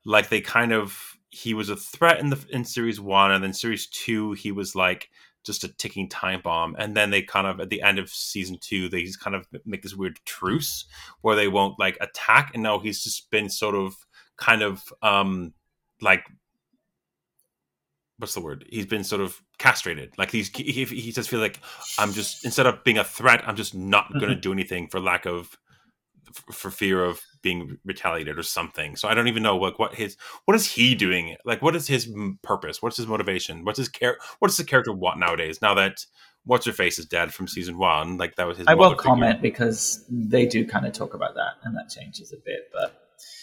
Like 0.06 0.30
they 0.30 0.42
kind 0.42 0.72
of 0.72 1.18
he 1.30 1.54
was 1.54 1.70
a 1.70 1.76
threat 1.76 2.20
in 2.20 2.30
the 2.30 2.46
in 2.50 2.66
series 2.66 3.00
1 3.00 3.32
and 3.32 3.44
then 3.44 3.54
series 3.54 3.88
2 3.88 4.34
he 4.34 4.52
was 4.52 4.76
like 4.76 5.10
just 5.46 5.64
a 5.64 5.70
ticking 5.78 6.10
time 6.10 6.42
bomb 6.44 6.76
and 6.78 6.96
then 6.96 7.10
they 7.10 7.22
kind 7.22 7.48
of 7.48 7.60
at 7.60 7.70
the 7.70 7.82
end 7.82 7.98
of 7.98 8.10
season 8.10 8.58
2 8.60 8.90
they 8.90 9.04
just 9.04 9.20
kind 9.22 9.36
of 9.36 9.48
make 9.66 9.82
this 9.82 9.96
weird 9.96 10.20
truce 10.26 10.86
where 11.22 11.36
they 11.36 11.48
won't 11.48 11.80
like 11.80 11.98
attack 12.02 12.52
and 12.54 12.62
now 12.62 12.80
he's 12.80 13.04
just 13.04 13.32
been 13.32 13.50
sort 13.50 13.76
of 13.76 13.96
kind 14.38 14.62
of 14.62 14.92
um 15.02 15.54
like 16.02 16.26
what's 18.22 18.34
the 18.36 18.42
word? 18.42 18.66
He's 18.70 18.86
been 18.86 19.04
sort 19.04 19.22
of 19.22 19.42
castrated. 19.58 20.14
Like 20.18 20.32
he's 20.32 20.48
he, 20.56 20.86
he 20.86 21.12
just 21.12 21.30
feels 21.30 21.42
like 21.42 21.60
i'm 22.00 22.14
just 22.14 22.46
instead 22.46 22.66
of 22.68 22.84
being 22.84 22.98
a 22.98 23.04
threat 23.04 23.44
i'm 23.48 23.56
just 23.56 23.76
not 23.76 24.12
going 24.14 24.30
to 24.30 24.36
do 24.36 24.54
anything 24.54 24.88
for 24.88 25.00
lack 25.00 25.26
of 25.26 25.58
for 26.52 26.72
fear 26.72 27.04
of 27.04 27.20
being 27.42 27.78
retaliated 27.84 28.38
or 28.40 28.44
something. 28.44 28.96
So 28.96 29.10
i 29.10 29.14
don't 29.14 29.28
even 29.28 29.44
know 29.44 29.58
what 29.58 29.78
what 29.80 29.96
his 29.96 30.16
what 30.46 30.56
is 30.56 30.66
he 30.66 30.96
doing? 30.96 31.36
Like 31.44 31.62
what 31.62 31.76
is 31.76 31.88
his 31.88 32.10
purpose? 32.42 32.82
What's 32.82 32.98
his 32.98 33.08
motivation? 33.08 33.66
What's 33.66 33.80
his 33.80 33.90
care 33.90 34.18
what 34.40 34.48
does 34.48 34.58
the 34.58 34.64
character 34.64 34.94
want 34.94 35.20
nowadays 35.20 35.62
now 35.62 35.74
that 35.74 36.06
what's 36.46 36.66
her 36.66 36.72
face 36.72 36.98
is 37.00 37.06
dead 37.06 37.34
from 37.34 37.48
season 37.48 37.78
one? 37.78 38.18
Like 38.18 38.36
that 38.36 38.48
was 38.48 38.58
his 38.58 38.68
I 38.68 38.76
will 38.76 38.92
figure. 38.92 39.04
comment 39.04 39.42
because 39.42 40.06
they 40.10 40.46
do 40.46 40.66
kind 40.66 40.86
of 40.86 40.94
talk 40.94 41.14
about 41.14 41.36
that, 41.36 41.54
and 41.64 41.76
that 41.76 41.90
changes 41.90 42.32
a 42.32 42.38
bit. 42.38 42.70
But 42.74 42.94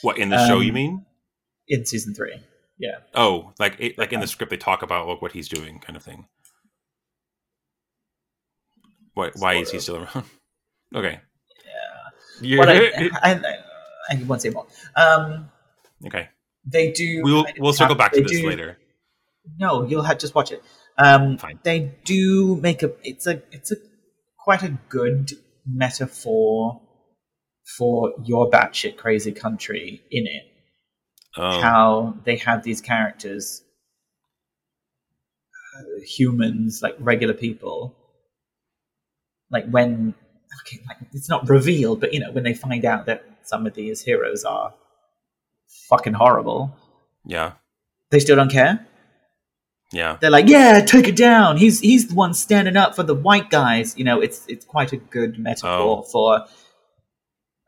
what 0.02 0.16
in 0.18 0.30
the 0.30 0.46
show 0.48 0.60
you 0.60 0.70
Um, 0.70 0.74
mean? 0.74 1.06
in 1.68 1.84
season 1.84 2.14
three, 2.14 2.40
yeah. 2.78 2.98
oh 3.14 3.52
like 3.58 3.76
it, 3.78 3.98
like 3.98 4.12
in 4.12 4.20
the 4.20 4.26
script 4.26 4.50
they 4.50 4.56
talk 4.56 4.82
about 4.82 5.06
like, 5.08 5.22
what 5.22 5.32
he's 5.32 5.48
doing 5.48 5.78
kind 5.80 5.96
of 5.96 6.02
thing 6.02 6.26
why, 9.14 9.30
why 9.36 9.54
is 9.54 9.70
he 9.70 9.78
still 9.80 9.96
around 9.96 10.24
okay 10.94 11.20
Yeah. 12.40 12.50
yeah 12.50 12.58
What 12.58 12.68
I, 12.68 12.76
I, 12.76 13.32
I, 13.34 13.58
I 14.10 14.22
won't 14.26 14.40
say 14.42 14.50
more. 14.50 14.66
Um, 14.96 15.50
okay 16.06 16.28
they 16.64 16.92
do. 16.92 17.22
we'll 17.24 17.44
of 17.44 17.50
we'll 17.58 17.72
circle 17.72 17.94
back 17.94 18.12
to 18.12 18.22
this 18.22 18.30
do- 18.30 18.48
later 18.48 18.78
No, 19.58 19.86
you'll 19.86 20.02
have 20.02 20.18
just 20.18 20.34
watch 20.34 20.52
it. 20.52 20.62
Um, 20.98 21.38
Fine. 21.38 21.60
They 21.62 21.94
do 22.04 22.56
make 22.56 22.82
a. 22.82 22.92
It's 23.02 23.26
a. 23.26 23.42
It's 23.50 23.70
a 23.72 23.76
quite 24.38 24.62
a 24.62 24.76
good 24.88 25.32
metaphor 25.66 26.80
for 27.78 28.12
your 28.24 28.50
batshit 28.50 28.96
crazy 28.96 29.32
country 29.32 30.02
in 30.10 30.26
it. 30.26 30.42
Oh 31.38 31.60
How 31.60 32.14
they 32.24 32.36
have 32.36 32.62
these 32.64 32.80
characters, 32.80 33.62
uh, 35.78 36.00
humans 36.04 36.80
like 36.82 36.96
regular 36.98 37.34
people. 37.34 37.94
Like 39.50 39.66
when, 39.70 40.14
okay, 40.62 40.80
like 40.86 40.98
it's 41.12 41.28
not 41.28 41.48
revealed, 41.48 42.00
but 42.00 42.12
you 42.12 42.20
know 42.20 42.30
when 42.32 42.44
they 42.44 42.54
find 42.54 42.84
out 42.84 43.06
that 43.06 43.24
some 43.44 43.66
of 43.66 43.74
these 43.74 44.02
heroes 44.02 44.44
are 44.44 44.74
fucking 45.88 46.12
horrible, 46.14 46.76
yeah 47.24 47.52
they 48.10 48.18
still 48.20 48.36
don't 48.36 48.50
care. 48.50 48.86
yeah 49.92 50.18
they're 50.20 50.30
like, 50.30 50.48
yeah, 50.48 50.80
take 50.84 51.08
it 51.08 51.16
down. 51.16 51.56
He's 51.56 51.80
he's 51.80 52.08
the 52.08 52.14
one 52.14 52.34
standing 52.34 52.76
up 52.76 52.94
for 52.94 53.02
the 53.04 53.14
white 53.14 53.48
guys. 53.48 53.96
You 53.96 54.04
know, 54.04 54.20
it's 54.20 54.44
it's 54.48 54.66
quite 54.66 54.92
a 54.92 54.98
good 54.98 55.38
metaphor 55.38 56.00
Oh. 56.00 56.02
for 56.02 56.44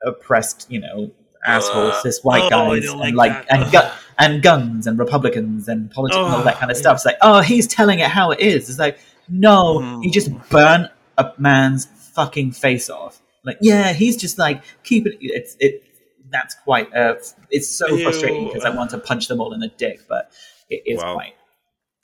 oppressed, 0.05 0.66
you 0.71 0.81
know, 0.81 1.11
assholes, 1.47 1.95
Uh, 1.95 2.03
cis 2.03 2.22
white 2.22 2.45
oh, 2.45 2.51
guys, 2.51 2.86
and 2.88 2.99
like 3.01 3.14
like 3.14 3.47
and 3.51 3.70
gu- 3.72 3.91
and 4.18 4.43
guns 4.43 4.86
and 4.86 4.99
Republicans 4.99 5.68
and 5.68 5.91
politics 5.91 6.16
and 6.18 6.34
all 6.34 6.43
that 6.43 6.59
kind 6.59 6.70
of 6.70 6.76
Oh, 6.76 6.80
stuff. 6.80 6.97
It's 6.97 7.07
like, 7.07 7.16
oh, 7.22 7.41
he's 7.41 7.66
telling 7.66 8.01
it 8.01 8.09
how 8.09 8.30
it 8.32 8.41
is. 8.41 8.68
It's 8.68 8.78
like, 8.78 8.99
no, 9.28 9.80
Hmm. 9.80 10.03
he 10.03 10.11
just 10.11 10.30
burnt 10.51 10.91
a 11.16 11.32
man's 11.38 11.86
fucking 12.14 12.53
face 12.53 12.91
off. 12.91 13.20
Like, 13.45 13.59
yeah, 13.62 13.93
he's 13.95 14.16
just 14.16 14.38
like 14.38 14.62
keeping 14.82 15.12
it. 15.14 15.18
it's 15.20 15.57
it. 15.61 15.82
That's 16.30 16.55
quite. 16.55 16.95
Uh, 16.95 17.14
it's 17.51 17.68
so 17.68 17.88
Ew. 17.88 18.03
frustrating 18.05 18.47
because 18.49 18.64
I 18.64 18.70
want 18.70 18.91
to 18.91 18.99
punch 18.99 19.28
them 19.28 19.41
all 19.41 19.53
in 19.55 19.61
the 19.61 19.68
dick, 19.68 20.01
but 20.09 20.30
it 20.68 20.82
is 20.86 21.03
Wow. 21.03 21.14
quite. 21.14 21.34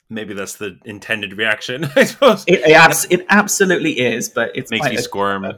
maybe 0.08 0.34
that's 0.34 0.54
the 0.56 0.78
intended 0.84 1.36
reaction 1.36 1.84
i 1.96 2.04
suppose 2.04 2.44
It, 2.46 2.60
it, 2.60 2.72
abs- 2.72 3.06
it 3.10 3.26
absolutely 3.28 3.98
is, 3.98 4.28
but 4.28 4.56
it 4.56 4.70
makes 4.70 4.88
me 4.88 4.94
a- 4.96 5.02
squirm 5.02 5.44
uh, 5.44 5.52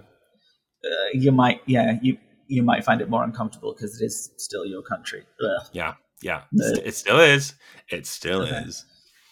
you 1.13 1.33
might, 1.33 1.61
yeah, 1.67 1.99
you 2.03 2.17
you 2.49 2.63
might 2.63 2.85
find 2.85 3.01
it 3.01 3.09
more 3.09 3.23
uncomfortable 3.25 3.73
because 3.73 4.01
it 4.01 4.05
is 4.05 4.33
still 4.39 4.67
your 4.67 4.83
country. 4.83 5.25
Ugh, 5.43 5.67
yeah 5.73 5.95
yeah 6.21 6.43
No. 6.53 6.67
it 6.85 6.95
still 6.95 7.21
is 7.21 7.55
it 7.91 8.07
still 8.07 8.43
Okay. 8.43 8.57
is 8.67 8.85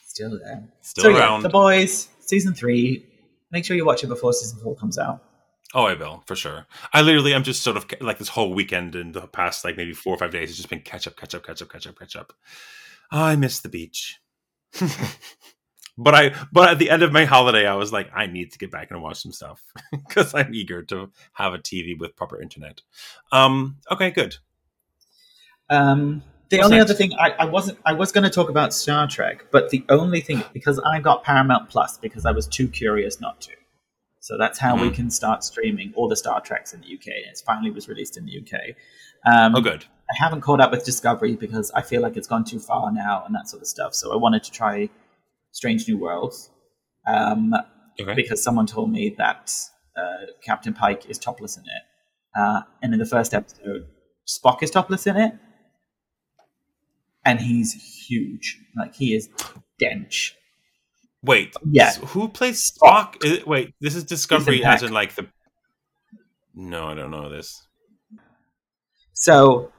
still 0.06 0.38
there. 0.38 0.68
still 0.82 1.02
so 1.04 1.08
yeah, 1.10 1.18
around 1.18 1.42
the 1.42 1.48
boys, 1.48 2.08
season 2.20 2.54
three. 2.54 3.04
Make 3.50 3.64
sure 3.64 3.76
you 3.76 3.84
watch 3.84 4.04
it 4.04 4.08
before 4.08 4.32
season 4.32 4.58
four 4.60 4.76
comes 4.76 4.98
out. 4.98 5.22
Oh, 5.74 5.84
I 5.84 5.94
will 5.94 6.22
for 6.26 6.36
sure. 6.36 6.66
I 6.92 7.02
literally, 7.02 7.34
I'm 7.34 7.42
just 7.42 7.62
sort 7.62 7.76
of 7.76 7.86
like 8.00 8.18
this 8.18 8.28
whole 8.28 8.54
weekend 8.54 8.94
and 8.94 9.12
the 9.12 9.26
past 9.26 9.64
like 9.64 9.76
maybe 9.76 9.92
four 9.92 10.14
or 10.14 10.18
five 10.18 10.30
days 10.30 10.48
has 10.48 10.56
just 10.56 10.68
been 10.70 10.80
catch 10.80 11.06
up, 11.08 11.16
catch 11.16 11.34
up, 11.34 11.44
catch 11.44 11.60
up, 11.60 11.68
catch 11.70 11.86
up, 11.86 11.98
catch 11.98 12.14
up. 12.16 12.32
Oh, 13.12 13.22
I 13.22 13.36
miss 13.36 13.60
the 13.60 13.68
beach. 13.68 14.18
but 15.98 16.14
I, 16.14 16.34
but 16.52 16.70
at 16.70 16.78
the 16.78 16.90
end 16.90 17.02
of 17.02 17.12
my 17.12 17.24
holiday, 17.24 17.66
I 17.66 17.74
was 17.74 17.92
like, 17.92 18.10
I 18.14 18.26
need 18.26 18.52
to 18.52 18.58
get 18.58 18.70
back 18.70 18.90
and 18.90 19.02
watch 19.02 19.22
some 19.22 19.32
stuff 19.32 19.62
because 19.90 20.34
I'm 20.34 20.54
eager 20.54 20.82
to 20.84 21.10
have 21.34 21.54
a 21.54 21.58
TV 21.58 21.98
with 21.98 22.16
proper 22.16 22.40
internet. 22.40 22.82
Um, 23.32 23.76
okay, 23.90 24.10
good. 24.10 24.36
Um, 25.68 26.22
the 26.48 26.58
What's 26.58 26.66
only 26.66 26.78
next? 26.78 26.90
other 26.90 26.94
thing 26.98 27.12
I, 27.18 27.30
I 27.40 27.44
wasn't 27.46 27.78
I 27.84 27.92
was 27.92 28.12
going 28.12 28.24
to 28.24 28.30
talk 28.30 28.48
about 28.48 28.72
Star 28.72 29.08
Trek, 29.08 29.46
but 29.50 29.70
the 29.70 29.84
only 29.88 30.20
thing 30.20 30.44
because 30.52 30.78
I 30.78 31.00
got 31.00 31.24
Paramount 31.24 31.68
Plus 31.68 31.98
because 31.98 32.24
I 32.24 32.30
was 32.30 32.46
too 32.46 32.68
curious 32.68 33.20
not 33.20 33.40
to. 33.42 33.52
So 34.20 34.36
that's 34.38 34.58
how 34.58 34.74
we 34.80 34.88
Mhm. 34.88 34.94
can 34.94 35.10
start 35.10 35.44
streaming 35.44 35.92
all 35.96 36.08
the 36.08 36.16
Star 36.16 36.40
Treks 36.40 36.72
in 36.72 36.80
the 36.80 36.86
UK. 36.94 37.08
It 37.08 37.42
finally 37.44 37.70
was 37.70 37.88
released 37.88 38.16
in 38.16 38.26
the 38.26 38.32
UK. 38.40 38.76
Um, 39.24 39.54
Oh, 39.56 39.60
good. 39.60 39.84
I 40.08 40.14
haven't 40.22 40.40
caught 40.42 40.60
up 40.60 40.70
with 40.70 40.84
Discovery 40.84 41.34
because 41.36 41.70
I 41.72 41.82
feel 41.82 42.00
like 42.00 42.16
it's 42.16 42.28
gone 42.28 42.44
too 42.44 42.60
far 42.60 42.92
now 42.92 43.24
and 43.26 43.34
that 43.34 43.48
sort 43.48 43.62
of 43.62 43.68
stuff. 43.68 43.94
So 43.94 44.12
I 44.12 44.16
wanted 44.16 44.44
to 44.44 44.52
try 44.52 44.88
Strange 45.56 45.88
New 45.88 45.96
Worlds 45.98 46.50
um, 47.06 47.54
Okay. 47.98 48.12
because 48.14 48.42
someone 48.44 48.66
told 48.66 48.90
me 48.92 49.14
that 49.16 49.50
uh, 49.96 50.26
Captain 50.44 50.74
Pike 50.74 51.06
is 51.08 51.18
topless 51.18 51.56
in 51.56 51.62
it. 51.62 52.38
Uh, 52.38 52.60
and 52.82 52.92
in 52.92 52.98
the 52.98 53.06
first 53.06 53.32
episode, 53.32 53.86
Spock 54.28 54.62
is 54.62 54.70
topless 54.70 55.06
in 55.06 55.16
it. 55.16 55.32
And 57.24 57.40
he's 57.40 57.72
huge. 58.06 58.58
Like, 58.76 58.94
he 58.94 59.14
is 59.14 59.30
dench. 59.82 60.32
Wait. 61.22 61.54
Yeah. 61.64 61.94
Who 61.94 62.28
plays 62.28 62.70
Spock? 62.70 63.14
It- 63.24 63.46
wait, 63.48 63.72
this 63.80 63.94
is 63.94 64.04
Discovery 64.04 64.62
as 64.62 64.82
in 64.82 64.92
like 64.92 65.14
the. 65.14 65.26
No, 66.54 66.88
I 66.88 66.94
don't 66.94 67.10
know 67.10 67.30
this. 67.30 67.66
So 69.14 69.72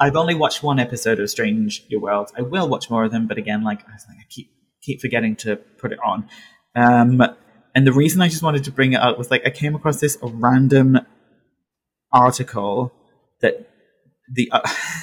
I've 0.00 0.16
only 0.16 0.34
watched 0.34 0.62
one 0.62 0.78
episode 0.78 1.18
of 1.18 1.28
Strange 1.28 1.84
New 1.90 2.00
Worlds. 2.00 2.32
I 2.36 2.42
will 2.42 2.68
watch 2.68 2.88
more 2.88 3.04
of 3.04 3.10
them, 3.12 3.26
but 3.26 3.36
again, 3.38 3.64
like 3.64 3.80
I, 3.88 3.92
was 3.92 4.04
like, 4.08 4.18
I 4.18 4.26
keep 4.28 4.50
keep 4.80 5.00
forgetting 5.00 5.34
to 5.36 5.56
put 5.56 5.92
it 5.92 5.98
on. 6.04 6.28
Um, 6.76 7.22
and 7.74 7.86
the 7.86 7.92
reason 7.92 8.20
I 8.20 8.28
just 8.28 8.42
wanted 8.42 8.64
to 8.64 8.70
bring 8.72 8.92
it 8.92 9.00
up 9.00 9.18
was 9.18 9.30
like 9.30 9.46
I 9.46 9.50
came 9.50 9.74
across 9.74 10.00
this 10.00 10.16
random 10.22 10.98
article 12.12 12.92
that 13.40 13.68
the 14.32 14.48
uh, 14.52 14.60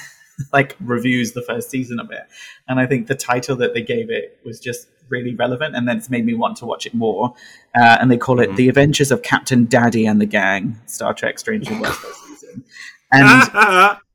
like 0.52 0.76
reviews 0.80 1.32
the 1.32 1.42
first 1.42 1.70
season 1.70 2.00
of 2.00 2.10
it, 2.10 2.22
and 2.68 2.80
I 2.80 2.86
think 2.86 3.06
the 3.06 3.14
title 3.14 3.56
that 3.56 3.74
they 3.74 3.82
gave 3.82 4.10
it 4.10 4.38
was 4.44 4.60
just 4.60 4.88
really 5.08 5.34
relevant, 5.34 5.76
and 5.76 5.86
then 5.86 5.98
it's 5.98 6.10
made 6.10 6.24
me 6.24 6.34
want 6.34 6.56
to 6.58 6.66
watch 6.66 6.86
it 6.86 6.94
more. 6.94 7.34
Uh, 7.74 7.98
and 8.00 8.10
they 8.10 8.16
call 8.16 8.40
it 8.40 8.50
Mhm. 8.50 8.56
"The 8.56 8.68
Adventures 8.70 9.10
of 9.12 9.22
Captain 9.22 9.66
Daddy 9.66 10.06
and 10.06 10.20
the 10.20 10.26
Gang: 10.26 10.80
Star 10.86 11.12
Trek: 11.12 11.38
Strange 11.38 11.70
New 11.70 11.80
Worlds" 11.80 11.98
season. 12.28 12.64
And 13.12 13.50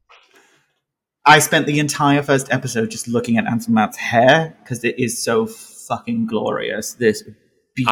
I 1.26 1.40
spent 1.40 1.68
the 1.68 1.80
entire 1.80 2.24
first 2.24 2.52
episode 2.52 2.90
just 2.90 3.08
looking 3.08 3.38
at 3.38 3.46
Anson 3.46 3.74
Mount's 3.74 3.98
hair 3.98 4.58
because 4.64 4.84
it 4.84 4.98
is 4.98 5.22
so 5.22 5.46
fucking 5.46 6.26
glorious. 6.26 6.94
This 6.94 7.24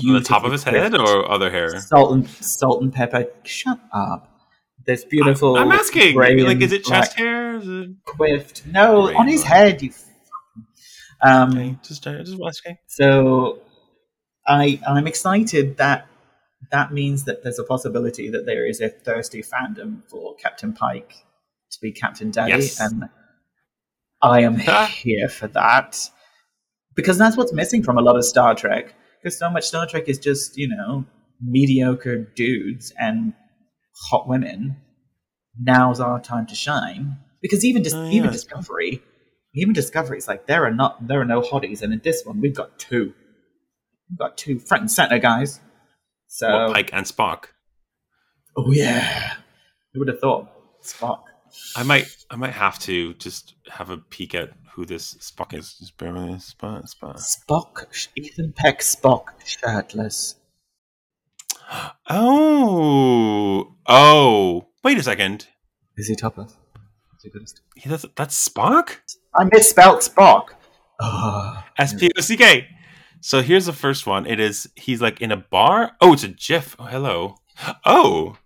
on 0.04 0.14
the 0.14 0.22
top 0.22 0.44
of 0.44 0.52
his 0.52 0.64
head 0.64 0.92
beautiful 0.92 1.08
or 1.08 1.32
other 1.32 1.50
hair? 1.50 1.80
salt 1.80 2.12
and 2.14 2.28
salt 2.28 2.82
and 2.82 2.94
pepper. 2.94 3.28
Shut 3.44 3.80
up. 3.94 4.26
This 4.86 5.04
beautiful. 5.06 5.58
I'm 5.58 5.72
asking. 5.72 6.16
gray 6.16 6.42
Like, 6.42 6.62
is 6.62 6.72
it 6.72 6.84
chest 6.84 7.14
hair? 7.14 7.58
Is 7.58 7.68
it... 7.68 7.90
quiffed? 8.06 8.66
No, 8.66 9.16
on 9.16 9.28
his 9.28 9.44
head. 9.44 9.82
You. 9.82 9.92
fucking- 9.92 10.66
Um. 11.22 11.50
Okay, 11.52 11.78
just, 11.84 12.08
uh, 12.08 12.24
just 12.24 12.40
asking. 12.48 12.78
So, 12.88 13.62
I 14.48 14.80
I'm 14.88 15.06
excited 15.06 15.78
that 15.78 16.08
that 16.72 16.92
means 16.94 17.26
that 17.26 17.44
there's 17.44 17.60
a 17.60 17.64
possibility 17.64 18.30
that 18.30 18.46
there 18.46 18.66
is 18.66 18.82
a 18.82 18.90
thirsty 18.90 19.44
fandom 19.44 20.02
for 20.10 20.36
Captain 20.36 20.74
Pike 20.74 21.14
to 21.72 21.78
be 21.82 21.92
Captain 21.92 22.32
Daddy, 22.32 22.54
Yes. 22.54 22.80
and 22.80 23.10
I 24.22 24.42
am 24.42 24.58
here 24.90 25.30
for 25.30 25.48
that 25.50 25.98
because 26.96 27.18
that's 27.18 27.38
what's 27.38 27.54
missing 27.54 27.84
from 27.84 27.98
a 27.98 28.02
lot 28.02 28.16
of 28.18 28.26
Star 28.26 28.56
Trek. 28.56 28.94
Because 29.22 29.38
so 29.38 29.50
much 29.50 29.66
Star 29.66 29.86
Trek 29.86 30.08
is 30.08 30.18
just 30.20 30.58
you 30.58 30.68
know 30.68 31.06
mediocre 31.42 32.18
dudes 32.36 32.94
and 33.00 33.34
hot 34.10 34.28
women. 34.28 34.78
Now's 35.62 36.00
our 36.00 36.22
time 36.22 36.46
to 36.48 36.56
shine. 36.56 37.18
Because 37.42 37.64
even 37.66 37.84
dis- 37.84 37.94
Oh, 37.94 38.06
yeah. 38.06 38.12
even 38.12 38.32
Discovery, 38.32 39.02
even 39.56 39.74
Discovery 39.74 40.18
is 40.18 40.28
like 40.28 40.48
there 40.48 40.66
are 40.66 40.72
not 40.74 41.08
there 41.08 41.22
are 41.22 41.26
no 41.26 41.42
hotties, 41.42 41.82
and 41.82 41.94
in 41.94 42.02
this 42.04 42.24
one 42.26 42.42
we've 42.42 42.56
got 42.56 42.78
two. 42.80 43.14
We've 44.10 44.18
got 44.20 44.38
two 44.38 44.60
front 44.60 44.82
and 44.82 44.92
center 44.92 45.20
guys. 45.20 45.60
So 46.28 46.48
Well, 46.50 46.74
Pike 46.74 46.90
and 46.94 47.06
Spock. 47.06 47.46
oh 48.58 48.72
yeah, 48.72 49.36
who 49.94 50.00
would 50.00 50.08
have 50.10 50.20
thought 50.20 50.48
Spock? 50.84 51.22
I 51.76 51.84
might, 51.84 52.08
I 52.30 52.36
might 52.36 52.54
have 52.54 52.80
to 52.80 53.14
just 53.16 53.56
have 53.70 53.90
a 53.90 53.98
peek 53.98 54.36
at 54.36 54.52
who 54.74 54.86
this 54.86 55.16
Spock 55.16 55.54
is. 55.58 55.74
Just 55.74 55.98
bear 55.98 56.14
with 56.14 56.24
me. 56.24 56.34
Spock, 56.36 56.94
Spock. 56.94 57.20
Spock, 57.20 58.08
Ethan 58.16 58.54
Peck, 58.54 58.80
Spock, 58.80 59.26
shirtless. 59.46 60.36
Oh, 62.10 63.76
oh. 63.88 64.68
Wait 64.84 64.98
a 64.98 65.04
second. 65.04 65.48
Is 65.98 66.08
he 66.08 66.16
topless? 66.16 66.52
Is 66.52 67.24
he 67.24 67.30
good? 67.30 67.48
Yeah, 67.76 67.92
that's, 67.92 68.06
that's 68.16 68.50
Spock. 68.50 68.98
I 69.36 69.44
misspelled 69.44 70.00
Spock. 70.00 70.50
Oh, 71.00 71.64
S 71.78 71.94
P 71.94 72.12
O 72.18 72.22
C 72.22 72.38
K. 72.38 72.68
So 73.22 73.42
here's 73.42 73.66
the 73.66 73.74
first 73.74 74.08
one. 74.08 74.26
It 74.26 74.40
is 74.40 74.70
he's 74.76 75.02
like 75.02 75.22
in 75.22 75.32
a 75.32 75.38
bar. 75.38 75.92
Oh, 76.02 76.14
it's 76.14 76.24
a 76.24 76.30
GIF. 76.30 76.76
Oh, 76.80 76.86
hello. 76.86 77.36
Oh, 77.86 78.38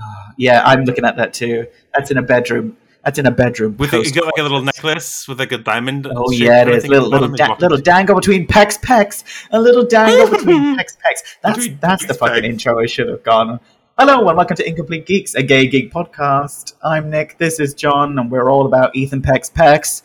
Ah, 0.00 0.32
yeah, 0.36 0.62
I'm 0.64 0.84
looking 0.84 1.04
at 1.04 1.16
that 1.16 1.32
too. 1.34 1.66
That's 1.94 2.10
in 2.10 2.18
a 2.18 2.22
bedroom. 2.22 2.76
That's 3.04 3.18
in 3.18 3.26
a 3.26 3.30
bedroom. 3.30 3.76
with 3.78 3.92
a, 3.94 3.98
you 3.98 4.12
got 4.12 4.26
like 4.26 4.38
a 4.38 4.42
little 4.42 4.62
necklace 4.62 5.26
with 5.26 5.38
like 5.38 5.52
a 5.52 5.58
diamond. 5.58 6.06
Oh 6.14 6.30
yeah, 6.30 6.62
it 6.62 6.68
is 6.68 6.86
little 6.86 7.08
little 7.08 7.28
da- 7.28 7.56
little 7.58 7.78
dangle 7.78 8.14
between 8.16 8.46
pecs 8.46 8.78
pecs, 8.80 9.24
a 9.50 9.60
little 9.60 9.84
dangle 9.84 10.30
between 10.36 10.76
pecs 10.76 10.96
pecs. 10.96 11.36
That's 11.42 11.58
Between 11.58 11.78
that's 11.80 12.06
the 12.06 12.14
fucking 12.14 12.42
pecs. 12.42 12.46
intro 12.48 12.80
I 12.80 12.86
should 12.86 13.08
have 13.08 13.22
gone. 13.22 13.60
Hello 13.98 14.28
and 14.28 14.36
welcome 14.36 14.56
to 14.56 14.68
Incomplete 14.68 15.06
Geeks, 15.06 15.34
a 15.34 15.42
gay 15.42 15.66
geek 15.66 15.92
podcast. 15.92 16.74
I'm 16.84 17.10
Nick. 17.10 17.38
This 17.38 17.58
is 17.58 17.74
Jon, 17.74 18.18
and 18.18 18.30
we're 18.30 18.48
all 18.50 18.66
about 18.66 18.94
Ethan 18.94 19.22
Peck's 19.22 19.50
pecs 19.50 20.02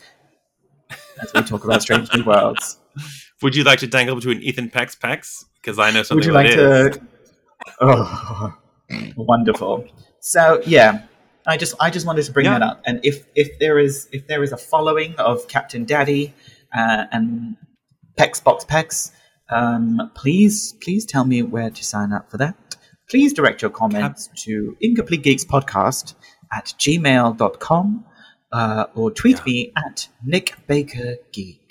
as 1.22 1.32
we 1.34 1.42
talk 1.42 1.64
about 1.64 1.82
Strange 1.82 2.12
New 2.14 2.24
Worlds. 2.24 2.78
Would 3.42 3.54
you 3.54 3.62
like 3.64 3.78
to 3.80 3.86
dangle 3.86 4.14
between 4.16 4.42
Ethan 4.42 4.70
Peck's 4.70 4.96
pecs? 4.96 5.44
Because 5.60 5.78
I 5.78 5.90
know 5.90 6.02
something. 6.02 6.16
Would 6.16 6.26
you 6.26 6.32
like 6.32 6.50
to? 6.52 7.00
Oh, 7.80 8.54
wonderful. 9.16 9.86
So 10.20 10.62
yeah, 10.66 11.02
I 11.46 11.56
just 11.56 11.74
I 11.80 11.90
just 11.90 12.06
wanted 12.06 12.24
to 12.24 12.32
bring 12.32 12.46
Yeah. 12.46 12.58
that 12.58 12.62
up. 12.70 12.82
And 12.86 13.00
if 13.04 13.26
if 13.34 13.58
there 13.58 13.78
is 13.78 14.08
if 14.12 14.26
there 14.28 14.42
is 14.42 14.52
a 14.52 14.56
following 14.56 15.14
of 15.16 15.46
Captain 15.48 15.84
Daddy 15.84 16.32
uh, 16.74 17.04
and 17.12 17.56
Pex 18.18 18.42
Box 18.42 18.64
Pex, 18.64 19.10
um, 19.50 20.10
please 20.14 20.74
please 20.82 21.04
tell 21.04 21.24
me 21.24 21.42
where 21.42 21.70
to 21.70 21.84
sign 21.84 22.12
up 22.12 22.30
for 22.30 22.38
that. 22.38 22.54
Please 23.10 23.34
direct 23.34 23.60
your 23.62 23.70
comments 23.70 24.30
to 24.44 24.76
Incomplete 24.80 25.22
Geeks 25.22 25.44
Podcast 25.44 26.14
at 26.50 26.66
gmail.com 26.78 28.04
uh, 28.52 28.86
or 28.94 29.10
tweet 29.10 29.38
Yeah. 29.38 29.44
me 29.52 29.72
at 29.76 30.08
Nick 30.24 30.54
Baker 30.66 31.16
Geek. 31.32 31.63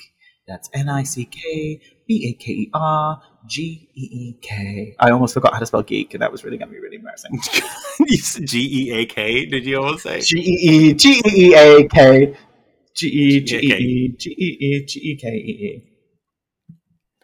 That's 0.45 0.69
N 0.73 0.89
I 0.89 1.03
C 1.03 1.23
K 1.25 1.79
B 2.05 2.27
A 2.29 2.33
K 2.33 2.51
E 2.51 2.69
R 2.73 3.21
G 3.47 3.89
E 3.95 4.01
E 4.01 4.37
K. 4.41 4.95
I 4.99 5.11
almost 5.11 5.33
forgot 5.33 5.53
how 5.53 5.59
to 5.59 5.65
spell 5.65 5.83
geek, 5.83 6.13
and 6.13 6.21
that 6.21 6.31
was 6.31 6.43
really 6.43 6.57
going 6.57 6.67
to 6.67 6.73
be 6.73 6.81
really 6.81 6.97
embarrassing. 6.97 7.39
G 8.45 8.59
E 8.59 8.91
A 8.91 9.05
K? 9.05 9.45
Did 9.45 9.65
you 9.65 9.77
almost 9.77 10.03
say? 10.03 10.19
G 10.19 10.39
E 10.39 10.89
E 10.89 10.93
G 10.93 11.21
E 11.25 11.51
E 11.51 11.55
A 11.55 11.87
K 11.87 12.35
G 12.93 13.07
E 13.07 13.39
G 13.39 13.55
E 13.57 13.73
E 13.73 14.15
G 14.17 14.29
E 14.31 14.57
E 14.59 14.85
G 14.85 14.99
E 14.99 15.15
K 15.15 15.29
E 15.29 15.31
E. 15.31 15.83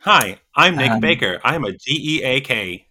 Hi, 0.02 0.40
I'm 0.56 0.78
Nick 0.78 0.92
Um, 0.92 1.00
Baker. 1.02 1.42
I'm 1.44 1.66
a 1.66 1.74
G 1.74 1.92
E 1.92 2.24
A 2.24 2.40
K. 2.40 2.88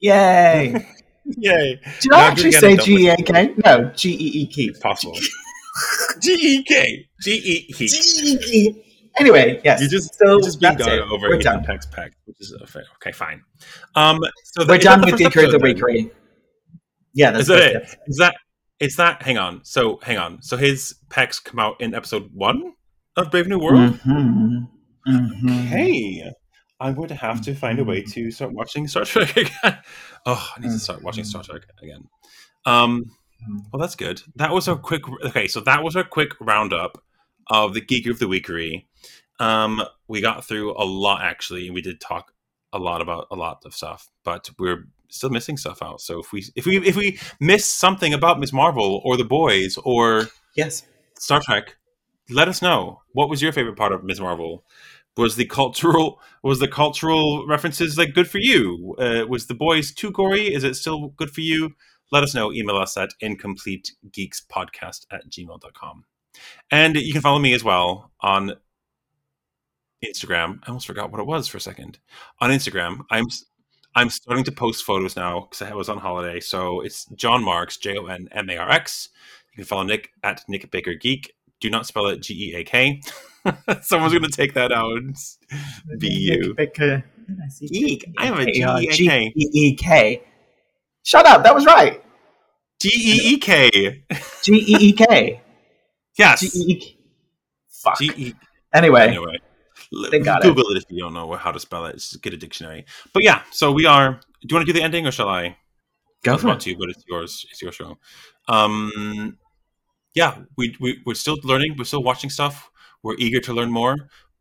Yay! 0.00 0.86
Yay! 1.24 1.80
Did 2.00 2.12
I 2.12 2.20
actually 2.20 2.52
say 2.52 2.76
G 2.76 3.06
E 3.06 3.08
A 3.08 3.16
K? 3.16 3.52
No, 3.64 3.90
G 3.96 4.10
E 4.12 4.42
E 4.42 4.46
K. 4.46 4.70
Possible. 4.80 5.18
G 6.20 6.32
E 6.34 6.62
K. 6.62 7.08
G 7.20 7.32
E 7.32 7.72
G 7.72 7.84
E. 7.84 7.88
E 8.22 8.68
E. 8.68 8.84
Anyway, 9.20 9.60
yes. 9.64 9.80
You 9.80 9.88
just 9.88 10.14
so 10.18 10.36
you 10.36 10.42
just 10.42 10.60
being 10.60 10.74
that's 10.76 10.86
gone 10.86 10.98
it. 10.98 11.02
over 11.02 11.28
We're 11.28 11.38
done. 11.38 11.64
Peck's 11.64 11.86
peck, 11.86 12.12
which 12.26 12.36
is 12.40 12.54
okay. 12.96 13.12
Fine. 13.12 13.42
Um, 13.94 14.20
so 14.44 14.64
We're 14.66 14.78
done 14.78 15.00
with 15.02 15.14
Geekery 15.16 15.46
of 15.46 15.52
the 15.52 15.58
then? 15.58 16.10
Yeah, 17.14 17.30
that's 17.32 17.42
Is 17.42 17.48
that 17.48 17.74
it? 17.74 17.98
Is 18.06 18.16
that 18.18 18.34
is 18.80 18.96
that? 18.96 19.22
Hang 19.22 19.38
on. 19.38 19.64
So 19.64 19.98
hang 20.02 20.18
on. 20.18 20.42
So 20.42 20.56
his 20.56 20.94
pecs 21.10 21.42
come 21.42 21.58
out 21.58 21.80
in 21.80 21.94
episode 21.94 22.30
one 22.32 22.74
of 23.16 23.30
Brave 23.30 23.48
New 23.48 23.58
World. 23.58 23.94
Mhm. 24.00 24.68
Mhm. 25.08 25.64
Hey, 25.66 26.30
I'm 26.80 26.94
going 26.94 27.08
to 27.08 27.14
have 27.16 27.40
to 27.42 27.54
find 27.54 27.78
a 27.80 27.84
way 27.84 28.02
to 28.02 28.30
start 28.30 28.52
watching 28.52 28.86
Star 28.86 29.04
Trek 29.04 29.36
again. 29.36 29.78
Oh, 30.26 30.48
I 30.56 30.60
need 30.60 30.68
to 30.70 30.78
start 30.78 31.02
watching 31.02 31.24
Star 31.24 31.42
Trek 31.42 31.62
again. 31.82 32.04
Um, 32.66 33.06
well, 33.72 33.80
that's 33.80 33.96
good. 33.96 34.22
That 34.36 34.52
was 34.52 34.68
a 34.68 34.76
quick. 34.76 35.02
Okay, 35.24 35.48
so 35.48 35.60
that 35.60 35.82
was 35.82 35.96
a 35.96 36.04
quick 36.04 36.32
roundup 36.40 37.02
of 37.48 37.72
the 37.74 37.80
Geek 37.80 38.06
of 38.06 38.18
the 38.18 38.26
Weekery. 38.26 38.84
Um, 39.38 39.82
we 40.08 40.20
got 40.20 40.44
through 40.44 40.72
a 40.72 40.84
lot 40.84 41.22
actually, 41.22 41.66
and 41.66 41.74
we 41.74 41.82
did 41.82 42.00
talk 42.00 42.32
a 42.72 42.78
lot 42.78 43.00
about 43.00 43.26
a 43.30 43.36
lot 43.36 43.62
of 43.64 43.74
stuff, 43.74 44.08
but 44.24 44.50
we're 44.58 44.88
still 45.08 45.30
missing 45.30 45.56
stuff 45.56 45.82
out. 45.82 46.00
So 46.00 46.20
if 46.20 46.32
we 46.32 46.44
if 46.54 46.66
we 46.66 46.78
if 46.78 46.96
we 46.96 47.18
miss 47.40 47.64
something 47.64 48.12
about 48.12 48.38
Miss 48.40 48.52
Marvel 48.52 49.00
or 49.04 49.16
the 49.16 49.24
boys 49.24 49.78
or 49.84 50.28
Yes. 50.56 50.84
Star 51.18 51.40
Trek, 51.40 51.76
let 52.30 52.48
us 52.48 52.60
know. 52.62 53.02
What 53.12 53.28
was 53.28 53.40
your 53.40 53.52
favorite 53.52 53.76
part 53.76 53.92
of 53.92 54.04
Miss 54.04 54.20
Marvel? 54.20 54.64
Was 55.16 55.36
the 55.36 55.46
cultural 55.46 56.20
was 56.42 56.58
the 56.58 56.68
cultural 56.68 57.46
references 57.46 57.96
like 57.98 58.14
good 58.14 58.28
for 58.30 58.38
you? 58.38 58.94
Uh, 58.98 59.24
was 59.28 59.46
the 59.46 59.54
boys 59.54 59.92
too 59.92 60.10
gory? 60.10 60.52
Is 60.52 60.64
it 60.64 60.74
still 60.74 61.08
good 61.16 61.30
for 61.30 61.40
you? 61.40 61.70
Let 62.10 62.22
us 62.22 62.34
know. 62.34 62.52
Email 62.52 62.76
us 62.76 62.96
at 62.96 63.10
incompletegeekspodcast 63.22 65.06
at 65.10 65.28
gmail.com. 65.28 66.04
And 66.70 66.96
you 66.96 67.12
can 67.12 67.22
follow 67.22 67.38
me 67.38 67.52
as 67.52 67.64
well 67.64 68.12
on 68.20 68.52
Instagram. 70.04 70.60
I 70.64 70.68
almost 70.68 70.86
forgot 70.86 71.10
what 71.10 71.20
it 71.20 71.26
was 71.26 71.48
for 71.48 71.56
a 71.56 71.60
second. 71.60 71.98
On 72.40 72.50
Instagram, 72.50 73.00
I'm 73.10 73.26
I'm 73.94 74.10
starting 74.10 74.44
to 74.44 74.52
post 74.52 74.84
photos 74.84 75.16
now 75.16 75.48
because 75.50 75.62
I 75.62 75.74
was 75.74 75.88
on 75.88 75.98
holiday. 75.98 76.40
So 76.40 76.80
it's 76.80 77.06
Jon 77.06 77.42
Marx, 77.42 77.76
J 77.76 77.98
O 77.98 78.06
N 78.06 78.28
M 78.32 78.48
A 78.50 78.56
R 78.56 78.70
X. 78.70 79.08
You 79.52 79.56
can 79.56 79.64
follow 79.64 79.82
Nick 79.82 80.10
at 80.22 80.42
Nick 80.48 80.70
Baker 80.70 80.94
Geek. 80.94 81.34
Do 81.60 81.70
not 81.70 81.86
spell 81.86 82.06
it 82.06 82.20
G 82.22 82.52
E 82.52 82.54
A 82.56 82.64
K. 82.64 83.00
Someone's 83.82 84.12
going 84.12 84.22
to 84.22 84.30
take 84.30 84.54
that 84.54 84.72
out. 84.72 85.00
Be 85.98 86.08
you. 86.08 86.54
Baker. 86.54 87.04
Geek. 87.60 88.04
I 88.18 88.26
am 88.26 88.34
a 88.38 88.62
uh, 88.62 88.80
G 88.80 88.86
E 88.86 88.90
G-E-A-K. 88.90 89.32
E 89.36 89.74
K. 89.76 90.22
Shut 91.02 91.26
up. 91.26 91.42
That 91.42 91.54
was 91.54 91.66
right. 91.66 92.02
G 92.80 92.90
E 92.92 93.34
E 93.34 93.38
K. 93.38 94.04
G 94.42 94.54
E 94.54 94.76
E 94.88 94.92
K. 94.92 95.42
Yes. 96.18 96.40
G 96.40 96.46
E 96.48 96.72
E 96.72 96.80
K. 96.80 96.96
Fuck. 97.68 97.98
G 97.98 98.10
E. 98.16 98.34
Anyway, 98.74 99.08
Anyway, 99.08 99.38
They 100.10 100.20
got 100.20 100.42
Google 100.42 100.70
it. 100.70 100.78
if 100.78 100.84
you 100.90 101.00
don't 101.00 101.14
know 101.14 101.32
how 101.32 101.52
to 101.52 101.60
spell 101.60 101.86
it. 101.86 101.94
Just 101.94 102.22
get 102.22 102.34
a 102.34 102.36
dictionary. 102.36 102.84
But 103.12 103.22
yeah, 103.24 103.42
so 103.50 103.72
we 103.72 103.86
are. 103.86 104.12
Do 104.12 104.46
you 104.48 104.54
want 104.54 104.66
to 104.66 104.72
do 104.72 104.78
the 104.78 104.84
ending 104.84 105.06
or 105.06 105.10
shall 105.10 105.28
I? 105.28 105.56
go 106.24 106.36
for 106.36 106.50
it. 106.50 106.60
to, 106.60 106.70
you, 106.70 106.78
but 106.78 106.90
it's 106.90 107.04
yours. 107.08 107.46
It's 107.50 107.62
your 107.62 107.72
show. 107.72 107.98
Um, 108.48 109.38
yeah, 110.14 110.38
we, 110.56 110.76
we 110.80 111.00
we're 111.06 111.14
still 111.14 111.36
learning. 111.44 111.76
We're 111.78 111.84
still 111.84 112.02
watching 112.02 112.30
stuff. 112.30 112.70
We're 113.02 113.16
eager 113.18 113.40
to 113.40 113.52
learn 113.52 113.70
more, 113.70 113.96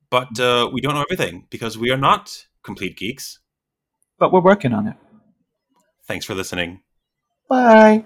but 0.09 0.39
uh, 0.39 0.69
we 0.71 0.81
don't 0.81 0.95
know 0.95 1.05
everything 1.09 1.45
because 1.49 1.77
we 1.77 1.91
are 1.91 1.97
not 1.97 2.45
complete 2.63 2.97
geeks. 2.97 3.39
But 4.17 4.33
we're 4.33 4.41
working 4.41 4.73
on 4.73 4.87
it. 4.87 4.95
Thanks 6.07 6.25
for 6.25 6.33
listening. 6.33 6.81
Bye. 7.49 8.05